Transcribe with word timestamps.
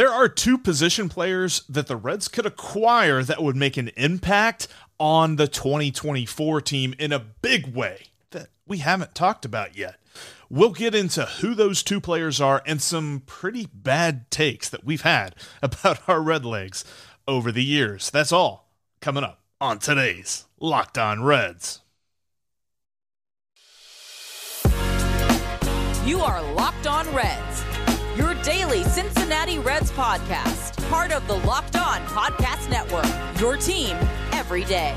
There 0.00 0.10
are 0.10 0.30
two 0.30 0.56
position 0.56 1.10
players 1.10 1.62
that 1.68 1.86
the 1.86 1.94
Reds 1.94 2.26
could 2.26 2.46
acquire 2.46 3.22
that 3.22 3.42
would 3.42 3.54
make 3.54 3.76
an 3.76 3.90
impact 3.98 4.66
on 4.98 5.36
the 5.36 5.46
2024 5.46 6.62
team 6.62 6.94
in 6.98 7.12
a 7.12 7.18
big 7.18 7.74
way 7.74 8.04
that 8.30 8.48
we 8.66 8.78
haven't 8.78 9.14
talked 9.14 9.44
about 9.44 9.76
yet. 9.76 9.96
We'll 10.48 10.70
get 10.70 10.94
into 10.94 11.26
who 11.26 11.54
those 11.54 11.82
two 11.82 12.00
players 12.00 12.40
are 12.40 12.62
and 12.64 12.80
some 12.80 13.24
pretty 13.26 13.68
bad 13.74 14.30
takes 14.30 14.70
that 14.70 14.84
we've 14.84 15.02
had 15.02 15.34
about 15.62 16.08
our 16.08 16.22
Red 16.22 16.46
Legs 16.46 16.82
over 17.28 17.52
the 17.52 17.62
years. 17.62 18.08
That's 18.08 18.32
all 18.32 18.72
coming 19.02 19.22
up 19.22 19.42
on 19.60 19.80
today's 19.80 20.46
Locked 20.58 20.96
On 20.96 21.22
Reds. 21.22 21.80
You 26.06 26.20
are 26.22 26.40
Locked 26.54 26.86
On 26.86 27.14
Reds 27.14 27.64
your 28.16 28.34
daily 28.42 28.84
Cincinnati 28.84 29.58
Reds 29.58 29.92
podcast, 29.92 30.88
part 30.88 31.12
of 31.12 31.26
the 31.26 31.36
Locked 31.46 31.76
On 31.76 32.00
Podcast 32.06 32.68
Network. 32.68 33.06
Your 33.40 33.56
team 33.56 33.96
every 34.32 34.64
day. 34.64 34.96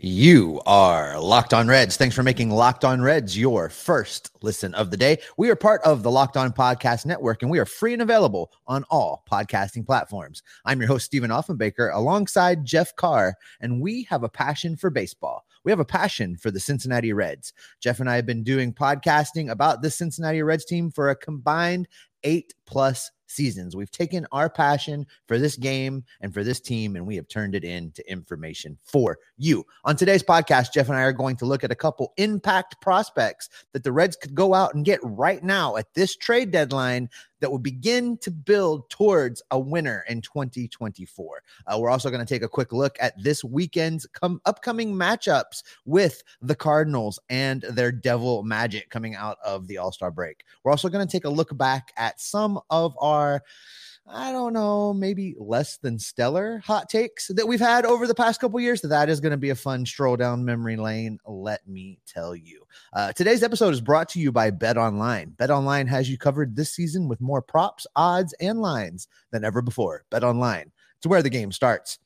You 0.00 0.60
are 0.64 1.18
Locked 1.18 1.52
On 1.52 1.66
Reds. 1.66 1.96
Thanks 1.96 2.14
for 2.14 2.22
making 2.22 2.50
Locked 2.50 2.84
On 2.84 3.02
Reds 3.02 3.36
your 3.36 3.68
first 3.68 4.30
listen 4.42 4.72
of 4.74 4.92
the 4.92 4.96
day. 4.96 5.18
We 5.36 5.50
are 5.50 5.56
part 5.56 5.82
of 5.82 6.04
the 6.04 6.10
Locked 6.12 6.36
On 6.36 6.52
Podcast 6.52 7.04
Network, 7.04 7.42
and 7.42 7.50
we 7.50 7.58
are 7.58 7.64
free 7.64 7.94
and 7.94 8.02
available 8.02 8.52
on 8.68 8.84
all 8.90 9.24
podcasting 9.28 9.84
platforms. 9.84 10.44
I'm 10.64 10.78
your 10.78 10.86
host, 10.86 11.06
Stephen 11.06 11.30
Offenbaker, 11.30 11.92
alongside 11.92 12.64
Jeff 12.64 12.94
Carr, 12.94 13.34
and 13.60 13.80
we 13.80 14.04
have 14.04 14.22
a 14.22 14.28
passion 14.28 14.76
for 14.76 14.88
baseball. 14.88 15.44
We 15.68 15.72
have 15.72 15.80
a 15.80 15.84
passion 15.84 16.34
for 16.38 16.50
the 16.50 16.60
Cincinnati 16.60 17.12
Reds. 17.12 17.52
Jeff 17.78 18.00
and 18.00 18.08
I 18.08 18.16
have 18.16 18.24
been 18.24 18.42
doing 18.42 18.72
podcasting 18.72 19.50
about 19.50 19.82
the 19.82 19.90
Cincinnati 19.90 20.40
Reds 20.40 20.64
team 20.64 20.90
for 20.90 21.10
a 21.10 21.14
combined 21.14 21.88
eight 22.24 22.54
plus 22.64 23.10
seasons. 23.26 23.76
We've 23.76 23.90
taken 23.90 24.26
our 24.32 24.48
passion 24.48 25.06
for 25.26 25.38
this 25.38 25.56
game 25.56 26.04
and 26.22 26.32
for 26.32 26.42
this 26.42 26.58
team, 26.58 26.96
and 26.96 27.06
we 27.06 27.16
have 27.16 27.28
turned 27.28 27.54
it 27.54 27.64
into 27.64 28.10
information 28.10 28.78
for 28.82 29.18
you. 29.36 29.62
On 29.84 29.94
today's 29.94 30.22
podcast, 30.22 30.72
Jeff 30.72 30.88
and 30.88 30.96
I 30.96 31.02
are 31.02 31.12
going 31.12 31.36
to 31.36 31.44
look 31.44 31.62
at 31.62 31.70
a 31.70 31.74
couple 31.74 32.14
impact 32.16 32.80
prospects 32.80 33.50
that 33.74 33.84
the 33.84 33.92
Reds 33.92 34.16
could 34.16 34.34
go 34.34 34.54
out 34.54 34.72
and 34.72 34.86
get 34.86 35.00
right 35.02 35.44
now 35.44 35.76
at 35.76 35.92
this 35.92 36.16
trade 36.16 36.50
deadline 36.50 37.10
that 37.40 37.50
will 37.50 37.58
begin 37.58 38.16
to 38.18 38.30
build 38.30 38.88
towards 38.90 39.42
a 39.50 39.58
winner 39.58 40.04
in 40.08 40.20
2024. 40.20 41.42
Uh, 41.66 41.78
we're 41.78 41.90
also 41.90 42.10
going 42.10 42.24
to 42.24 42.34
take 42.34 42.42
a 42.42 42.48
quick 42.48 42.72
look 42.72 42.96
at 43.00 43.20
this 43.22 43.44
weekend's 43.44 44.06
upcoming 44.44 44.94
matchups 44.94 45.62
with 45.84 46.22
the 46.42 46.54
Cardinals 46.54 47.18
and 47.28 47.62
their 47.62 47.92
Devil 47.92 48.42
Magic 48.42 48.90
coming 48.90 49.14
out 49.14 49.38
of 49.44 49.66
the 49.66 49.78
All 49.78 49.92
Star 49.92 50.10
break. 50.10 50.44
We're 50.62 50.70
also 50.70 50.88
going 50.88 51.06
to 51.06 51.10
take 51.10 51.24
a 51.24 51.30
look 51.30 51.56
back 51.56 51.92
at 51.96 52.20
some 52.20 52.60
of 52.70 52.96
our 53.00 53.42
I 54.10 54.32
don't 54.32 54.54
know, 54.54 54.94
maybe 54.94 55.34
less 55.38 55.76
than 55.76 55.98
stellar 55.98 56.62
hot 56.64 56.88
takes 56.88 57.28
that 57.28 57.46
we've 57.46 57.60
had 57.60 57.84
over 57.84 58.06
the 58.06 58.14
past 58.14 58.40
couple 58.40 58.58
years. 58.58 58.80
That 58.80 59.10
is 59.10 59.20
going 59.20 59.32
to 59.32 59.36
be 59.36 59.50
a 59.50 59.54
fun 59.54 59.84
stroll 59.84 60.16
down 60.16 60.44
memory 60.44 60.76
lane. 60.76 61.18
Let 61.26 61.66
me 61.68 61.98
tell 62.06 62.34
you. 62.34 62.64
Uh, 62.94 63.12
today's 63.12 63.42
episode 63.42 63.74
is 63.74 63.82
brought 63.82 64.08
to 64.10 64.20
you 64.20 64.32
by 64.32 64.50
Bet 64.50 64.78
Online. 64.78 65.30
Bet 65.30 65.50
Online 65.50 65.86
has 65.88 66.08
you 66.08 66.16
covered 66.16 66.56
this 66.56 66.74
season 66.74 67.06
with 67.06 67.20
more 67.20 67.42
props, 67.42 67.86
odds, 67.96 68.34
and 68.40 68.60
lines 68.60 69.08
than 69.30 69.44
ever 69.44 69.60
before. 69.60 70.04
Bet 70.10 70.24
Online. 70.24 70.72
It's 70.96 71.06
where 71.06 71.22
the 71.22 71.30
game 71.30 71.52
starts. 71.52 71.98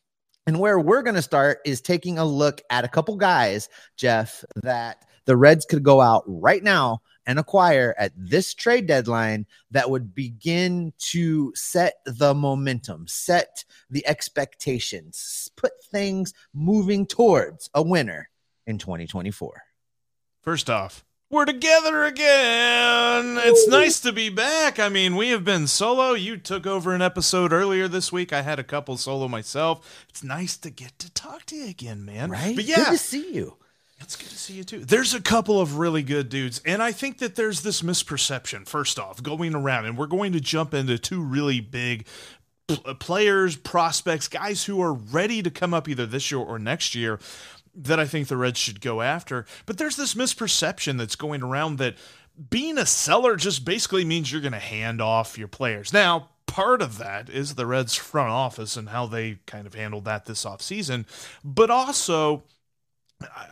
And 0.49 0.59
where 0.59 0.81
we're 0.81 1.03
going 1.03 1.15
to 1.15 1.23
start 1.23 1.61
is 1.65 1.81
taking 1.81 2.19
a 2.19 2.25
look 2.25 2.63
at 2.69 2.85
a 2.85 2.89
couple 2.89 3.17
guys, 3.17 3.69
Jeff, 3.97 4.45
that 4.57 5.05
the 5.25 5.37
Reds 5.37 5.65
could 5.65 5.85
go 5.85 6.01
out 6.01 6.25
right 6.27 6.65
now 6.65 7.02
and 7.27 7.39
acquire 7.39 7.95
at 7.99 8.13
this 8.17 8.55
trade 8.55 8.87
deadline 8.87 9.47
that 9.71 9.91
would 9.91 10.15
begin 10.15 10.93
to 10.99 11.53
set 11.55 11.95
the 12.05 12.35
momentum, 12.35 13.07
set 13.07 13.65
the 13.91 14.07
expectations, 14.07 15.51
put 15.57 15.73
things 15.91 16.33
moving 16.53 17.07
towards 17.07 17.71
a 17.75 17.83
winner 17.83 18.29
in 18.67 18.79
2024? 18.79 19.63
First 20.43 20.69
off, 20.69 21.05
we're 21.33 21.47
together 21.47 22.05
again. 22.05 23.39
It's 23.39 23.67
nice 23.67 24.01
to 24.01 24.13
be 24.13 24.29
back. 24.29 24.79
I 24.79 24.91
mean, 24.91 25.17
we 25.17 25.31
have 25.31 25.45
been 25.45 25.67
solo. 25.67 26.13
You 26.13 26.37
took 26.37 26.67
over 26.67 26.95
an 26.95 27.01
episode 27.01 27.55
earlier 27.55 27.89
this 27.89 28.13
week. 28.13 28.35
I 28.35 28.43
had 28.43 28.59
a 28.59 28.65
couple 28.65 28.99
solo 28.99 29.29
myself. 29.29 30.05
It's 30.11 30.23
nice 30.23 30.59
to 30.59 30.69
get 30.69 30.99
to 30.99 31.11
talk 31.11 31.47
to 31.47 31.57
you 31.57 31.69
again, 31.69 32.05
man. 32.05 32.31
Right? 32.31 32.55
But 32.55 32.67
yeah, 32.67 32.77
Good 32.77 32.87
to 32.91 32.99
see 32.99 33.33
you. 33.33 33.57
It's 34.03 34.17
good 34.17 34.29
to 34.29 34.39
see 34.39 34.55
you 34.55 34.65
too. 34.65 34.85
There's 34.85 35.15
a 35.15 35.21
couple 35.21 35.61
of 35.61 35.79
really 35.79 36.03
good 36.03 36.29
dudes, 36.29 36.61
and 36.67 36.83
I 36.83 36.93
think 36.93 37.19
that 37.19 37.37
there's 37.37 37.63
this 37.63 37.83
misperception. 37.83 38.67
First 38.67 38.99
off, 38.99 39.23
going 39.23 39.55
around, 39.55 39.87
and 39.87 39.97
we're 39.97 40.07
going 40.07 40.33
to 40.33 40.41
jump 40.41 40.75
into 40.75 40.99
two 40.99 41.23
really 41.23 41.61
big 41.61 42.07
pl- 42.67 42.95
players, 42.97 43.57
prospects, 43.57 44.29
guys 44.29 44.65
who 44.65 44.81
are 44.83 44.93
ready 44.93 45.43
to 45.43 45.51
come 45.51 45.73
up 45.73 45.89
either 45.89 46.07
this 46.07 46.31
year 46.31 46.41
or 46.41 46.59
next 46.59 46.95
year 46.95 47.21
that 47.75 47.99
I 47.99 48.07
think 48.07 48.29
the 48.29 48.37
Reds 48.37 48.59
should 48.59 48.81
go 48.81 49.01
after. 49.01 49.47
But 49.67 49.79
there's 49.79 49.97
this 49.97 50.15
misperception 50.15 50.99
that's 50.99 51.17
going 51.17 51.43
around 51.43 51.79
that 51.79 51.97
being 52.51 52.79
a 52.79 52.87
seller 52.87 53.37
just 53.37 53.65
basically 53.65 54.05
means 54.05 54.31
you're 54.31 54.41
going 54.41 54.53
to 54.53 54.59
hand 54.59 55.01
off 55.01 55.39
your 55.39 55.49
players. 55.49 55.93
Now, 55.93 56.31
part 56.47 56.83
of 56.83 56.99
that 56.99 57.31
is 57.31 57.55
the 57.55 57.67
Reds 57.67 57.95
front 57.95 58.31
office 58.31 58.77
and 58.77 58.91
how 58.91 59.07
they 59.07 59.39
kind 59.47 59.67
of 59.67 59.75
handled 59.75 60.05
that 60.05 60.27
this 60.27 60.45
offseason, 60.45 61.07
but 61.43 61.71
also 61.71 62.43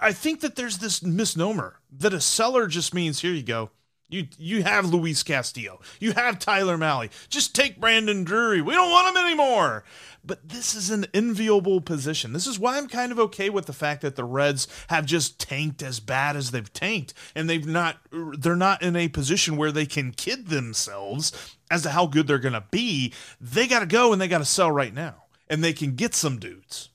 I 0.00 0.12
think 0.12 0.40
that 0.40 0.56
there's 0.56 0.78
this 0.78 1.02
misnomer 1.02 1.80
that 1.92 2.14
a 2.14 2.20
seller 2.20 2.66
just 2.66 2.94
means 2.94 3.20
here 3.20 3.32
you 3.32 3.42
go. 3.42 3.70
You 4.10 4.26
you 4.38 4.64
have 4.64 4.92
Luis 4.92 5.22
Castillo. 5.22 5.80
You 6.00 6.12
have 6.12 6.40
Tyler 6.40 6.76
Mahle. 6.76 7.10
Just 7.28 7.54
take 7.54 7.80
Brandon 7.80 8.24
Drury. 8.24 8.60
We 8.60 8.74
don't 8.74 8.90
want 8.90 9.16
him 9.16 9.24
anymore. 9.24 9.84
But 10.24 10.48
this 10.48 10.74
is 10.74 10.90
an 10.90 11.06
enviable 11.14 11.80
position. 11.80 12.32
This 12.32 12.46
is 12.46 12.58
why 12.58 12.76
I'm 12.76 12.88
kind 12.88 13.12
of 13.12 13.20
okay 13.20 13.48
with 13.48 13.66
the 13.66 13.72
fact 13.72 14.02
that 14.02 14.16
the 14.16 14.24
Reds 14.24 14.66
have 14.88 15.06
just 15.06 15.38
tanked 15.38 15.82
as 15.82 16.00
bad 16.00 16.36
as 16.36 16.50
they've 16.50 16.72
tanked 16.72 17.14
and 17.36 17.48
they've 17.48 17.66
not 17.66 17.98
they're 18.38 18.56
not 18.56 18.82
in 18.82 18.96
a 18.96 19.08
position 19.08 19.56
where 19.56 19.72
they 19.72 19.86
can 19.86 20.10
kid 20.10 20.48
themselves 20.48 21.56
as 21.70 21.82
to 21.82 21.90
how 21.90 22.06
good 22.06 22.26
they're 22.26 22.38
going 22.38 22.52
to 22.52 22.64
be. 22.70 23.14
They 23.40 23.68
got 23.68 23.80
to 23.80 23.86
go 23.86 24.12
and 24.12 24.20
they 24.20 24.28
got 24.28 24.38
to 24.38 24.44
sell 24.44 24.72
right 24.72 24.92
now. 24.92 25.24
And 25.48 25.64
they 25.64 25.72
can 25.72 25.96
get 25.96 26.14
some 26.14 26.38
dudes. 26.38 26.90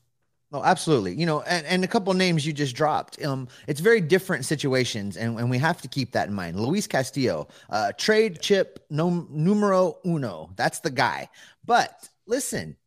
Oh, 0.51 0.63
absolutely. 0.63 1.15
You 1.15 1.25
know, 1.25 1.41
and, 1.41 1.65
and 1.65 1.83
a 1.83 1.87
couple 1.87 2.13
names 2.13 2.45
you 2.45 2.53
just 2.53 2.75
dropped. 2.75 3.23
Um, 3.23 3.47
it's 3.67 3.79
very 3.79 3.99
different 3.99 4.45
situations, 4.45 5.17
and, 5.17 5.37
and 5.39 5.49
we 5.49 5.57
have 5.57 5.81
to 5.81 5.87
keep 5.87 6.11
that 6.11 6.27
in 6.27 6.33
mind. 6.33 6.59
Luis 6.59 6.87
Castillo, 6.87 7.47
uh, 7.69 7.91
trade 7.97 8.39
chip 8.41 8.85
no, 8.89 9.27
numero 9.29 9.97
uno. 10.05 10.51
That's 10.55 10.79
the 10.79 10.91
guy. 10.91 11.29
But 11.65 12.07
listen, 12.27 12.77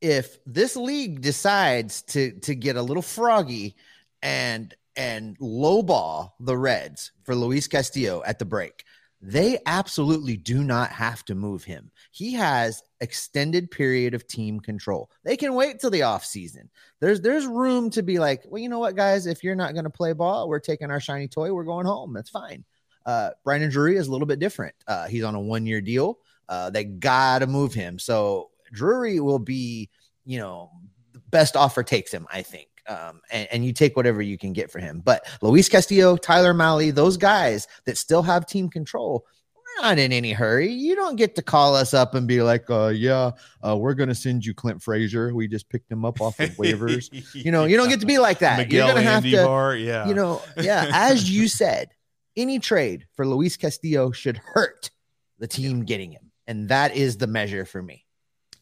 if 0.00 0.38
this 0.44 0.76
league 0.76 1.20
decides 1.22 2.02
to 2.02 2.32
to 2.40 2.54
get 2.54 2.76
a 2.76 2.82
little 2.82 3.02
froggy 3.02 3.76
and 4.22 4.74
and 4.96 5.38
lowball 5.38 6.32
the 6.40 6.56
Reds 6.56 7.12
for 7.22 7.34
Luis 7.34 7.68
Castillo 7.68 8.22
at 8.26 8.38
the 8.38 8.44
break, 8.44 8.84
they 9.26 9.58
absolutely 9.64 10.36
do 10.36 10.62
not 10.62 10.90
have 10.90 11.24
to 11.24 11.34
move 11.34 11.64
him. 11.64 11.90
He 12.12 12.34
has 12.34 12.82
extended 13.00 13.70
period 13.70 14.12
of 14.12 14.26
team 14.26 14.60
control. 14.60 15.10
They 15.24 15.38
can 15.38 15.54
wait 15.54 15.80
till 15.80 15.88
the 15.88 16.00
offseason. 16.00 16.68
There's 17.00 17.22
there's 17.22 17.46
room 17.46 17.88
to 17.90 18.02
be 18.02 18.18
like, 18.18 18.42
well, 18.46 18.60
you 18.60 18.68
know 18.68 18.80
what, 18.80 18.96
guys, 18.96 19.26
if 19.26 19.42
you're 19.42 19.54
not 19.54 19.72
going 19.72 19.84
to 19.84 19.90
play 19.90 20.12
ball, 20.12 20.46
we're 20.46 20.58
taking 20.58 20.90
our 20.90 21.00
shiny 21.00 21.26
toy, 21.26 21.54
we're 21.54 21.64
going 21.64 21.86
home. 21.86 22.12
That's 22.12 22.28
fine. 22.28 22.64
Uh, 23.06 23.30
Brandon 23.44 23.70
Drury 23.70 23.96
is 23.96 24.08
a 24.08 24.12
little 24.12 24.26
bit 24.26 24.40
different. 24.40 24.74
Uh, 24.86 25.06
he's 25.06 25.24
on 25.24 25.34
a 25.34 25.40
one 25.40 25.64
year 25.64 25.80
deal. 25.80 26.18
Uh, 26.46 26.68
they 26.68 26.84
got 26.84 27.38
to 27.38 27.46
move 27.46 27.72
him. 27.72 27.98
So 27.98 28.50
Drury 28.74 29.20
will 29.20 29.38
be, 29.38 29.88
you 30.26 30.38
know, 30.38 30.70
the 31.14 31.20
best 31.30 31.56
offer 31.56 31.82
takes 31.82 32.12
him, 32.12 32.26
I 32.30 32.42
think. 32.42 32.68
Um, 32.86 33.22
and, 33.30 33.48
and, 33.50 33.64
you 33.64 33.72
take 33.72 33.96
whatever 33.96 34.20
you 34.20 34.36
can 34.36 34.52
get 34.52 34.70
for 34.70 34.78
him. 34.78 35.00
But 35.02 35.26
Luis 35.40 35.70
Castillo, 35.70 36.18
Tyler 36.18 36.52
Mahle, 36.52 36.92
those 36.92 37.16
guys 37.16 37.66
that 37.86 37.96
still 37.96 38.22
have 38.22 38.46
team 38.46 38.68
control, 38.68 39.24
we're 39.56 39.82
not 39.82 39.98
in 39.98 40.12
any 40.12 40.32
hurry. 40.32 40.70
You 40.70 40.94
don't 40.94 41.16
get 41.16 41.34
to 41.36 41.42
call 41.42 41.74
us 41.74 41.94
up 41.94 42.14
and 42.14 42.28
be 42.28 42.42
like, 42.42 42.68
uh, 42.68 42.88
yeah, 42.88 43.30
uh, 43.66 43.76
we're 43.76 43.94
going 43.94 44.10
to 44.10 44.14
send 44.14 44.44
you 44.44 44.52
Clint 44.52 44.82
Frazier. 44.82 45.34
We 45.34 45.48
just 45.48 45.68
picked 45.70 45.90
him 45.90 46.04
up 46.04 46.20
off 46.20 46.38
of 46.40 46.50
waivers. 46.50 47.08
you 47.34 47.50
know, 47.50 47.64
you 47.64 47.78
don't 47.78 47.88
get 47.88 48.00
to 48.00 48.06
be 48.06 48.18
like 48.18 48.40
that. 48.40 48.58
Miguel 48.58 48.86
You're 48.86 48.94
going 48.94 49.04
to 49.04 49.10
have 49.10 49.24
to, 49.24 49.44
Bar, 49.44 49.76
yeah. 49.76 50.06
you 50.06 50.14
know, 50.14 50.42
yeah, 50.58 50.90
as 50.92 51.30
you 51.30 51.48
said, 51.48 51.90
any 52.36 52.58
trade 52.58 53.06
for 53.14 53.26
Luis 53.26 53.56
Castillo 53.56 54.10
should 54.10 54.36
hurt 54.36 54.90
the 55.38 55.46
team 55.46 55.84
getting 55.84 56.12
him. 56.12 56.32
And 56.46 56.68
that 56.68 56.94
is 56.94 57.16
the 57.16 57.26
measure 57.26 57.64
for 57.64 57.82
me. 57.82 58.03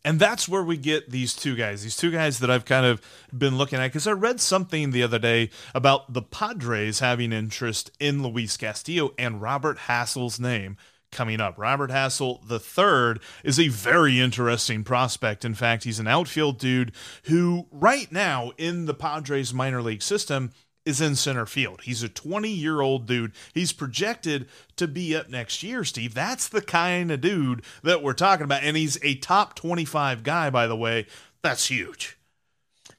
And 0.05 0.19
that's 0.19 0.49
where 0.49 0.65
we 0.65 0.77
get 0.77 1.11
these 1.11 1.35
two 1.35 1.55
guys, 1.55 1.83
these 1.83 1.97
two 1.97 2.11
guys 2.11 2.41
that 2.41 2.51
I've 2.51 2.65
kind 2.65 2.87
of 2.87 3.01
been 3.37 3.57
looking 3.57 3.79
at. 3.79 3.87
Because 3.87 4.07
I 4.07 4.13
read 4.13 4.41
something 4.41 4.91
the 4.91 5.03
other 5.03 5.19
day 5.19 5.51
about 5.75 6.13
the 6.13 6.23
Padres 6.23 6.99
having 6.99 7.33
interest 7.33 7.91
in 8.01 8.23
Luis 8.23 8.57
Castillo 8.57 9.13
and 9.17 9.41
Robert 9.41 9.79
Hassell's 9.79 10.41
name 10.41 10.77
coming 11.13 11.41
up. 11.41 11.57
Robert 11.59 11.91
Hassell 11.91 12.47
the 12.49 12.59
third 12.59 13.21
is 13.45 13.61
a 13.61 13.69
very 13.69 14.19
interesting 14.19 14.83
prospect. 14.83 15.45
In 15.45 15.55
fact, 15.55 15.85
he's 15.85 16.01
an 16.01 16.09
outfield 16.09 16.59
dude 16.59 16.93
who 17.25 17.67
right 17.71 18.11
now 18.11 18.53
in 18.59 18.87
the 18.87 18.95
Padres 18.95 19.55
minor 19.55 19.83
league 19.83 20.03
system 20.03 20.51
is 20.85 21.01
in 21.01 21.17
center 21.17 21.47
field. 21.47 21.83
He's 21.83 22.03
a 22.03 22.09
20 22.09 22.49
year 22.49 22.81
old 22.81 23.07
dude. 23.07 23.33
He's 23.55 23.73
projected 23.73 24.49
to 24.77 24.89
be 24.89 25.15
up 25.15 25.29
next 25.29 25.63
year, 25.63 25.85
Steve. 25.85 26.15
That's 26.15 26.49
the 26.49 26.63
kind 26.63 27.11
of 27.11 27.21
dude 27.21 27.63
that 27.83 28.03
we're 28.03 28.15
talking 28.15 28.45
about. 28.45 28.63
And 28.63 28.77
he's 28.77 28.99
a 29.03 29.15
top 29.17 29.55
25 29.55 30.23
guy, 30.23 30.51
by 30.51 30.67
the 30.67 30.77
way. 30.77 31.07
That's 31.43 31.67
huge 31.67 32.17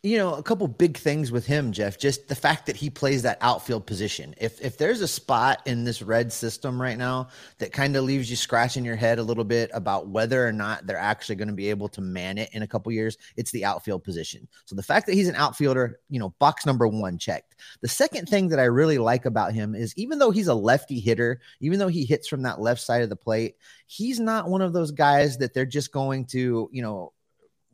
you 0.06 0.18
know, 0.18 0.34
a 0.34 0.44
couple 0.44 0.68
big 0.68 0.98
things 0.98 1.32
with 1.32 1.46
him, 1.46 1.72
Jeff. 1.72 1.98
Just 1.98 2.28
the 2.28 2.36
fact 2.36 2.66
that 2.66 2.76
he 2.76 2.90
plays 2.90 3.22
that 3.22 3.38
outfield 3.40 3.88
position. 3.88 4.36
If 4.38 4.60
if 4.60 4.78
there's 4.78 5.00
a 5.00 5.08
spot 5.08 5.62
in 5.66 5.86
this 5.86 6.02
red 6.02 6.34
system 6.34 6.80
right 6.80 6.98
now 6.98 7.30
that 7.60 7.72
kind 7.72 7.96
of 7.96 8.04
leaves 8.04 8.30
you 8.30 8.36
scratching 8.36 8.84
your 8.84 8.98
head 8.98 9.18
a 9.18 9.24
little 9.24 9.46
bit 9.46 9.72
about 9.74 10.10
whether 10.10 10.46
or 10.46 10.52
not 10.52 10.86
they're 10.86 10.98
actually 10.98 11.36
going 11.36 11.48
to 11.48 11.54
be 11.54 11.70
able 11.70 11.88
to 11.88 12.02
man 12.02 12.38
it 12.38 12.50
in 12.52 12.64
a 12.64 12.68
couple 12.68 12.92
years, 12.92 13.18
it's 13.38 13.52
the 13.52 13.64
outfield 13.64 14.04
position. 14.04 14.46
So 14.66 14.76
the 14.76 14.84
fact 14.84 15.06
that 15.06 15.16
he's 15.16 15.30
an 15.30 15.36
outfielder, 15.36 16.02
you 16.10 16.20
know, 16.20 16.36
box 16.38 16.66
number 16.66 16.86
one 16.86 17.18
checked. 17.18 17.56
The 17.80 17.88
second 17.88 18.28
thing 18.28 18.50
that 18.50 18.60
I 18.60 18.66
really 18.66 18.98
like 18.98 19.24
about 19.24 19.54
him 19.54 19.74
is 19.74 19.94
even 19.96 20.20
though 20.20 20.32
he's 20.32 20.48
a 20.48 20.54
lefty 20.54 21.00
hitter, 21.00 21.40
even 21.62 21.80
though 21.80 21.88
he 21.88 22.04
hits 22.04 22.28
from 22.28 22.42
that 22.42 22.60
left 22.60 22.82
side 22.82 23.04
of 23.04 23.10
the 23.10 23.16
plate, 23.16 23.56
he's 23.88 24.20
not 24.20 24.50
one 24.50 24.62
of 24.62 24.74
those 24.74 24.92
guys 24.92 25.38
that 25.38 25.54
they're 25.54 25.66
just 25.66 25.94
going 25.94 26.26
to, 26.26 26.70
you 26.74 26.82
know, 26.82 27.14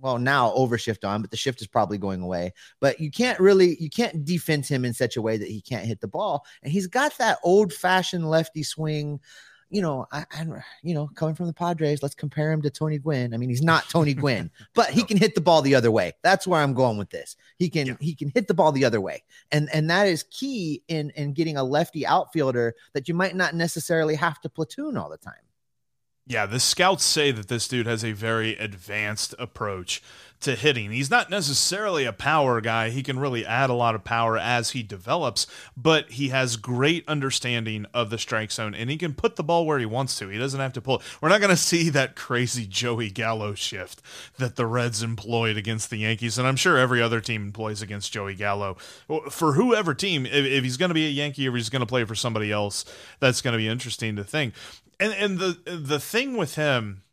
well 0.01 0.17
now 0.17 0.51
overshift 0.51 1.07
on 1.07 1.21
but 1.21 1.31
the 1.31 1.37
shift 1.37 1.61
is 1.61 1.67
probably 1.67 1.97
going 1.97 2.21
away. 2.21 2.53
But 2.79 2.99
you 2.99 3.11
can't 3.11 3.39
really 3.39 3.77
you 3.79 3.89
can't 3.89 4.25
defense 4.25 4.67
him 4.67 4.85
in 4.85 4.93
such 4.93 5.17
a 5.17 5.21
way 5.21 5.37
that 5.37 5.47
he 5.47 5.61
can't 5.61 5.85
hit 5.85 6.01
the 6.01 6.07
ball. 6.07 6.45
And 6.63 6.71
he's 6.71 6.87
got 6.87 7.17
that 7.17 7.39
old 7.43 7.73
fashioned 7.73 8.29
lefty 8.29 8.63
swing. 8.63 9.19
You 9.69 9.83
know 9.83 10.07
I, 10.11 10.25
I 10.31 10.45
you 10.81 10.95
know 10.95 11.07
coming 11.15 11.35
from 11.35 11.45
the 11.45 11.53
padres 11.53 12.01
let's 12.01 12.15
compare 12.15 12.51
him 12.51 12.61
to 12.63 12.69
tony 12.71 12.97
gwynn. 12.97 13.33
I 13.33 13.37
mean 13.37 13.49
he's 13.49 13.61
not 13.61 13.87
tony 13.89 14.15
gwynn 14.15 14.49
but 14.73 14.89
he 14.89 15.03
can 15.03 15.17
hit 15.17 15.35
the 15.35 15.41
ball 15.41 15.61
the 15.61 15.75
other 15.75 15.91
way. 15.91 16.13
That's 16.23 16.47
where 16.47 16.61
i'm 16.61 16.73
going 16.73 16.97
with 16.97 17.11
this. 17.11 17.35
He 17.57 17.69
can 17.69 17.87
yeah. 17.87 17.95
he 17.99 18.15
can 18.15 18.31
hit 18.33 18.47
the 18.47 18.55
ball 18.55 18.71
the 18.71 18.85
other 18.85 19.01
way. 19.01 19.23
And 19.51 19.69
and 19.71 19.89
that 19.89 20.07
is 20.07 20.23
key 20.31 20.83
in 20.87 21.11
in 21.11 21.33
getting 21.33 21.57
a 21.57 21.63
lefty 21.63 22.05
outfielder 22.05 22.75
that 22.93 23.07
you 23.07 23.13
might 23.13 23.35
not 23.35 23.53
necessarily 23.53 24.15
have 24.15 24.41
to 24.41 24.49
platoon 24.49 24.97
all 24.97 25.09
the 25.09 25.17
time 25.17 25.35
yeah, 26.25 26.45
the 26.45 26.60
scouts 26.60 27.04
say 27.04 27.31
that 27.31 27.48
this 27.48 27.68
dude 27.68 27.88
has 27.88 28.04
a 28.04 28.12
very 28.12 28.56
advanced 28.57 29.33
approach 29.39 30.01
to 30.42 30.56
hitting. 30.56 30.92
He's 30.92 31.12
not 31.12 31.30
necessarily 31.30 32.06
a 32.06 32.13
power 32.13 32.62
guy. 32.62 32.89
He 32.89 33.04
can 33.04 33.19
really 33.19 33.45
add 33.45 33.69
a 33.69 33.74
lot 33.74 33.95
of 33.95 34.04
power 34.04 34.38
as 34.38 34.71
he 34.71 34.83
develops, 34.83 35.45
but 35.75 36.12
he 36.12 36.30
has 36.30 36.56
great 36.56 37.04
understanding 37.07 37.86
of 37.94 38.10
the 38.10 38.18
strike 38.18 38.51
zone 38.51 38.74
and 38.74 38.89
he 38.89 38.98
can 38.98 39.13
put 39.13 39.36
the 39.36 39.44
ball 39.44 39.66
where 39.66 39.80
he 39.80 39.86
wants 39.86 40.18
to. 40.19 40.30
He 40.30 40.38
doesn't 40.38 40.60
have 40.60 40.74
to 40.74 40.81
pull. 40.81 41.01
We're 41.21 41.30
not 41.30 41.42
going 41.42 41.50
to 41.56 41.57
see 41.57 41.89
that 41.89 42.16
crazy 42.16 42.66
Joey 42.66 43.10
Gallo 43.10 43.54
shift 43.54 44.01
that 44.38 44.56
the 44.56 44.66
Reds 44.66 45.04
employed 45.04 45.57
against 45.57 45.89
the 45.89 45.98
Yankees, 45.98 46.38
and 46.38 46.48
I'm 46.48 46.56
sure 46.56 46.77
every 46.77 47.01
other 47.01 47.19
team 47.19 47.44
employs 47.44 47.81
against 47.81 48.13
Joey 48.13 48.36
Gallo. 48.36 48.75
For 49.30 49.54
whoever 49.54 49.94
team, 49.94 50.25
if, 50.25 50.45
if 50.45 50.63
he's 50.63 50.77
going 50.77 50.89
to 50.89 50.95
be 50.95 51.07
a 51.07 51.10
Yankee 51.10 51.50
or 51.50 51.56
he's 51.56 51.69
going 51.69 51.81
to 51.81 51.86
play 51.86 52.06
for 52.06 52.16
somebody 52.16 52.51
else, 52.51 52.86
that's 53.19 53.42
going 53.42 53.54
to 53.54 53.57
be 53.57 53.68
interesting 53.68 54.16
to 54.16 54.24
think 54.24 54.54
and 54.99 55.13
and 55.13 55.39
the 55.39 55.57
the 55.65 55.99
thing 55.99 56.35
with 56.35 56.55
him 56.55 57.03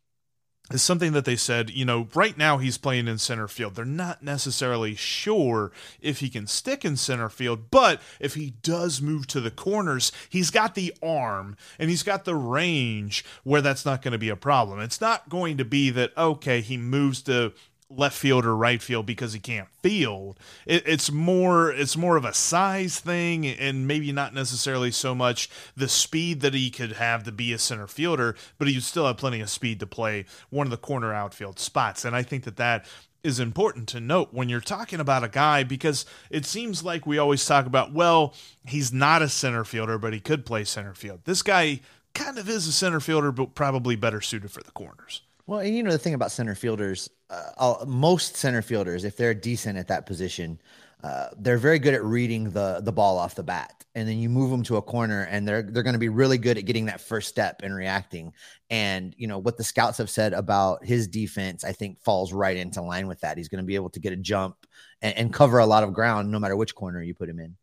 is 0.71 0.81
something 0.81 1.13
that 1.13 1.25
they 1.25 1.35
said, 1.35 1.69
you 1.69 1.85
know, 1.85 2.07
right 2.13 2.37
now 2.37 2.57
he's 2.57 2.77
playing 2.77 3.07
in 3.07 3.17
center 3.17 3.47
field. 3.47 3.75
They're 3.75 3.85
not 3.85 4.21
necessarily 4.21 4.95
sure 4.95 5.71
if 6.01 6.19
he 6.19 6.29
can 6.29 6.45
stick 6.45 6.83
in 6.83 6.97
center 6.97 7.29
field, 7.29 7.71
but 7.71 8.01
if 8.19 8.33
he 8.33 8.51
does 8.61 9.01
move 9.01 9.27
to 9.27 9.39
the 9.39 9.51
corners, 9.51 10.11
he's 10.29 10.51
got 10.51 10.75
the 10.75 10.93
arm 11.01 11.55
and 11.79 11.89
he's 11.89 12.03
got 12.03 12.25
the 12.25 12.35
range 12.35 13.23
where 13.43 13.61
that's 13.61 13.85
not 13.85 14.01
going 14.01 14.11
to 14.11 14.17
be 14.17 14.29
a 14.29 14.35
problem. 14.35 14.81
It's 14.81 14.99
not 14.99 15.29
going 15.29 15.57
to 15.57 15.65
be 15.65 15.89
that, 15.91 16.11
okay, 16.17 16.59
he 16.61 16.75
moves 16.75 17.21
to 17.23 17.53
left 17.89 18.17
field 18.17 18.45
or 18.45 18.55
right 18.55 18.81
field 18.81 19.05
because 19.05 19.33
he 19.33 19.39
can't 19.39 19.69
field. 19.81 20.39
It, 20.65 20.83
it's 20.85 21.11
more 21.11 21.71
it's 21.71 21.95
more 21.95 22.17
of 22.17 22.25
a 22.25 22.33
size 22.33 22.99
thing 22.99 23.45
and 23.47 23.87
maybe 23.87 24.11
not 24.11 24.33
necessarily 24.33 24.91
so 24.91 25.15
much 25.15 25.49
the 25.75 25.87
speed 25.87 26.41
that 26.41 26.53
he 26.53 26.69
could 26.69 26.93
have 26.93 27.23
to 27.23 27.31
be 27.31 27.53
a 27.53 27.57
center 27.57 27.87
fielder, 27.87 28.35
but 28.57 28.67
he 28.67 28.79
still 28.79 29.07
have 29.07 29.17
plenty 29.17 29.39
of 29.39 29.49
speed 29.49 29.79
to 29.79 29.87
play 29.87 30.25
one 30.49 30.67
of 30.67 30.71
the 30.71 30.77
corner 30.77 31.13
outfield 31.13 31.59
spots. 31.59 32.03
And 32.03 32.15
I 32.15 32.23
think 32.23 32.43
that 32.43 32.57
that 32.57 32.85
is 33.23 33.39
important 33.39 33.87
to 33.89 33.99
note 33.99 34.29
when 34.31 34.47
you're 34.47 34.61
talking 34.61 34.99
about 34.99 35.23
a 35.23 35.29
guy 35.29 35.63
because 35.63 36.05
it 36.29 36.45
seems 36.45 36.83
like 36.83 37.05
we 37.05 37.17
always 37.17 37.45
talk 37.45 37.65
about 37.65 37.93
well 37.93 38.33
he's 38.65 38.93
not 38.93 39.21
a 39.21 39.29
center 39.29 39.63
fielder 39.63 39.97
but 39.97 40.13
he 40.13 40.19
could 40.19 40.45
play 40.45 40.63
center 40.63 40.93
field. 40.93 41.21
This 41.23 41.41
guy 41.41 41.79
kind 42.13 42.37
of 42.37 42.49
is 42.49 42.67
a 42.67 42.71
center 42.71 42.99
fielder 42.99 43.31
but 43.31 43.55
probably 43.55 43.95
better 43.95 44.19
suited 44.19 44.51
for 44.51 44.61
the 44.61 44.71
corners. 44.71 45.21
Well, 45.45 45.63
you 45.63 45.81
know 45.81 45.91
the 45.91 45.97
thing 45.97 46.13
about 46.13 46.31
center 46.31 46.55
fielders, 46.55 47.09
uh, 47.29 47.85
most 47.85 48.35
center 48.35 48.61
fielders, 48.61 49.03
if 49.03 49.17
they're 49.17 49.33
decent 49.33 49.77
at 49.77 49.87
that 49.87 50.05
position, 50.05 50.59
uh, 51.03 51.27
they're 51.37 51.59
very 51.59 51.77
good 51.77 51.93
at 51.93 52.03
reading 52.03 52.49
the 52.49 52.81
the 52.81 52.91
ball 52.91 53.19
off 53.19 53.35
the 53.35 53.43
bat, 53.43 53.85
and 53.93 54.07
then 54.07 54.17
you 54.17 54.29
move 54.29 54.49
them 54.49 54.63
to 54.63 54.77
a 54.77 54.81
corner, 54.81 55.27
and 55.29 55.47
they're 55.47 55.61
they're 55.61 55.83
going 55.83 55.93
to 55.93 55.99
be 55.99 56.09
really 56.09 56.39
good 56.39 56.57
at 56.57 56.65
getting 56.65 56.85
that 56.85 56.99
first 56.99 57.27
step 57.27 57.61
and 57.63 57.75
reacting. 57.75 58.33
And 58.71 59.13
you 59.15 59.27
know 59.27 59.37
what 59.37 59.57
the 59.57 59.63
scouts 59.63 59.99
have 59.99 60.09
said 60.09 60.33
about 60.33 60.83
his 60.83 61.07
defense, 61.07 61.63
I 61.63 61.71
think 61.71 61.99
falls 61.99 62.33
right 62.33 62.57
into 62.57 62.81
line 62.81 63.07
with 63.07 63.19
that. 63.21 63.37
He's 63.37 63.47
going 63.47 63.63
to 63.63 63.67
be 63.67 63.75
able 63.75 63.91
to 63.91 63.99
get 63.99 64.11
a 64.11 64.17
jump 64.17 64.65
and, 65.01 65.15
and 65.15 65.33
cover 65.33 65.59
a 65.59 65.67
lot 65.67 65.83
of 65.83 65.93
ground, 65.93 66.31
no 66.31 66.39
matter 66.39 66.55
which 66.55 66.73
corner 66.73 67.01
you 67.01 67.13
put 67.13 67.29
him 67.29 67.39
in. 67.39 67.57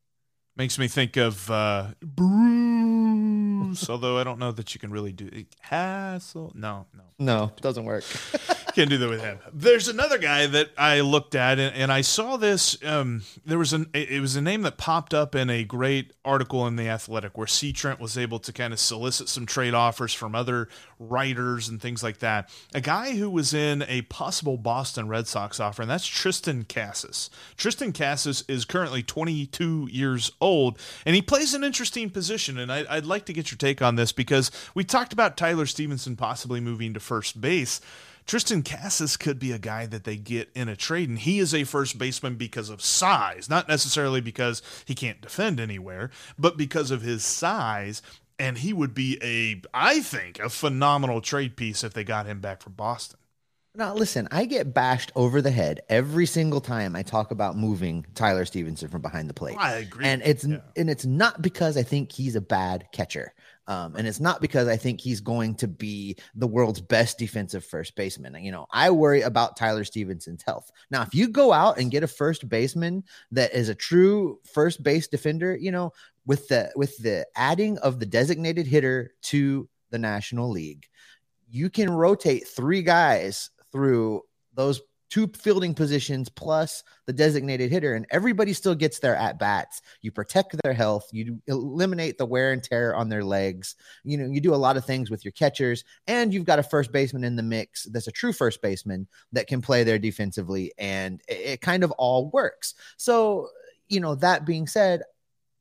Makes 0.56 0.78
me 0.78 0.86
think 0.86 1.16
of 1.16 1.50
uh, 1.50 1.88
Bruce, 2.00 3.90
although 3.90 4.16
I 4.16 4.22
don't 4.22 4.38
know 4.38 4.52
that 4.52 4.74
you 4.74 4.78
can 4.78 4.92
really 4.92 5.12
do 5.12 5.28
it. 5.32 5.48
Hassle. 5.58 6.52
No, 6.54 6.86
no, 6.94 7.02
no, 7.18 7.52
doesn't 7.60 7.84
work. 7.84 8.04
Can't 8.74 8.90
do 8.90 8.98
that 8.98 9.08
with 9.08 9.20
him. 9.20 9.38
There's 9.52 9.86
another 9.86 10.18
guy 10.18 10.46
that 10.46 10.70
I 10.76 11.00
looked 11.00 11.36
at, 11.36 11.60
and, 11.60 11.74
and 11.76 11.92
I 11.92 12.00
saw 12.00 12.36
this. 12.36 12.76
Um, 12.84 13.22
there 13.46 13.58
was 13.58 13.72
an 13.72 13.88
it 13.94 14.20
was 14.20 14.34
a 14.34 14.42
name 14.42 14.62
that 14.62 14.78
popped 14.78 15.14
up 15.14 15.36
in 15.36 15.48
a 15.48 15.62
great 15.62 16.12
article 16.24 16.66
in 16.66 16.74
the 16.74 16.88
Athletic 16.88 17.38
where 17.38 17.46
C. 17.46 17.72
Trent 17.72 18.00
was 18.00 18.18
able 18.18 18.40
to 18.40 18.52
kind 18.52 18.72
of 18.72 18.80
solicit 18.80 19.28
some 19.28 19.46
trade 19.46 19.74
offers 19.74 20.12
from 20.12 20.34
other 20.34 20.68
writers 20.98 21.68
and 21.68 21.80
things 21.80 22.02
like 22.02 22.18
that. 22.18 22.50
A 22.74 22.80
guy 22.80 23.14
who 23.14 23.30
was 23.30 23.54
in 23.54 23.82
a 23.82 24.02
possible 24.02 24.56
Boston 24.56 25.06
Red 25.06 25.28
Sox 25.28 25.60
offer, 25.60 25.82
and 25.82 25.90
that's 25.90 26.08
Triston 26.08 26.68
Casas. 26.68 27.30
Triston 27.56 27.96
Casas 27.96 28.42
is 28.48 28.64
currently 28.64 29.04
22 29.04 29.88
years 29.92 30.32
old, 30.40 30.80
and 31.06 31.14
he 31.14 31.22
plays 31.22 31.54
an 31.54 31.62
interesting 31.62 32.10
position. 32.10 32.58
And 32.58 32.72
I, 32.72 32.84
I'd 32.90 33.06
like 33.06 33.24
to 33.26 33.32
get 33.32 33.52
your 33.52 33.58
take 33.58 33.80
on 33.80 33.94
this 33.94 34.10
because 34.10 34.50
we 34.74 34.82
talked 34.82 35.12
about 35.12 35.36
Tyler 35.36 35.66
Stephenson 35.66 36.16
possibly 36.16 36.58
moving 36.58 36.92
to 36.94 37.00
first 37.00 37.40
base. 37.40 37.80
Triston 38.26 38.64
Casas 38.64 39.16
could 39.18 39.38
be 39.38 39.52
a 39.52 39.58
guy 39.58 39.86
that 39.86 40.04
they 40.04 40.16
get 40.16 40.50
in 40.54 40.68
a 40.68 40.76
trade, 40.76 41.08
and 41.08 41.18
he 41.18 41.38
is 41.38 41.54
a 41.54 41.64
first 41.64 41.98
baseman 41.98 42.36
because 42.36 42.70
of 42.70 42.80
size, 42.82 43.50
not 43.50 43.68
necessarily 43.68 44.20
because 44.20 44.62
he 44.86 44.94
can't 44.94 45.20
defend 45.20 45.60
anywhere, 45.60 46.10
but 46.38 46.56
because 46.56 46.90
of 46.90 47.02
his 47.02 47.24
size. 47.24 48.00
And 48.38 48.58
he 48.58 48.72
would 48.72 48.94
be 48.94 49.18
a, 49.22 49.62
I 49.72 50.00
think, 50.00 50.40
a 50.40 50.48
phenomenal 50.48 51.20
trade 51.20 51.56
piece 51.56 51.84
if 51.84 51.92
they 51.92 52.02
got 52.02 52.26
him 52.26 52.40
back 52.40 52.62
from 52.62 52.72
Boston. 52.72 53.20
Now, 53.76 53.94
listen, 53.94 54.28
I 54.30 54.44
get 54.44 54.72
bashed 54.72 55.10
over 55.16 55.42
the 55.42 55.50
head 55.50 55.80
every 55.88 56.26
single 56.26 56.60
time 56.60 56.94
I 56.94 57.02
talk 57.02 57.30
about 57.32 57.56
moving 57.56 58.06
Tyler 58.14 58.44
Stephenson 58.44 58.88
from 58.88 59.02
behind 59.02 59.28
the 59.28 59.34
plate. 59.34 59.56
I 59.58 59.74
agree. 59.74 60.04
And 60.04 60.22
it's 60.22 60.44
Yeah. 60.44 60.58
and 60.76 60.88
it's 60.88 61.04
not 61.04 61.42
because 61.42 61.76
I 61.76 61.82
think 61.82 62.12
he's 62.12 62.36
a 62.36 62.40
bad 62.40 62.86
catcher. 62.92 63.34
Um, 63.66 63.96
and 63.96 64.06
it's 64.06 64.20
not 64.20 64.40
because 64.40 64.68
I 64.68 64.76
think 64.76 65.00
he's 65.00 65.20
going 65.20 65.54
to 65.56 65.68
be 65.68 66.16
the 66.34 66.46
world's 66.46 66.80
best 66.80 67.18
defensive 67.18 67.64
first 67.64 67.96
baseman. 67.96 68.42
You 68.44 68.52
know, 68.52 68.66
I 68.70 68.90
worry 68.90 69.22
about 69.22 69.56
Tyler 69.56 69.84
Stephenson's 69.84 70.42
health. 70.42 70.70
Now, 70.90 71.02
if 71.02 71.14
you 71.14 71.28
go 71.28 71.52
out 71.52 71.78
and 71.78 71.90
get 71.90 72.02
a 72.02 72.08
first 72.08 72.48
baseman 72.48 73.04
that 73.32 73.54
is 73.54 73.68
a 73.68 73.74
true 73.74 74.38
first 74.52 74.82
base 74.82 75.08
defender, 75.08 75.56
you 75.56 75.72
know, 75.72 75.92
with 76.26 76.48
the 76.48 76.72
with 76.76 76.96
the 76.98 77.26
adding 77.36 77.78
of 77.78 78.00
the 78.00 78.06
designated 78.06 78.66
hitter 78.66 79.12
to 79.22 79.68
the 79.90 79.98
National 79.98 80.50
League, 80.50 80.86
you 81.48 81.70
can 81.70 81.90
rotate 81.90 82.46
three 82.46 82.82
guys 82.82 83.50
through 83.72 84.22
those 84.54 84.80
two 85.14 85.28
fielding 85.28 85.72
positions 85.72 86.28
plus 86.28 86.82
the 87.06 87.12
designated 87.12 87.70
hitter 87.70 87.94
and 87.94 88.04
everybody 88.10 88.52
still 88.52 88.74
gets 88.74 88.98
their 88.98 89.14
at 89.14 89.38
bats 89.38 89.80
you 90.00 90.10
protect 90.10 90.56
their 90.64 90.72
health. 90.72 91.08
You 91.12 91.40
eliminate 91.46 92.18
the 92.18 92.26
wear 92.26 92.50
and 92.50 92.60
tear 92.60 92.96
on 92.96 93.08
their 93.08 93.22
legs. 93.22 93.76
You 94.02 94.18
know 94.18 94.26
you 94.26 94.40
do 94.40 94.52
a 94.52 94.56
lot 94.56 94.76
of 94.76 94.84
things 94.84 95.12
with 95.12 95.24
your 95.24 95.30
catchers 95.30 95.84
and 96.08 96.34
you've 96.34 96.46
got 96.46 96.58
a 96.58 96.64
first 96.64 96.90
baseman 96.90 97.22
in 97.22 97.36
the 97.36 97.44
mix 97.44 97.84
that's 97.84 98.08
a 98.08 98.12
true 98.12 98.32
first 98.32 98.60
baseman 98.60 99.06
that 99.30 99.46
can 99.46 99.62
play 99.62 99.84
there 99.84 100.00
defensively 100.00 100.72
and 100.78 101.22
it, 101.28 101.34
it 101.34 101.60
kind 101.60 101.84
of 101.84 101.92
all 101.92 102.30
works. 102.30 102.74
So 102.96 103.50
you 103.88 104.00
know 104.00 104.16
that 104.16 104.44
being 104.44 104.66
said 104.66 105.02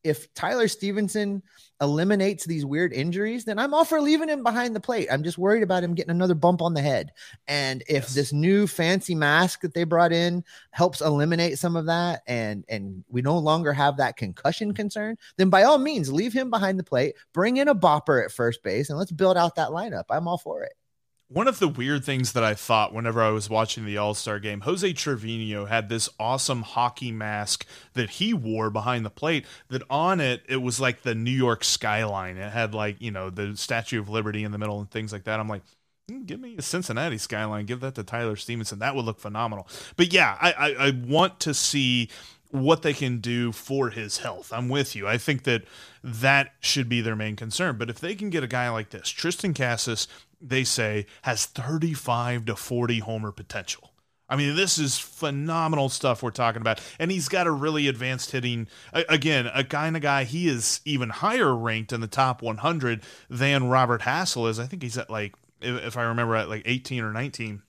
if 0.04 0.34
Tyler 0.34 0.68
Stephenson 0.68 1.42
eliminates 1.82 2.46
these 2.46 2.66
weird 2.66 2.94
injuries, 2.94 3.46
then 3.46 3.60
I'm 3.60 3.74
all 3.74 3.86
for 3.86 4.00
leaving 4.02 4.30
him 4.30 4.44
behind 4.44 4.76
the 4.76 4.80
plate. 4.80 5.08
I'm 5.12 5.24
just 5.24 5.38
worried 5.38 5.64
about 5.64 5.84
him 5.84 5.96
getting 5.96 6.12
another 6.12 6.36
bump 6.36 6.62
on 6.62 6.74
the 6.74 6.82
head. 6.82 7.12
And 7.48 7.82
if 7.88 8.04
Yes. 8.04 8.14
this 8.16 8.34
new 8.34 8.68
fancy 8.68 9.16
mask 9.16 9.62
that 9.62 9.74
they 9.74 9.84
brought 9.84 10.14
in 10.14 10.44
helps 10.72 11.02
eliminate 11.02 11.60
some 11.60 11.76
of 11.76 11.86
that 11.88 12.22
and 12.28 12.64
and 12.70 13.04
we 13.10 13.22
no 13.22 13.38
longer 13.38 13.74
have 13.74 13.98
that 13.98 14.18
concussion 14.18 14.74
concern, 14.74 15.18
then 15.38 15.50
by 15.50 15.64
all 15.64 15.78
means 15.78 16.12
leave 16.12 16.34
him 16.34 16.50
behind 16.50 16.80
the 16.80 16.84
plate, 16.84 17.16
bring 17.34 17.58
in 17.58 17.68
a 17.68 17.76
bopper 17.76 18.24
at 18.24 18.32
first 18.32 18.64
base 18.64 18.90
and 18.90 18.98
let's 18.98 19.12
build 19.12 19.38
out 19.38 19.56
that 19.56 19.70
lineup. 19.70 20.06
I'm 20.10 20.28
all 20.28 20.38
for 20.38 20.64
it. 20.64 20.74
One 21.34 21.48
of 21.48 21.58
the 21.58 21.68
weird 21.68 22.06
things 22.06 22.34
that 22.34 22.44
I 22.44 22.54
thought 22.54 22.94
whenever 22.94 23.20
I 23.20 23.32
was 23.32 23.50
watching 23.50 23.86
the 23.86 23.98
All 23.98 24.14
Star 24.14 24.38
game, 24.38 24.62
Jose 24.62 24.94
Trevino 24.94 25.66
had 25.66 25.90
this 25.90 26.08
awesome 26.20 26.62
hockey 26.62 27.12
mask 27.12 27.66
that 27.94 28.12
he 28.12 28.36
wore 28.36 28.70
behind 28.70 29.04
the 29.04 29.10
plate. 29.10 29.48
That 29.70 29.82
on 29.90 30.20
it, 30.20 30.44
it 30.48 30.58
was 30.58 30.80
like 30.80 31.02
the 31.02 31.16
New 31.16 31.32
York 31.32 31.64
skyline. 31.64 32.38
It 32.38 32.52
had 32.52 32.76
like, 32.76 33.02
you 33.02 33.10
know, 33.10 33.32
the 33.32 33.58
Statue 33.58 34.00
of 34.00 34.10
Liberty 34.10 34.44
in 34.44 34.52
the 34.52 34.60
middle 34.60 34.80
and 34.80 34.92
things 34.92 35.12
like 35.12 35.24
that. 35.24 35.40
I'm 35.40 35.50
like, 35.50 35.64
"Hmm, 36.08 36.24
give 36.26 36.40
me 36.40 36.56
a 36.56 36.62
Cincinnati 36.62 37.18
skyline. 37.18 37.66
Give 37.66 37.80
that 37.80 37.96
to 37.96 38.04
Tyler 38.04 38.36
Stephenson. 38.36 38.78
That 38.78 38.96
would 38.96 39.06
look 39.06 39.20
phenomenal. 39.20 39.68
But 39.98 40.14
yeah, 40.14 40.38
I, 40.40 40.52
I, 40.52 40.88
I 40.88 40.92
want 40.92 41.40
to 41.42 41.56
see 41.56 42.10
what 42.52 42.84
they 42.84 42.94
can 42.94 43.18
do 43.18 43.52
for 43.52 43.90
his 43.90 44.20
health. 44.20 44.54
I'm 44.54 44.70
with 44.70 44.96
you. 44.96 45.08
I 45.08 45.18
think 45.18 45.44
that 45.46 45.64
that 46.04 46.54
should 46.60 46.88
be 46.88 47.02
their 47.02 47.16
main 47.16 47.36
concern. 47.36 47.78
But 47.80 47.90
if 47.90 48.00
they 48.00 48.14
can 48.14 48.30
get 48.30 48.44
a 48.44 48.48
guy 48.48 48.70
like 48.70 48.92
this, 48.92 49.12
Triston 49.12 49.56
Casas, 49.56 50.08
they 50.44 50.64
say 50.64 51.06
has 51.24 51.46
35 51.46 52.46
to 52.46 52.56
40 52.56 53.00
homer 53.00 53.32
potential. 53.32 53.92
I 54.30 54.36
mean, 54.36 54.56
this 54.56 54.78
is 54.78 54.98
phenomenal 54.98 55.90
stuff 55.90 56.24
we're 56.24 56.32
talking 56.32 56.62
about. 56.62 56.82
And 56.98 57.12
he's 57.12 57.30
got 57.30 57.46
a 57.46 57.52
really 57.52 57.88
advanced 57.88 58.32
hitting. 58.32 58.68
Again, 58.92 59.50
a 59.54 59.64
kind 59.64 59.96
of 59.96 60.02
guy, 60.02 60.24
he 60.24 60.48
is 60.48 60.82
even 60.86 61.10
higher 61.10 61.56
ranked 61.56 61.94
in 61.94 62.02
the 62.02 62.08
top 62.08 62.42
100 62.42 63.04
than 63.30 63.68
Robert 63.68 64.02
Hassell 64.02 64.50
is. 64.50 64.60
I 64.60 64.66
think 64.66 64.82
he's 64.82 64.98
at 64.98 65.10
like, 65.10 65.36
if 65.62 65.98
I 65.98 66.04
remember, 66.04 66.36
at 66.36 66.50
like 66.50 66.64
18 66.66 67.04
or 67.04 67.12
19. 67.12 67.62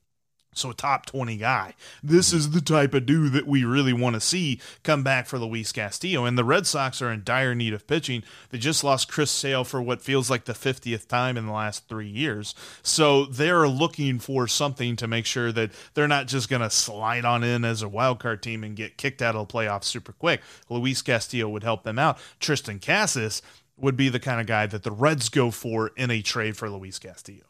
So 0.55 0.71
a 0.71 0.75
top 0.75 1.07
20 1.07 1.37
guy. 1.37 1.75
This 2.03 2.33
is 2.33 2.51
the 2.51 2.61
type 2.61 2.95
of 2.95 3.07
dude 3.07 3.33
that 3.33 3.47
we 3.47 3.65
really 3.65 3.93
want 3.93 4.15
to 4.15 4.21
see 4.21 4.61
come 4.83 5.03
back 5.03 5.27
for 5.27 5.39
Luis 5.39 5.73
Castillo. 5.73 6.25
And 6.25 6.39
the 6.39 6.45
Red 6.45 6.67
Sox 6.67 7.03
are 7.03 7.13
in 7.13 7.23
dire 7.25 7.55
need 7.55 7.75
of 7.75 7.87
pitching. 7.87 8.23
They 8.51 8.59
just 8.59 8.85
lost 8.85 9.11
Chris 9.11 9.31
Sale 9.31 9.65
for 9.65 9.83
what 9.83 10.03
feels 10.03 10.31
like 10.31 10.45
the 10.45 10.53
50th 10.53 11.07
time 11.09 11.37
in 11.37 11.47
the 11.47 11.53
last 11.53 11.89
three 11.89 12.09
years. 12.09 12.55
So 12.83 13.25
they're 13.27 13.69
looking 13.69 14.19
for 14.19 14.47
something 14.47 14.97
to 14.97 15.07
make 15.07 15.27
sure 15.27 15.53
that 15.53 15.73
they're 15.95 16.09
not 16.09 16.27
just 16.27 16.49
going 16.49 16.63
to 16.63 16.71
slide 16.71 17.25
on 17.25 17.43
in 17.43 17.65
as 17.65 17.83
a 17.83 17.89
wild 17.89 18.21
card 18.21 18.43
team 18.43 18.65
and 18.65 18.77
get 18.77 18.97
kicked 18.97 19.23
out 19.23 19.35
of 19.35 19.47
the 19.47 19.53
playoffs 19.53 19.85
super 19.85 20.13
quick. 20.13 20.41
Luis 20.69 21.03
Castillo 21.03 21.49
would 21.49 21.63
help 21.63 21.83
them 21.83 21.99
out. 21.99 22.19
Triston 22.41 22.81
Casas 22.85 23.43
would 23.77 23.97
be 23.97 24.09
the 24.09 24.21
kind 24.21 24.41
of 24.41 24.47
guy 24.47 24.67
that 24.67 24.83
the 24.83 24.93
Reds 24.93 25.29
go 25.29 25.51
for 25.51 25.89
in 25.97 26.11
a 26.11 26.23
trade 26.23 26.57
for 26.57 26.71
Luis 26.71 26.99
Castillo. 26.99 27.45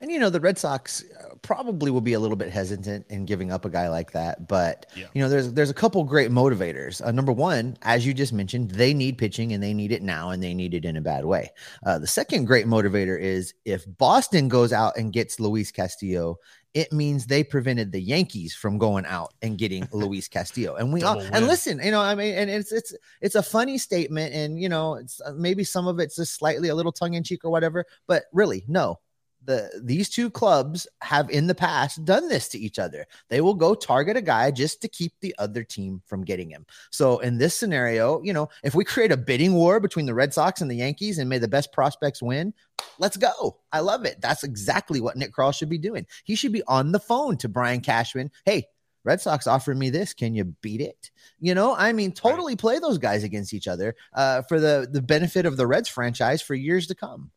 And 0.00 0.10
you 0.10 0.18
know, 0.18 0.30
the 0.30 0.40
Red 0.40 0.58
Sox 0.58 1.02
uh, 1.02 1.34
probably 1.42 1.90
will 1.90 2.00
be 2.00 2.12
a 2.12 2.20
little 2.20 2.36
bit 2.36 2.50
hesitant 2.50 3.06
in 3.10 3.24
giving 3.24 3.50
up 3.50 3.64
a 3.64 3.70
guy 3.70 3.88
like 3.88 4.12
that, 4.12 4.46
but 4.48 4.86
Yeah. 4.96 5.06
you 5.14 5.22
know, 5.22 5.28
there's 5.28 5.52
there's 5.52 5.70
a 5.70 5.74
couple 5.74 6.04
great 6.04 6.30
motivators. 6.30 7.04
Uh, 7.04 7.10
number 7.10 7.32
one, 7.32 7.76
as 7.82 8.06
you 8.06 8.14
just 8.14 8.32
mentioned, 8.32 8.70
they 8.70 8.94
need 8.94 9.18
pitching 9.18 9.52
and 9.52 9.62
they 9.62 9.74
need 9.74 9.90
it 9.92 10.02
now, 10.02 10.30
and 10.30 10.42
they 10.42 10.54
need 10.54 10.74
it 10.74 10.84
in 10.84 10.96
a 10.96 11.00
bad 11.00 11.24
way. 11.24 11.50
Uh, 11.84 11.98
the 11.98 12.06
second 12.06 12.44
great 12.44 12.66
motivator 12.66 13.18
is 13.20 13.54
if 13.64 13.84
Boston 13.98 14.48
goes 14.48 14.72
out 14.72 14.96
and 14.96 15.12
gets 15.12 15.40
Luis 15.40 15.70
Castillo, 15.72 16.36
it 16.74 16.92
means 16.92 17.26
they 17.26 17.42
prevented 17.42 17.90
the 17.90 18.00
Yankees 18.00 18.54
from 18.54 18.78
going 18.78 19.04
out 19.06 19.32
and 19.42 19.58
getting 19.58 19.88
Luis 19.92 20.28
Castillo. 20.28 20.76
And 20.76 20.92
we 20.92 21.02
all 21.02 21.18
and 21.20 21.46
listen, 21.48 21.80
you 21.82 21.90
know, 21.90 22.00
I 22.00 22.14
mean, 22.14 22.34
and 22.34 22.48
it's 22.50 22.70
it's 22.70 22.94
it's 23.20 23.34
a 23.34 23.42
funny 23.42 23.78
statement, 23.78 24.32
and 24.34 24.60
you 24.60 24.68
know, 24.68 24.94
it's 24.94 25.20
uh, 25.24 25.32
maybe 25.32 25.64
some 25.64 25.88
of 25.88 25.98
it's 25.98 26.16
just 26.16 26.34
slightly 26.34 26.68
a 26.68 26.74
little 26.74 26.92
tongue 26.92 27.14
in 27.14 27.24
cheek 27.24 27.44
or 27.44 27.50
whatever, 27.50 27.84
but 28.06 28.24
really, 28.32 28.64
no, 28.68 29.00
the 29.48 29.80
these 29.82 30.10
two 30.10 30.28
clubs 30.30 30.86
have 31.00 31.30
in 31.30 31.46
the 31.46 31.54
past 31.54 32.04
done 32.04 32.28
this 32.28 32.48
to 32.48 32.58
each 32.58 32.78
other. 32.78 33.06
They 33.30 33.40
will 33.40 33.54
go 33.54 33.74
target 33.74 34.16
a 34.16 34.20
guy 34.20 34.50
just 34.50 34.82
to 34.82 34.88
keep 34.88 35.14
the 35.20 35.34
other 35.38 35.64
team 35.64 36.02
from 36.06 36.22
getting 36.22 36.50
him. 36.50 36.66
So 36.90 37.18
in 37.20 37.38
this 37.38 37.54
scenario, 37.54 38.22
you 38.22 38.34
know, 38.34 38.50
if 38.62 38.74
we 38.74 38.84
create 38.84 39.10
a 39.10 39.16
bidding 39.16 39.54
war 39.54 39.80
between 39.80 40.04
the 40.04 40.14
Red 40.14 40.34
Sox 40.34 40.60
and 40.60 40.70
the 40.70 40.76
Yankees 40.76 41.18
and 41.18 41.30
may 41.30 41.38
the 41.38 41.48
best 41.48 41.72
prospects 41.72 42.22
win, 42.22 42.52
let's 42.98 43.16
go. 43.16 43.56
I 43.72 43.80
love 43.80 44.04
it. 44.04 44.20
That's 44.20 44.44
exactly 44.44 45.00
what 45.00 45.16
Nick 45.16 45.32
Krall 45.32 45.56
should 45.56 45.70
be 45.70 45.78
doing. 45.78 46.06
He 46.24 46.34
should 46.34 46.52
be 46.52 46.62
on 46.68 46.92
the 46.92 47.00
phone 47.00 47.38
to 47.38 47.48
Brian 47.48 47.80
Cashman. 47.80 48.30
Hey, 48.44 48.66
Red 49.02 49.22
Sox 49.22 49.46
offered 49.46 49.78
me 49.78 49.88
this. 49.88 50.12
Can 50.12 50.34
you 50.34 50.44
beat 50.60 50.82
it? 50.82 51.10
You 51.40 51.54
know, 51.54 51.74
I 51.74 51.94
mean, 51.94 52.12
totally 52.12 52.54
play 52.54 52.80
those 52.80 52.98
guys 52.98 53.24
against 53.24 53.54
each 53.54 53.66
other 53.66 53.96
uh, 54.12 54.42
for 54.42 54.60
the 54.60 54.86
the 54.92 55.00
benefit 55.00 55.46
of 55.46 55.56
the 55.56 55.66
Reds 55.66 55.88
franchise 55.88 56.42
for 56.42 56.54
years 56.54 56.88
to 56.88 56.94
come. 56.94 57.30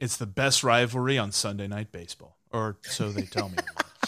It's 0.00 0.16
the 0.16 0.26
best 0.26 0.64
rivalry 0.64 1.18
on 1.18 1.32
Sunday 1.32 1.66
Night 1.66 1.92
Baseball, 1.92 2.36
or 2.52 2.76
so 2.82 3.10
they 3.10 3.22
tell 3.22 3.48
me. 3.48 3.56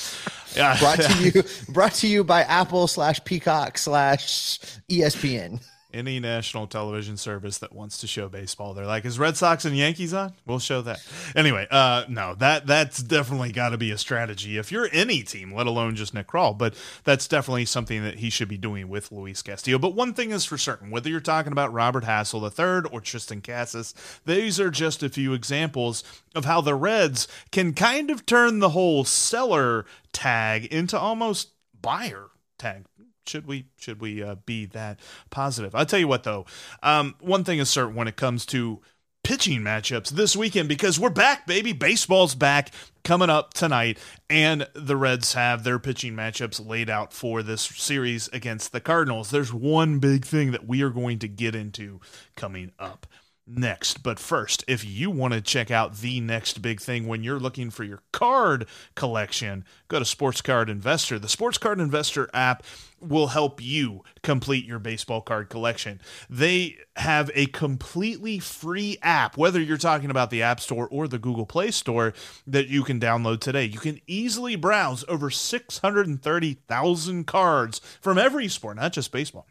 yeah, 0.56 0.78
brought 0.78 1.00
to 1.00 1.22
you 1.22 1.42
brought 1.72 1.92
to 1.94 2.08
you 2.08 2.24
by 2.24 2.42
Apple 2.42 2.86
slash 2.86 3.22
Peacock 3.24 3.78
slash 3.78 4.58
ESPN. 4.90 5.60
Any 5.96 6.20
national 6.20 6.66
television 6.66 7.16
service 7.16 7.56
that 7.58 7.72
wants 7.72 7.98
to 7.98 8.06
show 8.06 8.28
baseball. 8.28 8.74
They're 8.74 8.84
like, 8.84 9.06
"Is 9.06 9.18
Red 9.18 9.36
Sox 9.38 9.64
and 9.64 9.74
Yankees 9.74 10.12
on? 10.12 10.34
We'll 10.44 10.58
show 10.58 10.82
that." 10.82 11.02
Anyway, 11.34 11.66
uh, 11.70 12.04
no, 12.08 12.34
that 12.34 12.66
that's 12.66 13.02
definitely 13.02 13.50
got 13.50 13.70
to 13.70 13.78
be 13.78 13.90
a 13.90 13.98
strategy 13.98 14.58
if 14.58 14.70
you're 14.70 14.90
any 14.92 15.22
team, 15.22 15.54
let 15.54 15.66
alone 15.66 15.96
just 15.96 16.12
Nick 16.12 16.26
Krall. 16.28 16.56
But 16.56 16.74
that's 17.04 17.26
definitely 17.26 17.64
something 17.64 18.02
that 18.02 18.18
he 18.18 18.28
should 18.28 18.48
be 18.48 18.58
doing 18.58 18.88
with 18.88 19.10
Luis 19.10 19.40
Castillo. 19.40 19.78
But 19.78 19.94
one 19.94 20.12
thing 20.12 20.32
is 20.32 20.44
for 20.44 20.58
certain: 20.58 20.90
whether 20.90 21.08
you're 21.08 21.20
talking 21.20 21.52
about 21.52 21.72
Robert 21.72 22.04
Hassell 22.04 22.42
III 22.42 22.90
or 22.92 23.00
Triston 23.00 23.42
Casas, 23.42 23.94
these 24.26 24.60
are 24.60 24.70
just 24.70 25.02
a 25.02 25.08
few 25.08 25.32
examples 25.32 26.04
of 26.34 26.44
how 26.44 26.60
the 26.60 26.74
Reds 26.74 27.26
can 27.50 27.72
kind 27.72 28.10
of 28.10 28.26
turn 28.26 28.58
the 28.58 28.70
whole 28.70 29.04
seller 29.04 29.86
tag 30.12 30.66
into 30.66 30.98
almost 30.98 31.52
buyer 31.80 32.30
tag 32.58 32.84
should 33.28 33.46
we 33.46 33.66
should 33.76 34.00
we 34.00 34.22
uh, 34.22 34.36
be 34.46 34.66
that 34.66 34.98
positive 35.30 35.74
i'll 35.74 35.86
tell 35.86 35.98
you 35.98 36.08
what 36.08 36.24
though 36.24 36.44
um, 36.82 37.14
one 37.20 37.44
thing 37.44 37.58
is 37.58 37.68
certain 37.68 37.94
when 37.94 38.08
it 38.08 38.16
comes 38.16 38.46
to 38.46 38.80
pitching 39.26 39.60
matchups 39.60 40.10
this 40.10 40.36
weekend 40.36 40.68
because 40.68 41.00
we're 41.00 41.10
back, 41.10 41.48
baby. 41.48 41.72
Baseball's 41.72 42.36
back 42.36 42.70
coming 43.02 43.28
up 43.28 43.52
tonight, 43.52 43.98
and 44.30 44.68
the 44.72 44.96
Reds 44.96 45.34
have 45.34 45.64
their 45.64 45.80
pitching 45.80 46.14
matchups 46.14 46.64
laid 46.64 46.88
out 46.88 47.12
for 47.12 47.42
this 47.42 47.62
series 47.62 48.28
against 48.28 48.70
the 48.70 48.80
Cardinals. 48.80 49.30
There's 49.32 49.52
one 49.52 49.98
big 49.98 50.24
thing 50.24 50.52
that 50.52 50.68
we 50.68 50.80
are 50.82 50.90
going 50.90 51.18
to 51.18 51.26
get 51.26 51.56
into 51.56 52.00
coming 52.36 52.70
up 52.78 53.04
next. 53.46 54.02
But 54.02 54.18
first, 54.18 54.64
if 54.66 54.84
you 54.84 55.10
want 55.10 55.34
to 55.34 55.40
check 55.40 55.70
out 55.70 55.98
the 55.98 56.20
next 56.20 56.62
big 56.62 56.80
thing 56.80 57.06
when 57.06 57.22
you're 57.22 57.38
looking 57.38 57.70
for 57.70 57.84
your 57.84 58.02
card 58.12 58.66
collection, 58.94 59.64
go 59.88 59.98
to 59.98 60.04
Sports 60.04 60.40
Card 60.40 60.68
Investor. 60.68 61.18
The 61.18 61.28
Sports 61.28 61.58
Card 61.58 61.80
Investor 61.80 62.28
app 62.34 62.64
will 63.00 63.28
help 63.28 63.62
you 63.62 64.02
complete 64.22 64.64
your 64.64 64.78
baseball 64.78 65.20
card 65.20 65.48
collection. 65.48 66.00
They 66.30 66.76
have 66.96 67.30
a 67.34 67.46
completely 67.46 68.38
free 68.38 68.96
app, 69.02 69.36
whether 69.36 69.60
you're 69.60 69.76
talking 69.76 70.10
about 70.10 70.30
the 70.30 70.42
App 70.42 70.60
Store 70.60 70.88
or 70.90 71.06
the 71.06 71.18
Google 71.18 71.46
Play 71.46 71.70
Store, 71.70 72.14
that 72.46 72.68
you 72.68 72.82
can 72.82 72.98
download 72.98 73.40
today. 73.40 73.64
You 73.64 73.78
can 73.78 74.00
easily 74.06 74.56
browse 74.56 75.04
over 75.08 75.30
630,000 75.30 77.26
cards 77.26 77.80
from 78.00 78.18
every 78.18 78.48
sport, 78.48 78.76
not 78.76 78.92
just 78.92 79.12
baseball 79.12 79.46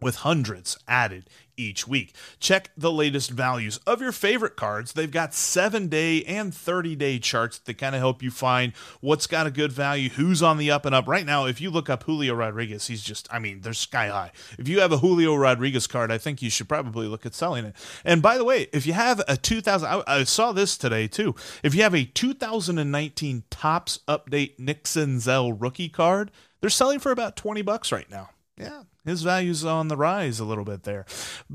with 0.00 0.16
hundreds 0.16 0.78
added 0.86 1.28
each 1.56 1.88
week. 1.88 2.14
Check 2.38 2.70
the 2.76 2.92
latest 2.92 3.30
values 3.30 3.78
of 3.86 4.00
your 4.00 4.12
favorite 4.12 4.56
cards. 4.56 4.92
They've 4.92 5.10
got 5.10 5.34
seven 5.34 5.88
day 5.88 6.22
and 6.24 6.54
30 6.54 6.96
day 6.96 7.18
charts 7.18 7.58
that 7.58 7.78
kind 7.78 7.94
of 7.94 8.00
help 8.00 8.22
you 8.22 8.30
find 8.30 8.72
what's 9.00 9.26
got 9.26 9.46
a 9.46 9.50
good 9.50 9.72
value, 9.72 10.10
who's 10.10 10.42
on 10.42 10.58
the 10.58 10.70
up 10.70 10.84
and 10.84 10.94
up. 10.94 11.08
Right 11.08 11.24
now, 11.24 11.46
if 11.46 11.60
you 11.60 11.70
look 11.70 11.88
up 11.88 12.04
Julio 12.04 12.34
Rodriguez, 12.34 12.86
he's 12.86 13.02
just, 13.02 13.26
I 13.32 13.38
mean, 13.38 13.60
they're 13.60 13.72
sky 13.72 14.08
high. 14.08 14.32
If 14.58 14.68
you 14.68 14.80
have 14.80 14.92
a 14.92 14.98
Julio 14.98 15.34
Rodriguez 15.34 15.86
card, 15.86 16.12
I 16.12 16.18
think 16.18 16.42
you 16.42 16.50
should 16.50 16.68
probably 16.68 17.06
look 17.06 17.24
at 17.26 17.34
selling 17.34 17.64
it. 17.64 17.76
And 18.04 18.22
by 18.22 18.36
the 18.36 18.44
way, 18.44 18.68
if 18.72 18.86
you 18.86 18.92
have 18.92 19.22
a 19.28 19.36
2000, 19.36 19.88
I, 19.88 20.02
I 20.06 20.24
saw 20.24 20.52
this 20.52 20.76
today 20.76 21.08
too. 21.08 21.34
If 21.62 21.74
you 21.74 21.82
have 21.82 21.94
a 21.94 22.04
2019 22.04 23.44
Topps 23.50 24.00
Update 24.06 24.58
Nick 24.58 24.84
Senzel 24.84 25.56
rookie 25.58 25.88
card, 25.88 26.30
they're 26.60 26.70
selling 26.70 26.98
for 26.98 27.12
about 27.12 27.36
20 27.36 27.62
bucks 27.62 27.92
right 27.92 28.10
now. 28.10 28.30
Yeah, 28.58 28.82
his 29.06 29.22
value's 29.22 29.64
on 29.64 29.88
the 29.88 29.96
rise 29.96 30.38
a 30.38 30.44
little 30.44 30.64
bit 30.64 30.82
there. 30.82 31.06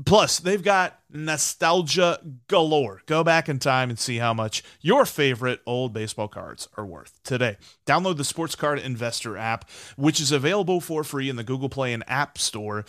Plus, 0.04 0.40
they've 0.40 0.62
got 0.62 0.98
nostalgia 1.10 2.18
galore. 2.48 3.02
Go 3.06 3.22
back 3.22 3.48
in 3.48 3.60
time 3.60 3.90
and 3.90 3.98
see 3.98 4.16
how 4.16 4.34
much 4.34 4.64
your 4.80 5.04
favorite 5.04 5.60
old 5.66 5.92
baseball 5.92 6.28
cards 6.28 6.68
are 6.76 6.86
worth 6.86 7.20
today. 7.22 7.58
Download 7.86 8.16
the 8.16 8.24
Sports 8.24 8.56
Card 8.56 8.78
Investor 8.78 9.36
app, 9.36 9.68
which 9.96 10.18
is 10.20 10.32
available 10.32 10.80
for 10.80 11.04
free 11.04 11.28
in 11.28 11.36
the 11.36 11.44
Google 11.44 11.68
Play 11.68 11.92
and 11.92 12.02
App 12.08 12.38
Store. 12.38 12.86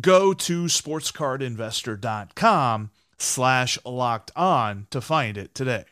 Go 0.00 0.32
to 0.32 0.64
sportscardinvestor.com 0.64 2.90
slash 3.18 3.78
locked 3.84 4.30
on 4.36 4.86
to 4.90 5.00
find 5.00 5.36
it 5.36 5.52
today. 5.54 5.84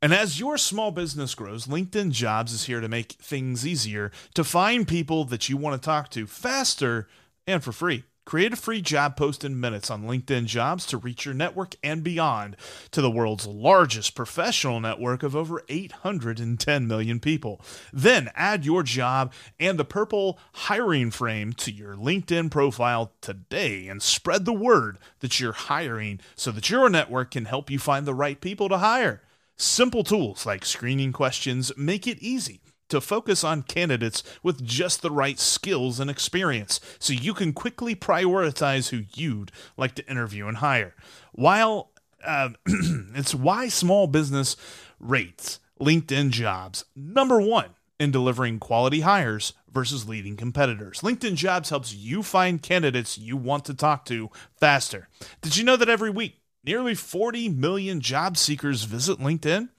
And 0.00 0.14
as 0.14 0.38
your 0.38 0.58
small 0.58 0.92
business 0.92 1.34
grows, 1.34 1.66
LinkedIn 1.66 2.12
Jobs 2.12 2.52
is 2.52 2.66
here 2.66 2.80
to 2.80 2.88
make 2.88 3.12
things 3.14 3.66
easier 3.66 4.12
to 4.34 4.44
find 4.44 4.86
people 4.86 5.24
that 5.24 5.48
you 5.48 5.56
want 5.56 5.80
to 5.80 5.84
talk 5.84 6.08
to 6.10 6.24
faster 6.28 7.08
and 7.48 7.64
for 7.64 7.72
free. 7.72 8.04
Create 8.24 8.52
a 8.52 8.56
free 8.56 8.80
job 8.80 9.16
post 9.16 9.42
in 9.42 9.58
minutes 9.58 9.90
on 9.90 10.04
LinkedIn 10.04 10.44
Jobs 10.44 10.86
to 10.86 10.98
reach 10.98 11.24
your 11.24 11.34
network 11.34 11.74
and 11.82 12.04
beyond 12.04 12.56
to 12.92 13.00
the 13.00 13.10
world's 13.10 13.46
largest 13.46 14.14
professional 14.14 14.78
network 14.78 15.24
of 15.24 15.34
over 15.34 15.64
810 15.68 16.86
million 16.86 17.18
people. 17.18 17.60
Then 17.92 18.30
add 18.36 18.64
your 18.64 18.84
job 18.84 19.32
and 19.58 19.78
the 19.78 19.84
purple 19.84 20.38
hiring 20.52 21.10
frame 21.10 21.54
to 21.54 21.72
your 21.72 21.96
LinkedIn 21.96 22.52
profile 22.52 23.14
today 23.20 23.88
and 23.88 24.00
spread 24.00 24.44
the 24.44 24.52
word 24.52 24.98
that 25.18 25.40
you're 25.40 25.52
hiring 25.52 26.20
so 26.36 26.52
that 26.52 26.70
your 26.70 26.88
network 26.88 27.32
can 27.32 27.46
help 27.46 27.68
you 27.68 27.80
find 27.80 28.06
the 28.06 28.14
right 28.14 28.40
people 28.40 28.68
to 28.68 28.78
hire. 28.78 29.22
Simple 29.60 30.04
tools 30.04 30.46
like 30.46 30.64
screening 30.64 31.12
questions 31.12 31.72
make 31.76 32.06
it 32.06 32.18
easy 32.20 32.60
to 32.88 33.00
focus 33.00 33.42
on 33.42 33.62
candidates 33.62 34.22
with 34.40 34.64
just 34.64 35.02
the 35.02 35.10
right 35.10 35.38
skills 35.38 35.98
and 35.98 36.08
experience 36.08 36.78
so 37.00 37.12
you 37.12 37.34
can 37.34 37.52
quickly 37.52 37.96
prioritize 37.96 38.90
who 38.90 39.02
you'd 39.14 39.50
like 39.76 39.96
to 39.96 40.08
interview 40.08 40.46
and 40.46 40.58
hire. 40.58 40.94
While 41.32 41.90
uh, 42.24 42.50
it's 42.66 43.34
why 43.34 43.68
small 43.68 44.06
business 44.06 44.56
rates 45.00 45.58
LinkedIn 45.80 46.30
jobs 46.30 46.84
number 46.94 47.40
one 47.40 47.70
in 47.98 48.12
delivering 48.12 48.60
quality 48.60 49.00
hires 49.00 49.54
versus 49.72 50.08
leading 50.08 50.36
competitors. 50.36 51.00
LinkedIn 51.00 51.34
Jobs 51.34 51.70
helps 51.70 51.92
you 51.92 52.22
find 52.22 52.62
candidates 52.62 53.18
you 53.18 53.36
want 53.36 53.64
to 53.64 53.74
talk 53.74 54.04
to 54.06 54.30
faster. 54.56 55.08
Did 55.42 55.56
you 55.56 55.64
know 55.64 55.76
that 55.76 55.88
every 55.88 56.10
week 56.10 56.40
Nearly 56.68 56.94
40 56.94 57.48
million 57.48 58.02
job 58.02 58.36
seekers 58.36 58.84
visit 58.84 59.18
LinkedIn. 59.18 59.70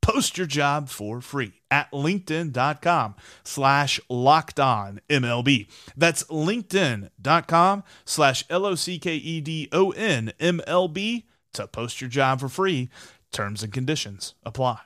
Post 0.00 0.36
your 0.36 0.48
job 0.48 0.88
for 0.88 1.20
free 1.20 1.52
at 1.70 1.88
linkedin.com 1.92 3.14
slash 3.44 4.00
locked 4.08 4.58
on 4.58 5.00
MLB. 5.08 5.68
That's 5.96 6.24
linkedin.com 6.24 7.84
slash 8.04 8.44
L 8.50 8.66
O 8.66 8.74
C 8.74 8.98
K 8.98 9.14
E 9.14 9.40
D 9.40 9.68
O 9.70 9.92
N 9.92 10.32
M 10.40 10.60
L 10.66 10.88
B 10.88 11.28
to 11.52 11.68
post 11.68 12.00
your 12.00 12.10
job 12.10 12.40
for 12.40 12.48
free. 12.48 12.90
Terms 13.30 13.62
and 13.62 13.72
conditions 13.72 14.34
apply. 14.42 14.80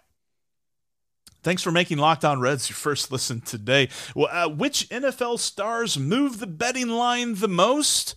Thanks 1.42 1.62
for 1.62 1.72
making 1.72 1.96
Locked 1.96 2.26
On 2.26 2.38
Reds 2.38 2.68
your 2.68 2.76
first 2.76 3.10
listen 3.10 3.40
today. 3.40 3.88
Well, 4.14 4.28
uh, 4.30 4.50
which 4.50 4.90
NFL 4.90 5.38
stars 5.38 5.98
move 5.98 6.38
the 6.38 6.46
betting 6.46 6.90
line 6.90 7.36
the 7.36 7.48
most? 7.48 8.14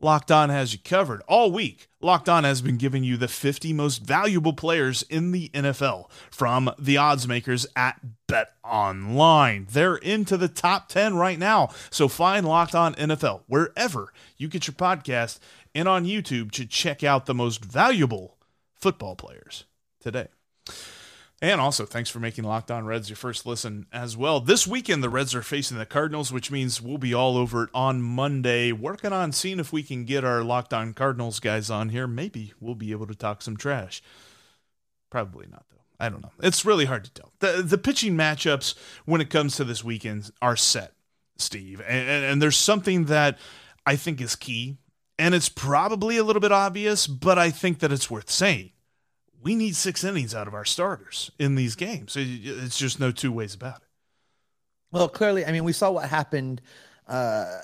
Locked 0.00 0.32
On 0.32 0.50
has 0.50 0.72
you 0.72 0.80
covered 0.82 1.22
all 1.28 1.52
week. 1.52 1.88
Locked 2.06 2.28
On 2.28 2.44
has 2.44 2.62
been 2.62 2.76
giving 2.76 3.02
you 3.02 3.16
the 3.16 3.26
50 3.26 3.72
most 3.72 3.98
valuable 3.98 4.52
players 4.52 5.02
in 5.02 5.32
the 5.32 5.48
NFL 5.48 6.08
from 6.30 6.72
the 6.78 6.96
odds 6.96 7.26
makers 7.26 7.66
at 7.74 8.00
Bet 8.28 8.52
Online. 8.62 9.66
They're 9.68 9.96
into 9.96 10.36
the 10.36 10.46
top 10.46 10.88
10 10.88 11.16
right 11.16 11.36
now. 11.36 11.70
So 11.90 12.06
find 12.06 12.46
Locked 12.46 12.76
On 12.76 12.94
NFL 12.94 13.42
wherever 13.48 14.12
you 14.36 14.46
get 14.46 14.68
your 14.68 14.74
podcast 14.74 15.40
and 15.74 15.88
on 15.88 16.04
YouTube 16.04 16.52
to 16.52 16.64
check 16.64 17.02
out 17.02 17.26
the 17.26 17.34
most 17.34 17.64
valuable 17.64 18.36
football 18.76 19.16
players 19.16 19.64
today. 20.00 20.28
And 21.46 21.60
also, 21.60 21.86
thanks 21.86 22.10
for 22.10 22.18
making 22.18 22.42
Locked 22.42 22.72
On 22.72 22.86
Reds 22.86 23.08
your 23.08 23.16
first 23.16 23.46
listen 23.46 23.86
as 23.92 24.16
well. 24.16 24.40
This 24.40 24.66
weekend, 24.66 25.00
the 25.00 25.08
Reds 25.08 25.32
are 25.32 25.42
facing 25.42 25.78
the 25.78 25.86
Cardinals, 25.86 26.32
which 26.32 26.50
means 26.50 26.82
we'll 26.82 26.98
be 26.98 27.14
all 27.14 27.36
over 27.36 27.62
it 27.62 27.70
on 27.72 28.02
Monday, 28.02 28.72
working 28.72 29.12
on 29.12 29.30
seeing 29.30 29.60
if 29.60 29.72
we 29.72 29.84
can 29.84 30.04
get 30.04 30.24
our 30.24 30.42
Locked 30.42 30.74
On 30.74 30.92
Cardinals 30.92 31.38
guys 31.38 31.70
on 31.70 31.90
here. 31.90 32.08
Maybe 32.08 32.52
we'll 32.58 32.74
be 32.74 32.90
able 32.90 33.06
to 33.06 33.14
talk 33.14 33.42
some 33.42 33.56
trash. 33.56 34.02
Probably 35.08 35.46
not, 35.48 35.66
though. 35.70 35.84
I 36.00 36.08
don't 36.08 36.20
know. 36.20 36.32
It's 36.42 36.64
really 36.64 36.86
hard 36.86 37.04
to 37.04 37.12
tell. 37.12 37.32
The, 37.38 37.62
the 37.62 37.78
pitching 37.78 38.16
matchups 38.16 38.74
when 39.04 39.20
it 39.20 39.30
comes 39.30 39.54
to 39.54 39.62
this 39.62 39.84
weekend 39.84 40.32
are 40.42 40.56
set, 40.56 40.94
Steve. 41.38 41.80
And, 41.86 42.08
and, 42.08 42.24
and 42.24 42.42
there's 42.42 42.56
something 42.56 43.04
that 43.04 43.38
I 43.86 43.94
think 43.94 44.20
is 44.20 44.34
key, 44.34 44.78
and 45.16 45.32
it's 45.32 45.48
probably 45.48 46.16
a 46.16 46.24
little 46.24 46.40
bit 46.40 46.50
obvious, 46.50 47.06
but 47.06 47.38
I 47.38 47.50
think 47.50 47.78
that 47.78 47.92
it's 47.92 48.10
worth 48.10 48.30
saying 48.30 48.72
we 49.46 49.54
need 49.54 49.76
six 49.76 50.02
innings 50.02 50.34
out 50.34 50.48
of 50.48 50.54
our 50.54 50.64
starters 50.64 51.30
in 51.38 51.54
these 51.54 51.76
games. 51.76 52.16
It's 52.18 52.76
just 52.76 52.98
no 52.98 53.12
two 53.12 53.30
ways 53.30 53.54
about 53.54 53.76
it. 53.76 53.88
Well, 54.90 55.08
clearly, 55.08 55.46
I 55.46 55.52
mean, 55.52 55.62
we 55.62 55.72
saw 55.72 55.92
what 55.92 56.08
happened 56.08 56.60
uh, 57.06 57.58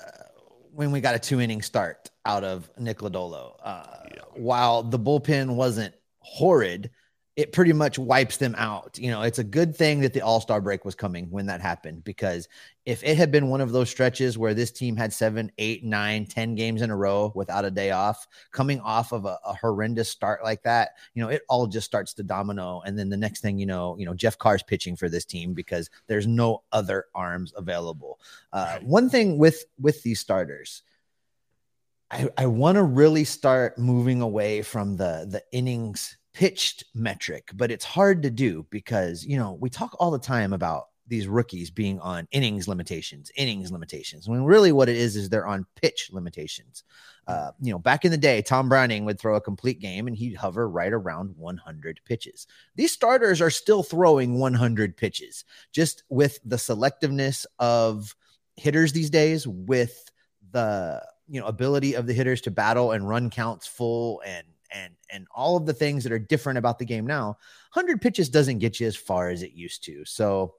when 0.71 0.93
we 0.93 1.01
got 1.01 1.13
a 1.13 1.19
two 1.19 1.41
inning 1.41 1.61
start 1.61 2.09
out 2.25 2.45
of 2.45 2.71
Nick 2.79 2.99
Lodolo. 2.99 3.57
Uh, 3.61 3.83
yeah. 4.15 4.21
While 4.35 4.83
the 4.83 4.97
bullpen 4.97 5.55
wasn't 5.55 5.93
horrid, 6.19 6.89
it 7.35 7.51
pretty 7.51 7.73
much 7.73 7.97
wipes 7.97 8.37
them 8.37 8.53
out. 8.59 8.99
You 8.99 9.09
know, 9.09 9.23
it's 9.23 9.39
a 9.39 9.43
good 9.43 9.75
thing 9.75 10.01
that 10.01 10.13
the 10.13 10.21
All 10.21 10.39
Star 10.39 10.61
break 10.61 10.85
was 10.85 10.93
coming 10.93 11.25
when 11.31 11.47
that 11.47 11.61
happened 11.61 12.03
because 12.03 12.47
if 12.85 13.03
it 13.03 13.17
had 13.17 13.31
been 13.31 13.49
one 13.49 13.59
of 13.59 13.71
those 13.71 13.89
stretches 13.89 14.37
where 14.37 14.53
this 14.53 14.71
team 14.71 14.95
had 14.95 15.11
seven, 15.11 15.51
eight, 15.57 15.83
nine, 15.83 16.27
ten 16.27 16.53
games 16.53 16.83
in 16.83 16.91
a 16.91 16.95
row 16.95 17.31
without 17.33 17.65
a 17.65 17.71
day 17.71 17.89
off, 17.89 18.27
coming 18.51 18.79
off 18.81 19.11
of 19.13 19.25
a, 19.25 19.39
a 19.45 19.55
horrendous 19.55 20.09
start 20.09 20.43
like 20.43 20.61
that, 20.61 20.91
you 21.15 21.23
know, 21.23 21.29
it 21.29 21.41
all 21.49 21.65
just 21.65 21.87
starts 21.87 22.13
to 22.13 22.23
domino. 22.23 22.81
And 22.85 22.99
then 22.99 23.09
the 23.09 23.17
next 23.17 23.41
thing 23.41 23.57
you 23.57 23.65
know, 23.65 23.97
you 23.97 24.05
know, 24.05 24.13
Jeff 24.13 24.37
Carr's 24.37 24.61
pitching 24.61 24.95
for 24.95 25.09
this 25.09 25.25
team 25.25 25.53
because 25.53 25.89
there's 26.05 26.27
no 26.27 26.61
other 26.71 27.05
arms 27.15 27.51
available. 27.55 28.19
Uh. 28.51 28.79
One 28.81 29.09
thing 29.09 29.39
with 29.39 29.65
with 29.79 30.03
these 30.03 30.19
starters. 30.19 30.83
I, 32.11 32.29
I 32.37 32.45
want 32.45 32.75
to 32.75 32.83
really 32.83 33.23
start 33.23 33.79
moving 33.79 34.21
away 34.21 34.61
from 34.61 34.97
the 34.97 35.25
the 35.27 35.41
innings 35.51 36.15
pitched 36.33 36.83
metric, 36.93 37.51
but 37.53 37.71
it's 37.71 37.85
hard 37.85 38.23
to 38.23 38.29
do 38.29 38.65
because, 38.69 39.23
you 39.25 39.37
know, 39.37 39.57
we 39.59 39.69
talk 39.69 39.95
all 39.99 40.11
the 40.11 40.19
time 40.19 40.53
about 40.53 40.85
these 41.07 41.27
rookies 41.27 41.69
being 41.69 41.99
on 41.99 42.27
innings 42.31 42.67
limitations, 42.67 43.29
innings 43.35 43.71
limitations. 43.71 44.27
When 44.27 44.43
really 44.43 44.71
what 44.71 44.89
it 44.89 44.95
is 44.95 45.15
is 45.15 45.29
they're 45.29 45.45
on 45.45 45.65
pitch 45.75 46.09
limitations. 46.11 46.83
Uh, 47.27 47.51
you 47.61 47.71
know, 47.71 47.79
back 47.79 48.05
in 48.05 48.11
the 48.11 48.17
day, 48.17 48.41
Tom 48.41 48.69
Browning 48.69 49.05
would 49.05 49.19
throw 49.19 49.35
a 49.35 49.41
complete 49.41 49.79
game 49.79 50.07
and 50.07 50.15
he'd 50.15 50.35
hover 50.35 50.67
right 50.67 50.91
around 50.91 51.35
100 51.37 51.99
pitches. 52.05 52.47
These 52.75 52.91
starters 52.91 53.41
are 53.41 53.49
still 53.49 53.83
throwing 53.83 54.39
100 54.39 54.97
pitches, 54.97 55.45
just 55.71 56.03
with 56.09 56.39
the 56.45 56.55
selectiveness 56.55 57.45
of 57.59 58.15
hitters 58.55 58.93
these 58.93 59.09
days, 59.09 59.47
with 59.47 60.09
the 60.51 61.03
you 61.27 61.39
know 61.39 61.47
ability 61.47 61.95
of 61.95 62.07
the 62.07 62.13
hitters 62.13 62.41
to 62.41 62.51
battle 62.51 62.91
and 62.91 63.07
run 63.07 63.29
counts 63.29 63.67
full 63.67 64.21
and 64.25 64.45
and 64.73 64.93
and 65.09 65.27
all 65.33 65.55
of 65.55 65.65
the 65.65 65.73
things 65.73 66.03
that 66.03 66.11
are 66.11 66.19
different 66.19 66.57
about 66.57 66.79
the 66.79 66.85
game 66.85 67.05
now, 67.05 67.37
100 67.73 68.01
pitches 68.01 68.29
doesn't 68.29 68.59
get 68.59 68.79
you 68.79 68.87
as 68.87 68.95
far 68.95 69.29
as 69.29 69.43
it 69.43 69.53
used 69.53 69.83
to. 69.85 70.03
So 70.05 70.55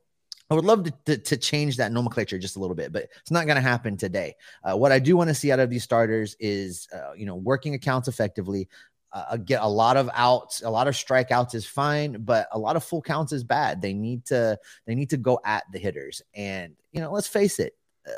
I 0.51 0.55
would 0.55 0.65
love 0.65 0.85
to, 0.85 0.93
to, 1.07 1.17
to, 1.17 1.37
change 1.37 1.79
that 1.79 1.91
nomenclature 1.91 2.39
just 2.39 2.57
a 2.57 2.59
little 2.59 2.77
bit, 2.77 2.93
but 2.93 3.09
it's 3.21 3.31
not 3.31 3.47
going 3.47 3.57
to 3.57 3.63
happen 3.63 3.97
today. 3.97 4.35
Uh, 4.63 4.77
what 4.77 4.93
I 4.93 4.99
do 4.99 5.17
want 5.17 5.29
to 5.29 5.35
see 5.35 5.51
out 5.51 5.59
of 5.59 5.71
these 5.71 5.83
starters 5.83 6.37
is, 6.39 6.87
uh, 6.95 7.15
you 7.15 7.25
know, 7.25 7.37
working 7.37 7.75
accounts 7.75 8.09
effectively. 8.09 8.69
Uh, 9.13 9.37
get 9.37 9.63
a 9.63 9.69
lot 9.69 9.97
of 9.97 10.11
outs, 10.13 10.63
a 10.63 10.69
lot 10.69 10.89
of 10.89 10.95
strikeouts 10.95 11.55
is 11.55 11.65
fine, 11.65 12.25
but 12.25 12.49
a 12.51 12.59
lot 12.59 12.75
of 12.75 12.83
full 12.83 13.01
counts 13.01 13.33
is 13.33 13.45
bad. 13.45 13.81
They 13.81 13.93
need 13.93 14.25
to 14.27 14.59
they 14.87 14.97
need 14.97 15.11
to 15.11 15.17
go 15.17 15.41
at 15.45 15.63
the 15.71 15.79
hitters, 15.79 16.21
and 16.35 16.75
you 16.91 17.01
know, 17.01 17.13
let's 17.13 17.29
face 17.29 17.61
it, 17.61 17.77
uh, 18.09 18.11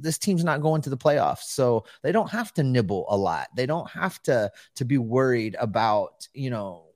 this 0.00 0.18
team's 0.18 0.44
not 0.44 0.60
going 0.60 0.82
to 0.82 0.90
the 0.90 0.96
playoffs, 0.96 1.44
so 1.44 1.84
they 2.02 2.12
don't 2.12 2.30
have 2.30 2.52
to 2.54 2.62
nibble 2.62 3.06
a 3.08 3.16
lot. 3.16 3.48
They 3.54 3.66
don't 3.66 3.90
have 3.90 4.22
to 4.24 4.50
to 4.76 4.84
be 4.84 4.98
worried 4.98 5.56
about 5.58 6.28
you 6.34 6.50
know 6.50 6.86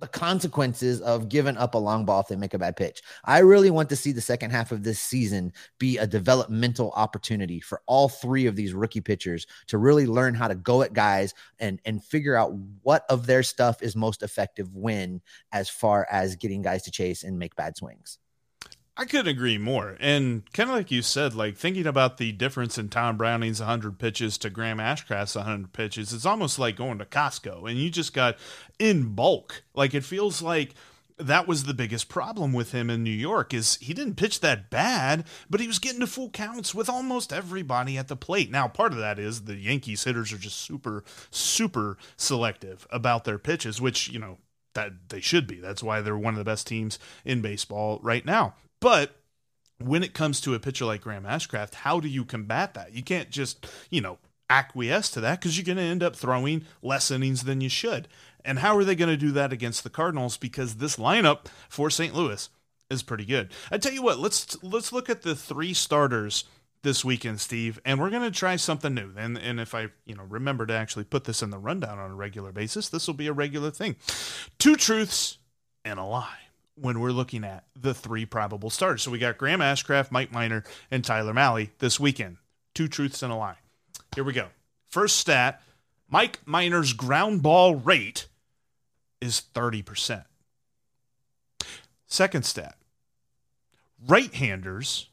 the 0.00 0.08
consequences 0.08 1.00
of 1.02 1.28
giving 1.28 1.56
up 1.56 1.74
a 1.74 1.78
long 1.78 2.04
ball 2.04 2.20
if 2.20 2.28
they 2.28 2.36
make 2.36 2.54
a 2.54 2.58
bad 2.58 2.76
pitch. 2.76 3.02
I 3.24 3.40
really 3.40 3.70
want 3.70 3.90
to 3.90 3.96
see 3.96 4.12
the 4.12 4.20
second 4.20 4.50
half 4.50 4.72
of 4.72 4.82
this 4.82 4.98
season 4.98 5.52
be 5.78 5.98
a 5.98 6.06
developmental 6.06 6.90
opportunity 6.92 7.60
for 7.60 7.82
all 7.86 8.08
three 8.08 8.46
of 8.46 8.56
these 8.56 8.72
rookie 8.72 9.02
pitchers 9.02 9.46
to 9.68 9.78
really 9.78 10.06
learn 10.06 10.34
how 10.34 10.48
to 10.48 10.54
go 10.54 10.82
at 10.82 10.94
guys 10.94 11.34
and 11.58 11.80
and 11.84 12.02
figure 12.02 12.34
out 12.34 12.54
what 12.82 13.04
of 13.10 13.26
their 13.26 13.42
stuff 13.42 13.82
is 13.82 13.94
most 13.94 14.22
effective 14.22 14.74
when 14.74 15.20
as 15.52 15.68
far 15.68 16.06
as 16.10 16.36
getting 16.36 16.62
guys 16.62 16.82
to 16.84 16.90
chase 16.90 17.22
and 17.22 17.38
make 17.38 17.54
bad 17.54 17.76
swings. 17.76 18.18
I 19.00 19.06
couldn't 19.06 19.28
agree 19.28 19.56
more. 19.56 19.96
And 19.98 20.42
kind 20.52 20.68
of 20.68 20.76
like 20.76 20.90
you 20.90 21.00
said, 21.00 21.32
like 21.32 21.56
thinking 21.56 21.86
about 21.86 22.18
the 22.18 22.32
difference 22.32 22.76
in 22.76 22.90
Tom 22.90 23.16
Browning's 23.16 23.60
100 23.60 23.98
pitches 23.98 24.36
to 24.36 24.50
Graham 24.50 24.76
Ashcraft's 24.76 25.36
100 25.36 25.72
pitches, 25.72 26.12
it's 26.12 26.26
almost 26.26 26.58
like 26.58 26.76
going 26.76 26.98
to 26.98 27.06
Costco 27.06 27.66
and 27.66 27.78
you 27.78 27.88
just 27.88 28.12
got 28.12 28.36
in 28.78 29.14
bulk. 29.14 29.62
Like 29.72 29.94
it 29.94 30.04
feels 30.04 30.42
like 30.42 30.74
that 31.16 31.48
was 31.48 31.64
the 31.64 31.72
biggest 31.72 32.10
problem 32.10 32.52
with 32.52 32.72
him 32.72 32.90
in 32.90 33.02
New 33.02 33.10
York 33.10 33.54
is 33.54 33.76
he 33.76 33.94
didn't 33.94 34.16
pitch 34.16 34.40
that 34.40 34.68
bad, 34.68 35.24
but 35.48 35.60
he 35.60 35.66
was 35.66 35.78
getting 35.78 36.00
to 36.00 36.06
full 36.06 36.28
counts 36.28 36.74
with 36.74 36.90
almost 36.90 37.32
everybody 37.32 37.96
at 37.96 38.08
the 38.08 38.16
plate. 38.16 38.50
Now, 38.50 38.68
part 38.68 38.92
of 38.92 38.98
that 38.98 39.18
is 39.18 39.44
the 39.44 39.56
Yankees 39.56 40.04
hitters 40.04 40.30
are 40.30 40.36
just 40.36 40.58
super 40.58 41.04
super 41.30 41.96
selective 42.18 42.86
about 42.90 43.24
their 43.24 43.38
pitches, 43.38 43.80
which, 43.80 44.10
you 44.10 44.18
know, 44.18 44.36
that 44.74 44.92
they 45.08 45.20
should 45.22 45.46
be. 45.46 45.58
That's 45.58 45.82
why 45.82 46.02
they're 46.02 46.18
one 46.18 46.34
of 46.34 46.38
the 46.38 46.44
best 46.44 46.66
teams 46.66 46.98
in 47.24 47.40
baseball 47.40 47.98
right 48.02 48.26
now. 48.26 48.56
But 48.80 49.16
when 49.78 50.02
it 50.02 50.14
comes 50.14 50.40
to 50.42 50.54
a 50.54 50.60
pitcher 50.60 50.84
like 50.84 51.02
Graham 51.02 51.24
Ashcraft, 51.24 51.74
how 51.74 52.00
do 52.00 52.08
you 52.08 52.24
combat 52.24 52.74
that? 52.74 52.94
You 52.94 53.02
can't 53.02 53.30
just, 53.30 53.66
you 53.90 54.00
know, 54.00 54.18
acquiesce 54.48 55.10
to 55.10 55.20
that 55.20 55.40
because 55.40 55.56
you're 55.56 55.64
going 55.64 55.78
to 55.78 55.82
end 55.82 56.02
up 56.02 56.16
throwing 56.16 56.64
less 56.82 57.10
innings 57.10 57.44
than 57.44 57.60
you 57.60 57.68
should. 57.68 58.08
And 58.44 58.58
how 58.58 58.76
are 58.76 58.84
they 58.84 58.94
going 58.94 59.10
to 59.10 59.16
do 59.16 59.32
that 59.32 59.52
against 59.52 59.84
the 59.84 59.90
Cardinals? 59.90 60.36
Because 60.36 60.76
this 60.76 60.96
lineup 60.96 61.46
for 61.68 61.88
St. 61.88 62.14
Louis 62.14 62.48
is 62.90 63.02
pretty 63.02 63.24
good. 63.24 63.50
I 63.70 63.78
tell 63.78 63.92
you 63.92 64.02
what, 64.02 64.18
let's 64.18 64.60
let's 64.62 64.92
look 64.92 65.08
at 65.08 65.22
the 65.22 65.36
three 65.36 65.72
starters 65.72 66.44
this 66.82 67.04
weekend, 67.04 67.40
Steve, 67.40 67.78
and 67.84 68.00
we're 68.00 68.10
going 68.10 68.22
to 68.22 68.36
try 68.36 68.56
something 68.56 68.94
new. 68.94 69.12
And 69.16 69.38
and 69.38 69.60
if 69.60 69.74
I 69.74 69.88
you 70.04 70.14
know 70.14 70.24
remember 70.24 70.66
to 70.66 70.74
actually 70.74 71.04
put 71.04 71.24
this 71.24 71.42
in 71.42 71.50
the 71.50 71.58
rundown 71.58 71.98
on 71.98 72.10
a 72.10 72.16
regular 72.16 72.50
basis, 72.50 72.88
this 72.88 73.06
will 73.06 73.14
be 73.14 73.28
a 73.28 73.32
regular 73.32 73.70
thing. 73.70 73.96
Two 74.58 74.74
truths 74.74 75.38
and 75.84 75.98
a 75.98 76.04
lie 76.04 76.49
when 76.80 77.00
we're 77.00 77.12
looking 77.12 77.44
at 77.44 77.64
the 77.74 77.94
three 77.94 78.24
probable 78.24 78.70
starters. 78.70 79.02
So 79.02 79.10
we 79.10 79.18
got 79.18 79.38
Graham 79.38 79.60
Ashcraft, 79.60 80.10
Mike 80.10 80.32
Minor, 80.32 80.64
and 80.90 81.04
Tyler 81.04 81.34
Mahle 81.34 81.68
this 81.78 82.00
weekend. 82.00 82.38
Two 82.74 82.88
truths 82.88 83.22
and 83.22 83.32
a 83.32 83.36
lie. 83.36 83.56
Here 84.14 84.24
we 84.24 84.32
go. 84.32 84.48
First 84.88 85.16
stat 85.18 85.62
Mike 86.08 86.40
Minor's 86.44 86.92
ground 86.92 87.42
ball 87.42 87.76
rate 87.76 88.26
is 89.20 89.42
30%. 89.54 90.24
Second 92.06 92.44
stat 92.44 92.76
right 94.08 94.34
handers 94.34 95.08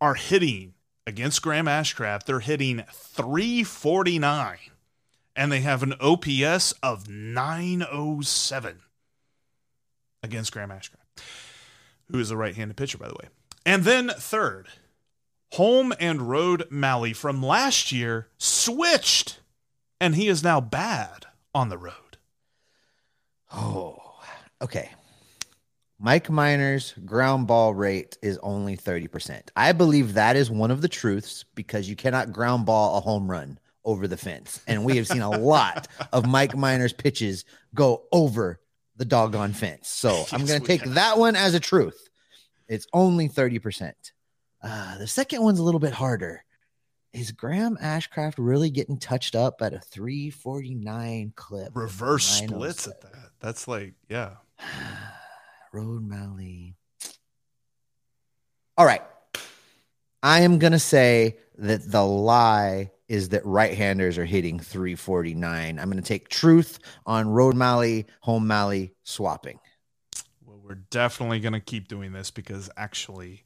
are 0.00 0.14
hitting 0.14 0.74
against 1.06 1.42
Graham 1.42 1.66
Ashcraft, 1.66 2.24
they're 2.24 2.40
hitting 2.40 2.84
349 2.92 4.58
and 5.36 5.52
they 5.52 5.60
have 5.60 5.82
an 5.82 5.94
OPS 6.00 6.72
of 6.82 7.08
907 7.08 8.80
against 10.22 10.52
Graham 10.52 10.70
Ashcraft 10.70 10.99
who 12.10 12.18
is 12.18 12.30
a 12.30 12.36
right 12.36 12.54
handed 12.54 12.76
pitcher, 12.76 12.98
by 12.98 13.08
the 13.08 13.14
way. 13.14 13.28
And 13.64 13.84
then 13.84 14.10
third, 14.10 14.68
home 15.52 15.92
and 16.00 16.22
road 16.22 16.66
Mahle 16.70 17.14
from 17.14 17.42
last 17.42 17.92
year 17.92 18.28
switched, 18.38 19.40
and 20.00 20.14
he 20.14 20.28
is 20.28 20.42
now 20.42 20.60
bad 20.60 21.26
on 21.54 21.68
the 21.68 21.78
road. 21.78 21.94
Oh, 23.52 24.20
okay. 24.62 24.90
Mike 26.02 26.30
Minor's 26.30 26.94
ground 27.04 27.46
ball 27.46 27.74
rate 27.74 28.16
is 28.22 28.38
only 28.38 28.74
30%. 28.74 29.48
I 29.54 29.72
believe 29.72 30.14
that 30.14 30.34
is 30.34 30.50
one 30.50 30.70
of 30.70 30.80
the 30.80 30.88
truths 30.88 31.44
because 31.54 31.90
you 31.90 31.96
cannot 31.96 32.32
ground 32.32 32.64
ball 32.64 32.96
a 32.96 33.00
home 33.00 33.30
run 33.30 33.58
over 33.84 34.08
the 34.08 34.16
fence. 34.16 34.62
And 34.66 34.84
we 34.84 34.96
have 34.96 35.06
seen 35.06 35.20
a 35.20 35.30
lot 35.30 35.88
of 36.12 36.26
Mike 36.26 36.56
Minor's 36.56 36.94
pitches 36.94 37.44
go 37.74 38.04
over 38.12 38.60
the 39.00 39.06
doggone 39.06 39.54
fence. 39.54 39.88
So 39.88 40.10
yes, 40.10 40.32
I'm 40.32 40.44
going 40.44 40.60
to 40.60 40.66
take 40.66 40.84
that 40.84 41.18
one 41.18 41.34
as 41.34 41.54
a 41.54 41.60
truth. 41.60 42.08
It's 42.68 42.86
only 42.92 43.30
30%. 43.30 43.92
Uh, 44.62 44.98
the 44.98 45.06
second 45.06 45.42
one's 45.42 45.58
a 45.58 45.62
little 45.62 45.80
bit 45.80 45.94
harder. 45.94 46.44
Is 47.14 47.32
Graham 47.32 47.78
Ashcraft 47.78 48.34
really 48.36 48.68
getting 48.68 48.98
touched 48.98 49.34
up 49.34 49.62
at 49.62 49.72
a 49.72 49.80
349 49.80 51.32
clip? 51.34 51.70
Reverse 51.74 52.24
splits 52.24 52.86
at 52.86 53.00
that. 53.00 53.30
That's 53.40 53.66
like, 53.66 53.94
yeah. 54.08 54.34
Road 55.72 56.06
Mahle. 56.06 56.74
All 58.76 58.84
right. 58.84 59.02
I 60.22 60.42
am 60.42 60.58
going 60.58 60.72
to 60.72 60.78
say 60.78 61.38
that 61.56 61.90
the 61.90 62.04
lie 62.04 62.90
is 63.10 63.30
that 63.30 63.44
right-handers 63.44 64.18
are 64.18 64.24
hitting 64.24 64.60
349. 64.60 65.80
I'm 65.80 65.90
going 65.90 66.00
to 66.00 66.08
take 66.08 66.28
truth 66.28 66.78
on 67.04 67.28
road 67.28 67.56
Mahle, 67.56 68.04
home 68.20 68.46
Mahle 68.46 68.90
swapping. 69.02 69.58
Well, 70.46 70.60
we're 70.62 70.76
definitely 70.76 71.40
going 71.40 71.54
to 71.54 71.60
keep 71.60 71.88
doing 71.88 72.12
this 72.12 72.30
because 72.30 72.70
actually 72.76 73.42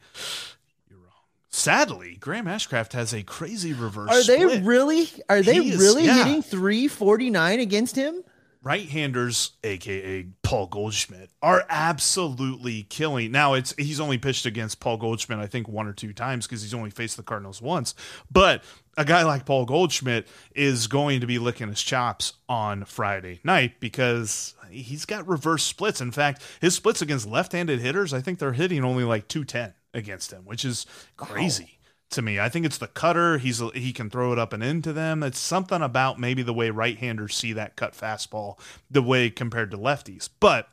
you're 0.87 0.99
wrong. 0.99 1.09
Sadly, 1.49 2.19
Graham 2.21 2.45
Ashcraft 2.45 2.93
has 2.93 3.15
a 3.15 3.23
crazy 3.23 3.73
reverse. 3.73 4.11
Are 4.11 4.23
they 4.23 4.41
split. 4.41 4.65
really? 4.65 5.09
Are 5.31 5.41
they 5.41 5.61
really 5.61 6.05
yeah. 6.05 6.25
hitting 6.25 6.43
349 6.43 7.61
against 7.61 7.97
him? 7.97 8.23
Right-handers, 8.65 9.53
aka 9.63 10.27
Paul 10.43 10.67
Goldschmidt, 10.67 11.31
are 11.43 11.65
absolutely 11.69 12.85
killing. 12.85 13.31
Now 13.31 13.55
it's 13.55 13.75
he's 13.77 14.01
only 14.01 14.19
pitched 14.19 14.47
against 14.47 14.81
Paul 14.81 14.97
Goldschmidt, 14.97 15.39
I 15.39 15.47
think 15.47 15.69
one 15.69 15.87
or 15.87 15.93
two 15.93 16.13
times 16.13 16.47
because 16.47 16.63
he's 16.63 16.75
only 16.75 16.91
faced 16.91 17.17
the 17.17 17.23
Cardinals 17.23 17.61
once. 17.61 17.95
But 18.33 18.65
a 18.97 19.05
guy 19.05 19.23
like 19.23 19.45
Paul 19.45 19.67
Goldschmidt 19.67 20.27
is 20.55 20.87
going 20.87 21.21
to 21.21 21.27
be 21.27 21.39
licking 21.39 21.69
his 21.69 21.83
chops 21.83 22.33
on 22.49 22.85
Friday 22.85 23.41
night 23.45 23.81
because 23.81 24.55
he's 24.71 25.05
got 25.05 25.29
reverse 25.29 25.63
splits. 25.63 26.01
In 26.01 26.11
fact, 26.11 26.43
his 26.61 26.75
splits 26.75 27.03
against 27.03 27.29
left-handed 27.29 27.81
hitters, 27.81 28.15
I 28.15 28.21
think 28.21 28.39
they're 28.39 28.53
hitting 28.53 28.83
only 28.83 29.05
like 29.05 29.29
210 29.29 29.75
against 29.93 30.33
him, 30.33 30.45
which 30.45 30.65
is 30.65 30.87
crazy. 31.17 31.65
Wow 31.65 31.84
to 32.11 32.23
me. 32.23 32.39
I 32.39 32.49
think 32.49 32.67
it's 32.67 32.79
the 32.79 32.87
cutter. 32.87 33.39
He's 33.39 33.63
he 33.75 33.93
can 33.93 34.11
throw 34.11 34.33
it 34.33 34.39
up 34.39 34.53
and 34.53 34.63
into 34.63 34.93
them. 34.93 35.23
It's 35.23 35.39
something 35.39 35.83
about 35.83 36.19
maybe 36.19 36.43
the 36.43 36.55
way 36.55 36.71
right-handers 36.71 37.35
see 37.35 37.53
that 37.55 37.77
cut 37.77 37.93
fastball 37.95 38.59
the 38.91 39.03
way 39.03 39.31
compared 39.31 39.71
to 39.73 39.79
lefties. 39.79 40.29
But 40.41 40.69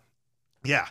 yeah, 0.63 0.87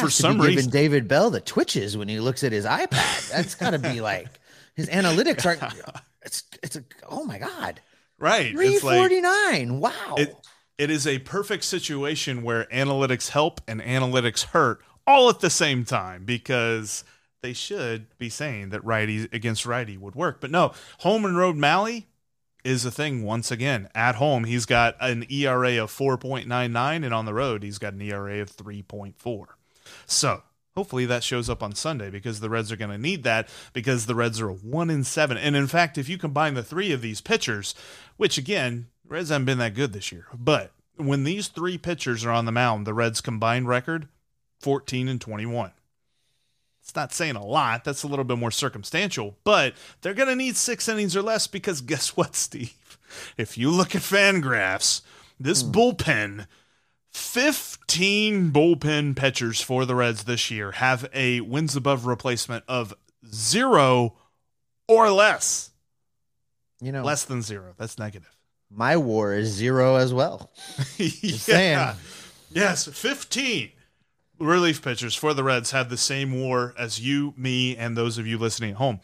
for 0.00 0.10
some 0.10 0.40
reason, 0.40 0.70
David 0.70 1.08
Bell 1.08 1.30
the 1.30 1.40
twitches 1.40 1.96
when 1.96 2.08
he 2.08 2.20
looks 2.20 2.44
at 2.44 2.52
his 2.52 2.64
iPad. 2.64 3.30
That's 3.30 3.54
got 3.54 3.70
to 3.70 3.78
be 3.78 4.00
like 4.00 4.28
his 4.74 4.88
analytics 4.88 5.44
are. 5.46 6.02
It's 6.24 6.42
it's 6.62 6.74
a 6.74 6.84
oh 7.10 7.24
my 7.24 7.38
god, 7.38 7.82
right? 8.18 8.50
Three 8.50 8.78
forty 8.78 9.20
nine. 9.20 9.78
Like, 9.78 9.92
wow. 9.94 10.14
It, 10.16 10.34
it 10.78 10.90
is 10.90 11.06
a 11.06 11.18
perfect 11.18 11.64
situation 11.64 12.42
where 12.42 12.64
analytics 12.72 13.28
help 13.28 13.60
and 13.68 13.82
analytics 13.82 14.44
hurt 14.44 14.80
all 15.06 15.28
at 15.28 15.40
the 15.40 15.50
same 15.50 15.84
time 15.84 16.24
because 16.24 17.04
they 17.44 17.52
should 17.52 18.06
be 18.16 18.30
saying 18.30 18.70
that 18.70 18.82
righty 18.82 19.28
against 19.30 19.66
righty 19.66 19.98
would 19.98 20.14
work. 20.14 20.40
But 20.40 20.50
no, 20.50 20.72
home 21.00 21.26
and 21.26 21.36
road 21.36 21.56
Mahle 21.56 22.04
is 22.64 22.86
a 22.86 22.90
thing 22.90 23.22
once 23.22 23.50
again. 23.50 23.90
At 23.94 24.14
home, 24.14 24.44
he's 24.44 24.64
got 24.64 24.96
an 24.98 25.26
ERA 25.30 25.76
of 25.76 25.92
4.99, 25.92 27.04
and 27.04 27.12
on 27.12 27.26
the 27.26 27.34
road, 27.34 27.62
he's 27.62 27.76
got 27.76 27.92
an 27.92 28.00
ERA 28.00 28.40
of 28.40 28.56
3.4. 28.56 29.44
So 30.06 30.42
hopefully 30.74 31.04
that 31.04 31.22
shows 31.22 31.50
up 31.50 31.62
on 31.62 31.74
Sunday 31.74 32.08
because 32.08 32.40
the 32.40 32.48
Reds 32.48 32.72
are 32.72 32.76
going 32.76 32.90
to 32.90 32.96
need 32.96 33.24
that 33.24 33.50
because 33.74 34.06
the 34.06 34.14
Reds 34.14 34.40
are 34.40 34.50
one 34.50 34.88
in 34.88 35.04
seven. 35.04 35.36
And 35.36 35.54
in 35.54 35.66
fact, 35.66 35.98
if 35.98 36.08
you 36.08 36.16
combine 36.16 36.54
the 36.54 36.62
three 36.62 36.92
of 36.92 37.02
these 37.02 37.20
pitchers, 37.20 37.74
which 38.16 38.38
again, 38.38 38.86
Reds 39.06 39.28
haven't 39.28 39.44
been 39.44 39.58
that 39.58 39.74
good 39.74 39.92
this 39.92 40.10
year, 40.10 40.28
but 40.32 40.72
when 40.96 41.24
these 41.24 41.48
three 41.48 41.76
pitchers 41.76 42.24
are 42.24 42.30
on 42.30 42.46
the 42.46 42.52
mound, 42.52 42.86
the 42.86 42.94
Reds 42.94 43.20
combined 43.20 43.68
record 43.68 44.08
14 44.60 45.08
and 45.08 45.20
21. 45.20 45.72
It's 46.84 46.94
not 46.94 47.14
saying 47.14 47.34
a 47.36 47.44
lot. 47.44 47.82
That's 47.84 48.02
a 48.02 48.06
little 48.06 48.26
bit 48.26 48.36
more 48.36 48.50
circumstantial, 48.50 49.38
but 49.42 49.72
they're 50.02 50.12
going 50.14 50.28
to 50.28 50.36
need 50.36 50.54
six 50.54 50.86
innings 50.86 51.16
or 51.16 51.22
less 51.22 51.46
because 51.46 51.80
guess 51.92 52.16
what, 52.16 52.36
Steve? 52.36 52.74
If 53.38 53.56
you 53.56 53.70
look 53.70 53.94
at 53.96 54.02
Fangraphs, 54.02 55.00
This 55.40 55.62
Hmm. 55.62 55.70
bullpen, 55.72 56.46
15 57.10 58.50
bullpen 58.52 59.16
pitchers 59.16 59.60
for 59.60 59.84
the 59.86 59.94
Reds 59.94 60.24
this 60.24 60.50
year 60.50 60.72
have 60.72 61.08
a 61.14 61.40
wins 61.40 61.74
above 61.76 62.06
replacement 62.06 62.64
of 62.68 62.92
zero 63.32 64.14
or 64.88 65.10
less. 65.10 65.70
You 66.80 66.92
know, 66.92 67.02
Less 67.02 67.24
than 67.24 67.40
zero. 67.40 67.74
That's 67.78 67.98
negative. 67.98 68.28
my 68.70 68.96
war 68.96 69.32
is 69.32 69.48
zero 69.48 69.94
as 69.96 70.12
well. 70.12 70.50
yeah. 70.98 71.36
saying. 71.36 71.96
Yes, 72.50 72.86
15 72.86 73.70
relief 74.38 74.82
pitchers 74.82 75.14
for 75.14 75.34
the 75.34 75.44
Reds 75.44 75.70
have 75.70 75.88
the 75.88 75.96
same 75.96 76.32
war 76.32 76.74
as 76.78 77.00
you, 77.00 77.34
me, 77.36 77.76
and 77.76 77.96
those 77.96 78.18
of 78.18 78.26
you 78.26 78.38
listening 78.38 78.72
at 78.72 78.76
home. 78.76 79.00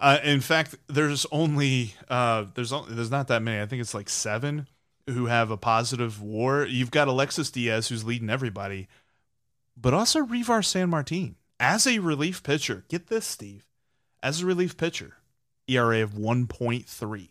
Uh, 0.00 0.18
in 0.22 0.40
fact, 0.40 0.74
there's 0.88 1.26
only 1.32 1.94
uh, 2.08 2.44
there's 2.54 2.72
only, 2.72 2.94
there's 2.94 3.10
not 3.10 3.28
that 3.28 3.42
many. 3.42 3.62
I 3.62 3.66
think 3.66 3.80
it's 3.80 3.94
like 3.94 4.08
seven 4.08 4.68
who 5.08 5.26
have 5.26 5.50
a 5.50 5.56
positive 5.56 6.20
war. 6.20 6.66
You've 6.66 6.90
got 6.90 7.08
Alexis 7.08 7.50
Diaz 7.50 7.88
who's 7.88 8.04
leading 8.04 8.28
everybody, 8.28 8.88
but 9.76 9.94
also 9.94 10.20
Reiver 10.20 10.62
Sanmartin 10.62 11.36
as 11.58 11.86
a 11.86 11.98
relief 12.00 12.42
pitcher. 12.42 12.84
Get 12.88 13.06
this, 13.06 13.26
Steve, 13.26 13.66
as 14.22 14.42
a 14.42 14.46
relief 14.46 14.76
pitcher, 14.76 15.14
ERA 15.68 16.02
of 16.02 16.12
1.3. 16.12 17.28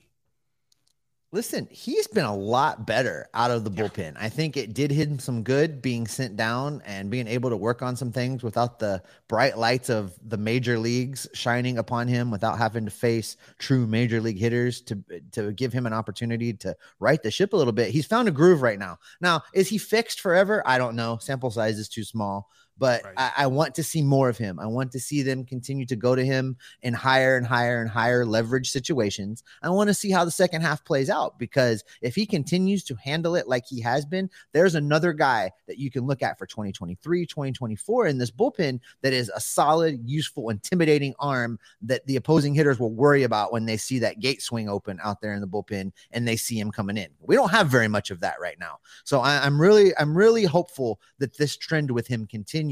Listen, 1.35 1.67
he's 1.69 2.07
been 2.07 2.23
a 2.23 2.33
lot 2.33 2.87
better 2.87 3.27
out 3.33 3.51
of 3.51 3.65
the 3.65 3.69
bullpen. 3.69 4.15
I 4.17 4.29
think 4.29 4.55
it 4.55 4.73
did 4.73 4.89
him 4.89 5.19
some 5.19 5.43
good 5.43 5.81
being 5.81 6.07
sent 6.07 6.37
down 6.37 6.81
and 6.85 7.09
being 7.09 7.27
able 7.27 7.49
to 7.49 7.57
work 7.57 7.81
on 7.81 7.97
some 7.97 8.09
things 8.09 8.41
without 8.41 8.79
the 8.79 9.03
bright 9.27 9.57
lights 9.57 9.89
of 9.89 10.13
the 10.25 10.37
major 10.37 10.79
leagues 10.79 11.27
shining 11.33 11.77
upon 11.77 12.07
him, 12.07 12.31
without 12.31 12.57
having 12.57 12.85
to 12.85 12.91
face 12.91 13.35
true 13.59 13.85
major 13.85 14.21
league 14.21 14.39
hitters 14.39 14.79
to 14.83 15.03
to 15.33 15.51
give 15.51 15.73
him 15.73 15.85
an 15.85 15.91
opportunity 15.91 16.53
to 16.53 16.73
right 17.01 17.21
the 17.21 17.29
ship 17.29 17.51
a 17.51 17.57
little 17.57 17.73
bit. 17.73 17.89
He's 17.89 18.05
found 18.05 18.29
a 18.29 18.31
groove 18.31 18.61
right 18.61 18.79
now. 18.79 18.97
Now, 19.19 19.43
is 19.53 19.67
he 19.67 19.77
fixed 19.77 20.21
forever? 20.21 20.63
I 20.65 20.77
don't 20.77 20.95
know. 20.95 21.17
Sample 21.19 21.51
size 21.51 21.77
is 21.77 21.89
too 21.89 22.05
small. 22.05 22.49
But 22.77 23.03
Right. 23.05 23.13
I, 23.17 23.31
I 23.43 23.47
want 23.47 23.75
to 23.75 23.83
see 23.83 24.01
more 24.01 24.27
of 24.27 24.37
him. 24.37 24.59
I 24.59 24.65
want 24.65 24.91
to 24.91 24.99
see 24.99 25.21
them 25.21 25.45
continue 25.45 25.85
to 25.85 25.95
go 25.95 26.15
to 26.15 26.25
him 26.25 26.57
in 26.81 26.93
higher 26.93 27.37
and 27.37 27.45
higher 27.45 27.81
and 27.81 27.89
higher 27.89 28.25
leverage 28.25 28.69
situations. 28.69 29.43
I 29.61 29.69
want 29.69 29.87
to 29.89 29.93
see 29.93 30.11
how 30.11 30.25
the 30.25 30.31
second 30.31 30.61
half 30.61 30.83
plays 30.83 31.09
out 31.09 31.39
because 31.39 31.83
if 32.01 32.15
he 32.15 32.25
continues 32.25 32.83
to 32.85 32.95
handle 32.95 33.35
it 33.35 33.47
like 33.47 33.65
he 33.65 33.79
has 33.81 34.05
been, 34.05 34.29
there's 34.51 34.75
another 34.75 35.13
guy 35.13 35.51
that 35.67 35.77
you 35.77 35.89
can 35.89 36.05
look 36.05 36.21
at 36.21 36.37
for 36.37 36.45
2023, 36.45 37.25
2024 37.25 38.07
in 38.07 38.17
this 38.17 38.31
bullpen 38.31 38.79
that 39.01 39.13
is 39.13 39.31
a 39.33 39.39
solid, 39.39 40.01
useful, 40.05 40.49
intimidating 40.49 41.13
arm 41.19 41.57
that 41.81 42.05
the 42.07 42.17
opposing 42.17 42.53
hitters 42.53 42.79
will 42.79 42.93
worry 42.93 43.23
about 43.23 43.53
when 43.53 43.65
they 43.65 43.77
see 43.77 43.99
that 43.99 44.19
gate 44.19 44.41
swing 44.41 44.67
open 44.67 44.99
out 45.03 45.21
there 45.21 45.33
in 45.33 45.41
the 45.41 45.47
bullpen 45.47 45.91
and 46.11 46.27
they 46.27 46.35
see 46.35 46.59
him 46.59 46.71
coming 46.71 46.97
in. 46.97 47.07
We 47.21 47.35
don't 47.35 47.51
have 47.51 47.67
very 47.67 47.87
much 47.87 48.11
of 48.11 48.19
that 48.19 48.39
right 48.41 48.59
now. 48.59 48.79
So 49.05 49.21
I, 49.21 49.45
I'm 49.45 49.59
really, 49.59 49.95
I'm 49.97 50.17
really 50.17 50.43
hopeful 50.43 50.99
that 51.19 51.37
this 51.37 51.55
trend 51.55 51.91
with 51.91 52.07
him 52.07 52.25
continues 52.27 52.64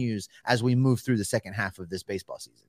as 0.45 0.63
we 0.63 0.75
move 0.75 1.01
through 1.01 1.17
the 1.17 1.25
second 1.25 1.53
half 1.53 1.79
of 1.79 1.89
this 1.89 2.03
baseball 2.03 2.39
season. 2.39 2.67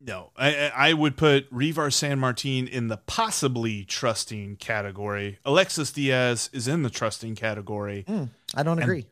No, 0.00 0.30
I, 0.36 0.56
I 0.56 0.72
I 0.74 0.92
would 0.94 1.16
put 1.16 1.52
Reiver 1.52 1.90
Sanmartin 1.90 2.68
in 2.68 2.88
the 2.88 2.96
possibly 2.96 3.84
trusting 3.84 4.56
category. 4.56 5.38
Alexis 5.44 5.92
Diaz 5.92 6.48
is 6.52 6.66
in 6.66 6.82
the 6.82 6.90
trusting 6.90 7.34
category. 7.34 8.04
Hmm, 8.06 8.24
I 8.54 8.62
don't 8.62 8.78
agree. 8.78 9.06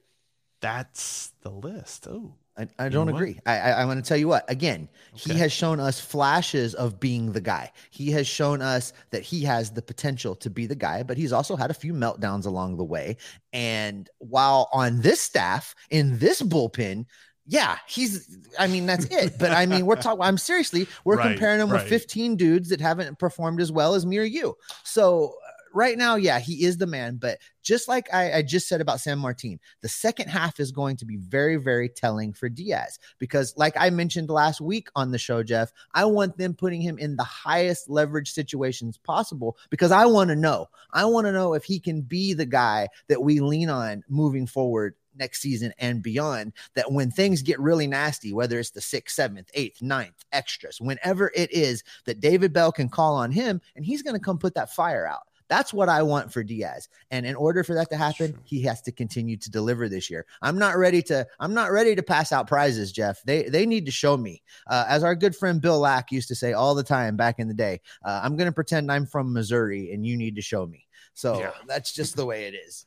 That's 0.60 1.32
the 1.42 1.50
list. 1.50 2.08
Oh, 2.08 2.34
I, 2.58 2.66
I 2.78 2.88
don't 2.88 3.06
know 3.06 3.12
what? 3.12 3.18
agree. 3.20 3.38
I, 3.46 3.58
I, 3.58 3.80
I'm 3.80 3.86
going 3.86 4.02
to 4.02 4.08
tell 4.08 4.16
you 4.16 4.26
what. 4.26 4.50
Again, 4.50 4.88
he 5.14 5.34
has 5.34 5.52
shown 5.52 5.78
us 5.78 6.00
flashes 6.00 6.74
of 6.74 6.98
being 6.98 7.30
the 7.32 7.40
guy. 7.40 7.70
He 7.90 8.10
has 8.12 8.26
shown 8.26 8.62
us 8.62 8.92
that 9.10 9.22
he 9.22 9.42
has 9.44 9.70
the 9.70 9.82
potential 9.82 10.34
to 10.36 10.50
be 10.50 10.66
the 10.66 10.74
guy, 10.74 11.04
but 11.04 11.16
he's 11.16 11.32
also 11.32 11.54
had 11.54 11.70
a 11.70 11.74
few 11.74 11.92
meltdowns 11.92 12.46
along 12.46 12.76
the 12.76 12.84
way. 12.84 13.16
And 13.52 14.10
while 14.18 14.68
on 14.72 15.02
this 15.02 15.20
staff, 15.20 15.74
in 15.90 16.18
this 16.18 16.42
bullpen, 16.42 17.06
yeah, 17.48 17.78
he's. 17.86 18.36
I 18.58 18.66
mean, 18.66 18.84
that's 18.84 19.06
it. 19.06 19.38
But 19.38 19.52
I 19.52 19.64
mean, 19.64 19.86
we're 19.86 19.96
talking. 19.96 20.22
I'm 20.22 20.36
seriously, 20.36 20.86
we're 21.04 21.16
Right, 21.16 21.30
comparing 21.30 21.60
him 21.60 21.70
with 21.70 21.82
15 21.82 22.36
dudes 22.36 22.68
that 22.68 22.80
haven't 22.80 23.18
performed 23.18 23.60
as 23.60 23.72
well 23.72 23.94
as 23.94 24.04
me 24.04 24.18
or 24.18 24.22
you. 24.22 24.56
So 24.84 25.34
uh, 25.46 25.52
right 25.72 25.96
now, 25.96 26.16
yeah, 26.16 26.40
he 26.40 26.64
is 26.64 26.76
the 26.76 26.86
man. 26.86 27.16
But 27.16 27.38
just 27.62 27.88
like 27.88 28.12
I, 28.12 28.34
I 28.34 28.42
just 28.42 28.68
said 28.68 28.82
about 28.82 28.98
Sanmartin, 28.98 29.58
the 29.80 29.88
second 29.88 30.28
half 30.28 30.60
is 30.60 30.72
going 30.72 30.96
to 30.98 31.06
be 31.06 31.16
very, 31.16 31.56
very 31.56 31.88
telling 31.88 32.34
for 32.34 32.50
Diaz 32.50 32.98
because, 33.18 33.54
like 33.56 33.74
I 33.78 33.88
mentioned 33.88 34.28
last 34.28 34.60
week 34.60 34.88
on 34.94 35.10
the 35.10 35.18
show, 35.18 35.42
Jeff, 35.42 35.72
I 35.94 36.04
want 36.04 36.36
them 36.36 36.52
putting 36.52 36.82
him 36.82 36.98
in 36.98 37.16
the 37.16 37.24
highest 37.24 37.88
leverage 37.88 38.30
situations 38.30 38.98
possible 38.98 39.56
because 39.70 39.90
I 39.90 40.04
want 40.04 40.28
to 40.28 40.36
know. 40.36 40.66
I 40.92 41.06
want 41.06 41.26
to 41.26 41.32
know 41.32 41.54
if 41.54 41.64
he 41.64 41.80
can 41.80 42.02
be 42.02 42.34
the 42.34 42.46
guy 42.46 42.88
that 43.08 43.22
we 43.22 43.40
lean 43.40 43.70
on 43.70 44.04
moving 44.06 44.46
forward 44.46 44.96
next 45.18 45.40
season 45.40 45.72
and 45.78 46.02
beyond. 46.02 46.52
That 46.74 46.90
when 46.92 47.10
things 47.10 47.42
get 47.42 47.60
really 47.60 47.86
nasty, 47.86 48.32
whether 48.32 48.58
it's 48.58 48.70
the 48.70 48.80
sixth, 48.80 49.16
seventh, 49.16 49.50
eighth, 49.54 49.82
ninth, 49.82 50.24
extras, 50.32 50.80
whenever 50.80 51.30
it 51.34 51.52
is, 51.52 51.82
that 52.06 52.20
David 52.20 52.52
Bell 52.52 52.72
can 52.72 52.88
call 52.88 53.14
on 53.16 53.30
him 53.32 53.60
and 53.76 53.84
he's 53.84 54.02
going 54.02 54.14
to 54.14 54.20
come 54.24 54.38
put 54.38 54.54
that 54.54 54.72
fire 54.72 55.06
out. 55.06 55.22
That's 55.48 55.72
what 55.72 55.88
I 55.88 56.02
want 56.02 56.30
for 56.30 56.42
Diaz. 56.44 56.90
And 57.10 57.24
in 57.24 57.34
order 57.34 57.64
for 57.64 57.72
that 57.74 57.88
to 57.88 57.96
happen, 57.96 58.38
he 58.44 58.60
has 58.64 58.82
to 58.82 58.92
continue 58.92 59.38
to 59.38 59.50
deliver 59.50 59.88
this 59.88 60.10
year. 60.10 60.26
I'm 60.42 60.58
not 60.58 60.76
ready 60.76 61.00
to 61.04 61.26
I'm 61.40 61.54
not 61.54 61.72
ready 61.72 61.94
to 61.96 62.02
pass 62.02 62.32
out 62.32 62.46
prizes, 62.46 62.92
Jeff. 62.92 63.22
They 63.22 63.44
they 63.44 63.64
need 63.64 63.86
to 63.86 63.90
show 63.90 64.18
me. 64.18 64.42
Uh, 64.66 64.84
as 64.88 65.02
our 65.02 65.14
good 65.14 65.34
friend 65.34 65.58
Bill 65.58 65.78
Lack 65.78 66.12
used 66.12 66.28
to 66.28 66.34
say 66.34 66.52
all 66.52 66.74
the 66.74 66.82
time 66.82 67.16
back 67.16 67.38
in 67.38 67.48
the 67.48 67.54
day, 67.54 67.80
uh, 68.04 68.20
I'm 68.22 68.36
going 68.36 68.44
to 68.50 68.52
pretend 68.52 68.92
I'm 68.92 69.06
from 69.06 69.32
Missouri 69.32 69.90
and 69.94 70.04
you 70.06 70.18
need 70.18 70.36
to 70.36 70.42
show 70.42 70.66
me. 70.66 70.86
So 71.14 71.40
Yeah. 71.40 71.52
that's 71.66 71.92
just 71.92 72.14
the 72.14 72.26
way 72.26 72.44
it 72.44 72.54
is. 72.54 72.84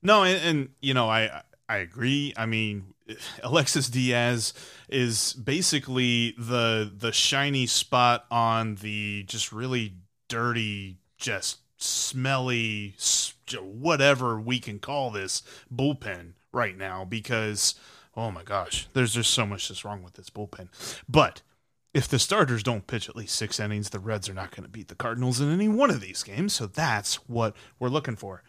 no, 0.00 0.22
and, 0.22 0.40
and 0.44 0.68
you 0.80 0.94
know, 0.94 1.08
I 1.10 1.42
I 1.68 1.78
agree. 1.78 2.32
I 2.36 2.46
mean, 2.46 2.94
Alexis 3.42 3.88
Diaz 3.88 4.54
is 4.88 5.34
basically 5.34 6.34
the 6.38 6.90
the 6.96 7.12
shiny 7.12 7.66
spot 7.66 8.24
on 8.30 8.76
the 8.76 9.24
just 9.24 9.52
really 9.52 9.94
dirty, 10.28 10.98
just 11.16 11.58
smelly, 11.76 12.96
whatever 13.60 14.40
we 14.40 14.58
can 14.58 14.78
call 14.78 15.10
this 15.10 15.42
bullpen 15.72 16.32
right 16.52 16.76
now. 16.76 17.04
Because 17.04 17.74
oh 18.16 18.30
my 18.30 18.42
gosh, 18.42 18.88
there's 18.94 19.14
just 19.14 19.30
so 19.30 19.46
much 19.46 19.68
that's 19.68 19.84
wrong 19.84 20.02
with 20.02 20.14
this 20.14 20.30
bullpen. 20.30 20.68
But 21.08 21.42
if 21.94 22.06
the 22.06 22.18
starters 22.18 22.62
don't 22.62 22.86
pitch 22.86 23.08
at 23.08 23.16
least 23.16 23.34
six 23.34 23.58
innings, 23.58 23.90
the 23.90 23.98
Reds 23.98 24.28
are 24.28 24.34
not 24.34 24.50
going 24.50 24.64
to 24.64 24.68
beat 24.68 24.88
the 24.88 24.94
Cardinals 24.94 25.40
in 25.40 25.50
any 25.50 25.68
one 25.68 25.90
of 25.90 26.00
these 26.00 26.22
games. 26.22 26.52
So 26.52 26.66
that's 26.66 27.16
what 27.28 27.56
we're 27.78 27.88
looking 27.88 28.16
for. 28.16 28.42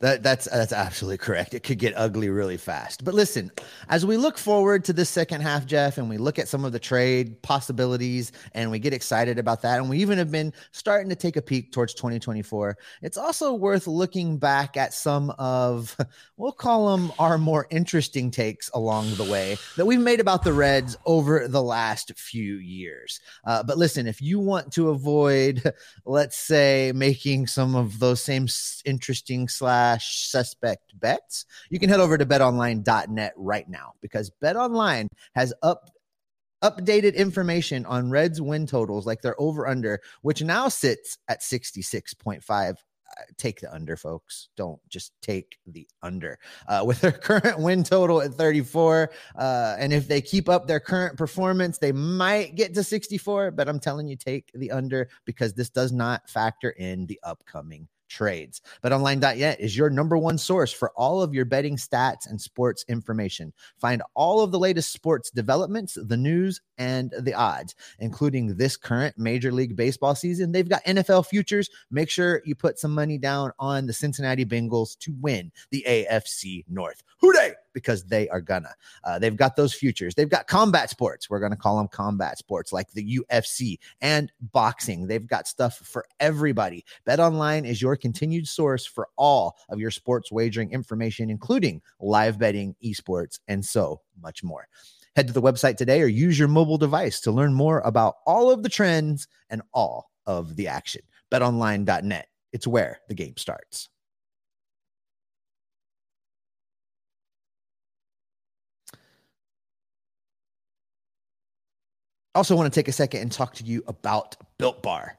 That 0.00 0.22
that's 0.22 0.48
that's 0.48 0.72
absolutely 0.72 1.18
correct. 1.18 1.54
It 1.54 1.64
could 1.64 1.78
get 1.78 1.92
ugly 1.96 2.28
really 2.28 2.56
fast. 2.56 3.04
But 3.04 3.14
listen, 3.14 3.50
as 3.88 4.06
we 4.06 4.16
look 4.16 4.38
forward 4.38 4.84
to 4.84 4.92
this 4.92 5.10
second 5.10 5.40
half, 5.40 5.66
Jeff, 5.66 5.98
and 5.98 6.08
we 6.08 6.18
look 6.18 6.38
at 6.38 6.46
some 6.46 6.64
of 6.64 6.70
the 6.70 6.78
trade 6.78 7.42
possibilities 7.42 8.30
and 8.52 8.70
we 8.70 8.78
get 8.78 8.92
excited 8.92 9.40
about 9.40 9.60
that, 9.62 9.80
and 9.80 9.90
we 9.90 9.98
even 9.98 10.16
have 10.18 10.30
been 10.30 10.52
starting 10.70 11.08
to 11.08 11.16
take 11.16 11.36
a 11.36 11.42
peek 11.42 11.72
towards 11.72 11.94
2024, 11.94 12.78
it's 13.02 13.16
also 13.16 13.52
worth 13.52 13.88
looking 13.88 14.38
back 14.38 14.76
at 14.76 14.94
some 14.94 15.30
of 15.30 15.96
we'll 16.36 16.52
call 16.52 16.96
them 16.96 17.12
our 17.18 17.36
more 17.36 17.66
interesting 17.70 18.30
takes 18.30 18.70
along 18.74 19.12
the 19.16 19.24
way 19.24 19.56
that 19.76 19.84
we've 19.84 19.98
made 19.98 20.20
about 20.20 20.44
the 20.44 20.52
Reds 20.52 20.96
over 21.06 21.48
the 21.48 21.62
last 21.62 22.16
few 22.16 22.58
years. 22.58 23.18
Uh, 23.44 23.64
but 23.64 23.76
listen, 23.76 24.06
if 24.06 24.22
you 24.22 24.38
want 24.38 24.72
to 24.72 24.90
avoid 24.90 25.72
let's 26.04 26.36
say 26.36 26.92
making 26.94 27.48
some 27.48 27.74
of 27.74 27.98
those 27.98 28.22
same 28.22 28.46
interesting 28.84 29.48
slash 29.48 29.87
suspect 29.96 30.98
bets 31.00 31.46
you 31.70 31.78
can 31.78 31.88
head 31.88 32.00
over 32.00 32.18
to 32.18 32.26
betonline.net 32.26 33.32
right 33.36 33.68
now 33.68 33.92
because 34.00 34.30
betonline 34.42 35.06
has 35.34 35.54
up 35.62 35.90
updated 36.64 37.14
information 37.14 37.86
on 37.86 38.10
reds 38.10 38.40
win 38.40 38.66
totals 38.66 39.06
like 39.06 39.22
their 39.22 39.40
over 39.40 39.68
under 39.68 40.00
which 40.22 40.42
now 40.42 40.68
sits 40.68 41.18
at 41.28 41.40
66.5 41.40 42.76
Uh, 43.18 43.22
take 43.38 43.58
the 43.58 43.72
under 43.72 43.96
folks. 43.96 44.50
Don't 44.54 44.80
just 44.90 45.12
take 45.22 45.58
the 45.66 45.88
under. 46.02 46.38
Uh, 46.68 46.84
with 46.86 47.00
their 47.00 47.12
current 47.28 47.58
win 47.58 47.82
total 47.82 48.20
at 48.20 48.34
34 48.34 49.10
uh, 49.36 49.76
and 49.78 49.92
if 49.94 50.06
they 50.06 50.20
keep 50.20 50.48
up 50.48 50.66
their 50.66 50.80
current 50.80 51.16
performance 51.16 51.78
they 51.78 51.92
might 51.92 52.54
get 52.54 52.74
to 52.74 52.84
64 52.84 53.50
but 53.52 53.68
i'm 53.68 53.80
telling 53.80 54.08
you 54.08 54.16
take 54.16 54.50
the 54.54 54.70
under 54.70 55.08
because 55.24 55.54
this 55.54 55.70
does 55.70 55.90
not 55.90 56.28
factor 56.28 56.70
in 56.70 57.06
the 57.06 57.18
upcoming 57.22 57.88
trades. 58.08 58.62
BetOnline.net 58.82 59.60
is 59.60 59.76
your 59.76 59.90
number 59.90 60.18
one 60.18 60.38
source 60.38 60.72
for 60.72 60.90
all 60.96 61.22
of 61.22 61.34
your 61.34 61.44
betting 61.44 61.76
stats 61.76 62.28
and 62.28 62.40
sports 62.40 62.84
information. 62.88 63.52
Find 63.78 64.02
all 64.14 64.40
of 64.40 64.50
the 64.50 64.58
latest 64.58 64.92
sports 64.92 65.30
developments, 65.30 65.96
the 66.00 66.16
news, 66.16 66.60
and 66.78 67.12
the 67.20 67.34
odds, 67.34 67.74
including 67.98 68.56
this 68.56 68.76
current 68.76 69.16
Major 69.18 69.52
League 69.52 69.76
Baseball 69.76 70.14
season. 70.14 70.52
They've 70.52 70.68
got 70.68 70.84
NFL 70.84 71.26
futures. 71.26 71.68
Make 71.90 72.10
sure 72.10 72.42
you 72.44 72.54
put 72.54 72.78
some 72.78 72.94
money 72.94 73.18
down 73.18 73.52
on 73.58 73.86
the 73.86 73.92
Cincinnati 73.92 74.44
Bengals 74.44 74.98
to 74.98 75.14
win 75.20 75.52
the 75.70 75.84
AFC 75.86 76.64
North. 76.68 77.02
Who 77.20 77.32
Dey? 77.32 77.52
Because 77.72 78.04
they 78.04 78.28
are 78.28 78.40
gonna. 78.40 78.74
Uh, 79.04 79.18
they've 79.18 79.36
got 79.36 79.56
those 79.56 79.74
futures. 79.74 80.14
They've 80.14 80.28
got 80.28 80.46
combat 80.46 80.90
sports. 80.90 81.28
We're 81.28 81.40
gonna 81.40 81.56
call 81.56 81.78
them 81.78 81.88
combat 81.88 82.38
sports 82.38 82.72
like 82.72 82.90
the 82.92 83.18
UFC 83.18 83.78
and 84.00 84.32
boxing. 84.52 85.06
They've 85.06 85.26
got 85.26 85.48
stuff 85.48 85.76
for 85.78 86.06
everybody. 86.20 86.84
Bet 87.04 87.20
Online 87.20 87.64
is 87.64 87.82
your 87.82 87.96
continued 87.96 88.48
source 88.48 88.86
for 88.86 89.08
all 89.16 89.56
of 89.68 89.80
your 89.80 89.90
sports 89.90 90.32
wagering 90.32 90.72
information, 90.72 91.30
including 91.30 91.82
live 92.00 92.38
betting, 92.38 92.74
esports, 92.84 93.40
and 93.48 93.64
so 93.64 94.00
much 94.20 94.42
more. 94.42 94.68
Head 95.16 95.26
to 95.26 95.32
the 95.32 95.42
website 95.42 95.76
today 95.76 96.00
or 96.00 96.06
use 96.06 96.38
your 96.38 96.48
mobile 96.48 96.78
device 96.78 97.20
to 97.20 97.32
learn 97.32 97.52
more 97.52 97.80
about 97.80 98.16
all 98.26 98.50
of 98.50 98.62
the 98.62 98.68
trends 98.68 99.26
and 99.50 99.62
all 99.72 100.10
of 100.26 100.56
the 100.56 100.68
action. 100.68 101.02
BetOnline.net. 101.32 102.28
It's 102.52 102.66
where 102.66 103.00
the 103.08 103.14
game 103.14 103.36
starts. 103.36 103.88
Also, 112.38 112.54
want 112.54 112.72
to 112.72 112.80
take 112.80 112.86
a 112.86 112.92
second 112.92 113.20
and 113.20 113.32
talk 113.32 113.52
to 113.52 113.64
you 113.64 113.82
about 113.88 114.36
Built 114.58 114.80
Bar. 114.80 115.18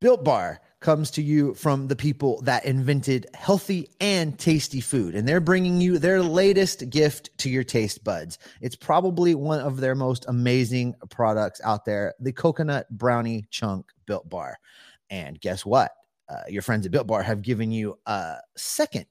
Built 0.00 0.22
Bar 0.22 0.60
comes 0.78 1.10
to 1.10 1.20
you 1.20 1.52
from 1.54 1.88
the 1.88 1.96
people 1.96 2.40
that 2.42 2.64
invented 2.64 3.26
healthy 3.34 3.90
and 4.00 4.38
tasty 4.38 4.80
food, 4.80 5.16
and 5.16 5.26
they're 5.26 5.40
bringing 5.40 5.80
you 5.80 5.98
their 5.98 6.22
latest 6.22 6.88
gift 6.90 7.36
to 7.38 7.50
your 7.50 7.64
taste 7.64 8.04
buds. 8.04 8.38
It's 8.60 8.76
probably 8.76 9.34
one 9.34 9.58
of 9.58 9.78
their 9.78 9.96
most 9.96 10.26
amazing 10.28 10.94
products 11.10 11.60
out 11.64 11.84
there 11.84 12.14
the 12.20 12.32
coconut 12.32 12.86
brownie 12.88 13.46
chunk 13.50 13.86
Built 14.06 14.30
Bar. 14.30 14.56
And 15.10 15.40
guess 15.40 15.66
what? 15.66 15.90
Uh, 16.28 16.42
your 16.48 16.62
friends 16.62 16.86
at 16.86 16.92
Built 16.92 17.08
Bar 17.08 17.24
have 17.24 17.42
given 17.42 17.72
you 17.72 17.98
a 18.06 18.36
second 18.56 19.08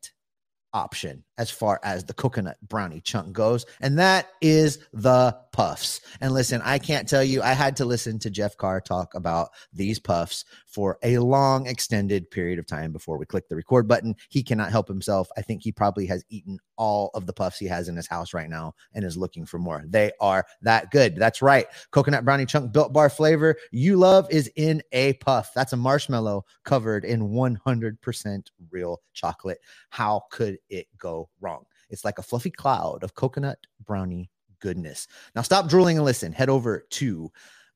option 0.71 1.25
as 1.37 1.49
far 1.49 1.79
as 1.83 2.03
the 2.03 2.13
coconut 2.13 2.57
brownie 2.67 3.01
chunk 3.01 3.33
goes, 3.33 3.65
and 3.81 3.97
that 3.99 4.29
is 4.41 4.79
the 4.93 5.35
puffs. 5.51 6.01
And 6.19 6.33
listen, 6.33 6.61
I 6.63 6.79
can't 6.79 7.07
tell 7.07 7.23
you, 7.23 7.41
I 7.41 7.53
had 7.53 7.75
to 7.77 7.85
listen 7.85 8.19
to 8.19 8.29
Jeff 8.29 8.57
Carr 8.57 8.81
talk 8.81 9.13
about 9.15 9.49
these 9.71 9.99
puffs 9.99 10.45
for 10.65 10.97
a 11.03 11.19
long, 11.19 11.67
extended 11.67 12.29
period 12.31 12.59
of 12.59 12.67
time 12.67 12.91
before 12.91 13.17
we 13.17 13.25
click 13.25 13.47
the 13.47 13.55
record 13.55 13.87
button. 13.87 14.15
He 14.29 14.43
cannot 14.43 14.71
help 14.71 14.87
himself. 14.87 15.29
I 15.37 15.41
think 15.41 15.61
he 15.61 15.71
probably 15.71 16.05
has 16.07 16.25
eaten 16.29 16.59
all 16.75 17.11
of 17.13 17.25
the 17.27 17.33
puffs 17.33 17.59
he 17.59 17.67
has 17.67 17.87
in 17.87 17.95
his 17.95 18.07
house 18.07 18.33
right 18.33 18.49
now 18.49 18.73
and 18.93 19.05
is 19.05 19.15
looking 19.15 19.45
for 19.45 19.59
more. 19.59 19.83
They 19.87 20.11
are 20.19 20.45
that 20.61 20.91
good. 20.91 21.15
That's 21.15 21.41
right. 21.41 21.67
Coconut 21.91 22.25
brownie 22.25 22.45
chunk 22.45 22.71
built 22.71 22.91
bar 22.91 23.09
flavor 23.09 23.55
you 23.71 23.95
love 23.95 24.27
is 24.31 24.51
in 24.55 24.81
a 24.91 25.13
puff. 25.13 25.51
That's 25.53 25.73
a 25.73 25.77
marshmallow 25.77 26.45
covered 26.63 27.05
in 27.05 27.29
100% 27.29 28.47
real 28.71 29.01
chocolate. 29.13 29.59
How 29.89 30.23
could 30.31 30.57
it 30.69 30.87
go 30.97 31.22
wrong? 31.41 31.65
It's 31.89 32.05
like 32.05 32.19
a 32.19 32.23
fluffy 32.23 32.51
cloud 32.51 33.03
of 33.03 33.15
coconut 33.15 33.59
brownie 33.85 34.29
goodness. 34.59 35.07
Now 35.35 35.41
stop 35.41 35.67
drooling 35.67 35.97
and 35.97 36.05
listen. 36.05 36.31
Head 36.31 36.49
over 36.49 36.85
to 36.91 37.31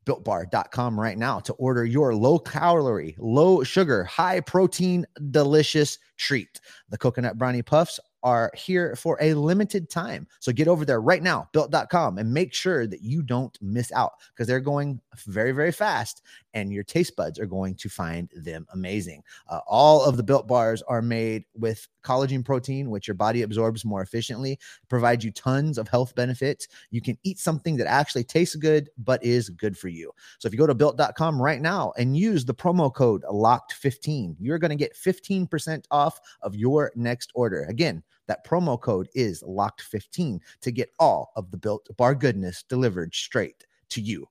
builtbar.com 0.07 0.99
right 0.99 1.17
now 1.17 1.39
to 1.41 1.53
order 1.53 1.85
your 1.85 2.15
low 2.15 2.39
calorie, 2.39 3.15
low 3.19 3.61
sugar, 3.63 4.05
high 4.05 4.39
protein, 4.39 5.05
delicious 5.31 5.99
treat. 6.15 6.61
The 6.89 6.97
coconut 6.97 7.37
brownie 7.37 7.61
puffs 7.61 7.99
are 8.23 8.51
here 8.55 8.95
for 8.95 9.17
a 9.21 9.33
limited 9.33 9.89
time. 9.89 10.27
So 10.39 10.51
get 10.51 10.67
over 10.67 10.85
there 10.85 11.01
right 11.01 11.21
now, 11.21 11.49
built.com, 11.53 12.17
and 12.17 12.33
make 12.33 12.53
sure 12.53 12.87
that 12.87 13.01
you 13.01 13.21
don't 13.21 13.57
miss 13.61 13.91
out 13.91 14.13
because 14.33 14.47
they're 14.47 14.59
going 14.59 14.99
very, 15.25 15.51
very 15.51 15.71
fast 15.71 16.23
and 16.57 16.73
your 16.73 16.83
taste 16.83 17.15
buds 17.15 17.37
are 17.37 17.45
going 17.45 17.75
to 17.75 17.87
find 17.87 18.31
them 18.35 18.65
amazing. 18.73 19.21
Uh, 19.47 19.59
all 19.67 20.03
of 20.03 20.17
the 20.17 20.23
built 20.23 20.47
bars 20.47 20.81
are 20.87 21.03
made 21.03 21.45
with 21.53 21.87
collagen 22.03 22.43
protein, 22.43 22.89
which 22.89 23.07
your 23.07 23.13
body 23.13 23.43
absorbs 23.43 23.85
more 23.85 24.01
efficiently, 24.01 24.57
provide 24.89 25.23
you 25.23 25.29
tons 25.31 25.77
of 25.77 25.87
health 25.87 26.15
benefits. 26.15 26.67
You 26.89 26.99
can 26.99 27.15
eat 27.23 27.37
something 27.37 27.77
that 27.77 27.85
actually 27.85 28.23
tastes 28.23 28.55
good, 28.55 28.89
but 28.97 29.23
is 29.23 29.49
good 29.49 29.77
for 29.77 29.87
you. 29.87 30.11
So 30.39 30.47
if 30.47 30.53
you 30.53 30.57
go 30.57 30.65
to 30.65 30.73
built.com 30.73 31.39
right 31.39 31.61
now 31.61 31.93
and 31.95 32.17
use 32.17 32.43
the 32.43 32.55
promo 32.55 32.91
code 32.91 33.23
locked15, 33.31 34.37
you're 34.39 34.57
going 34.57 34.69
to 34.69 34.75
get 34.75 34.95
15% 34.95 35.85
off 35.91 36.19
of 36.41 36.55
your 36.55 36.91
next 36.95 37.31
order. 37.35 37.65
Again, 37.69 38.01
that 38.25 38.43
promo 38.47 38.81
code 38.81 39.09
is 39.13 39.43
locked15 39.43 40.39
to 40.61 40.71
get 40.71 40.89
all 40.97 41.31
of 41.35 41.51
the 41.51 41.57
built 41.57 41.87
bar 41.97 42.15
goodness 42.15 42.63
delivered 42.67 43.13
straight 43.13 43.67
to 43.89 44.01
you. 44.01 44.27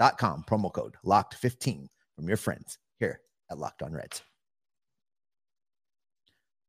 Built.com, 0.00 0.44
promo 0.48 0.72
code 0.72 0.96
locked15 1.04 1.88
from 2.16 2.28
your 2.28 2.36
friends 2.36 2.78
here 2.98 3.20
at 3.50 3.58
Locked 3.58 3.82
On 3.82 3.92
Reds. 3.92 4.22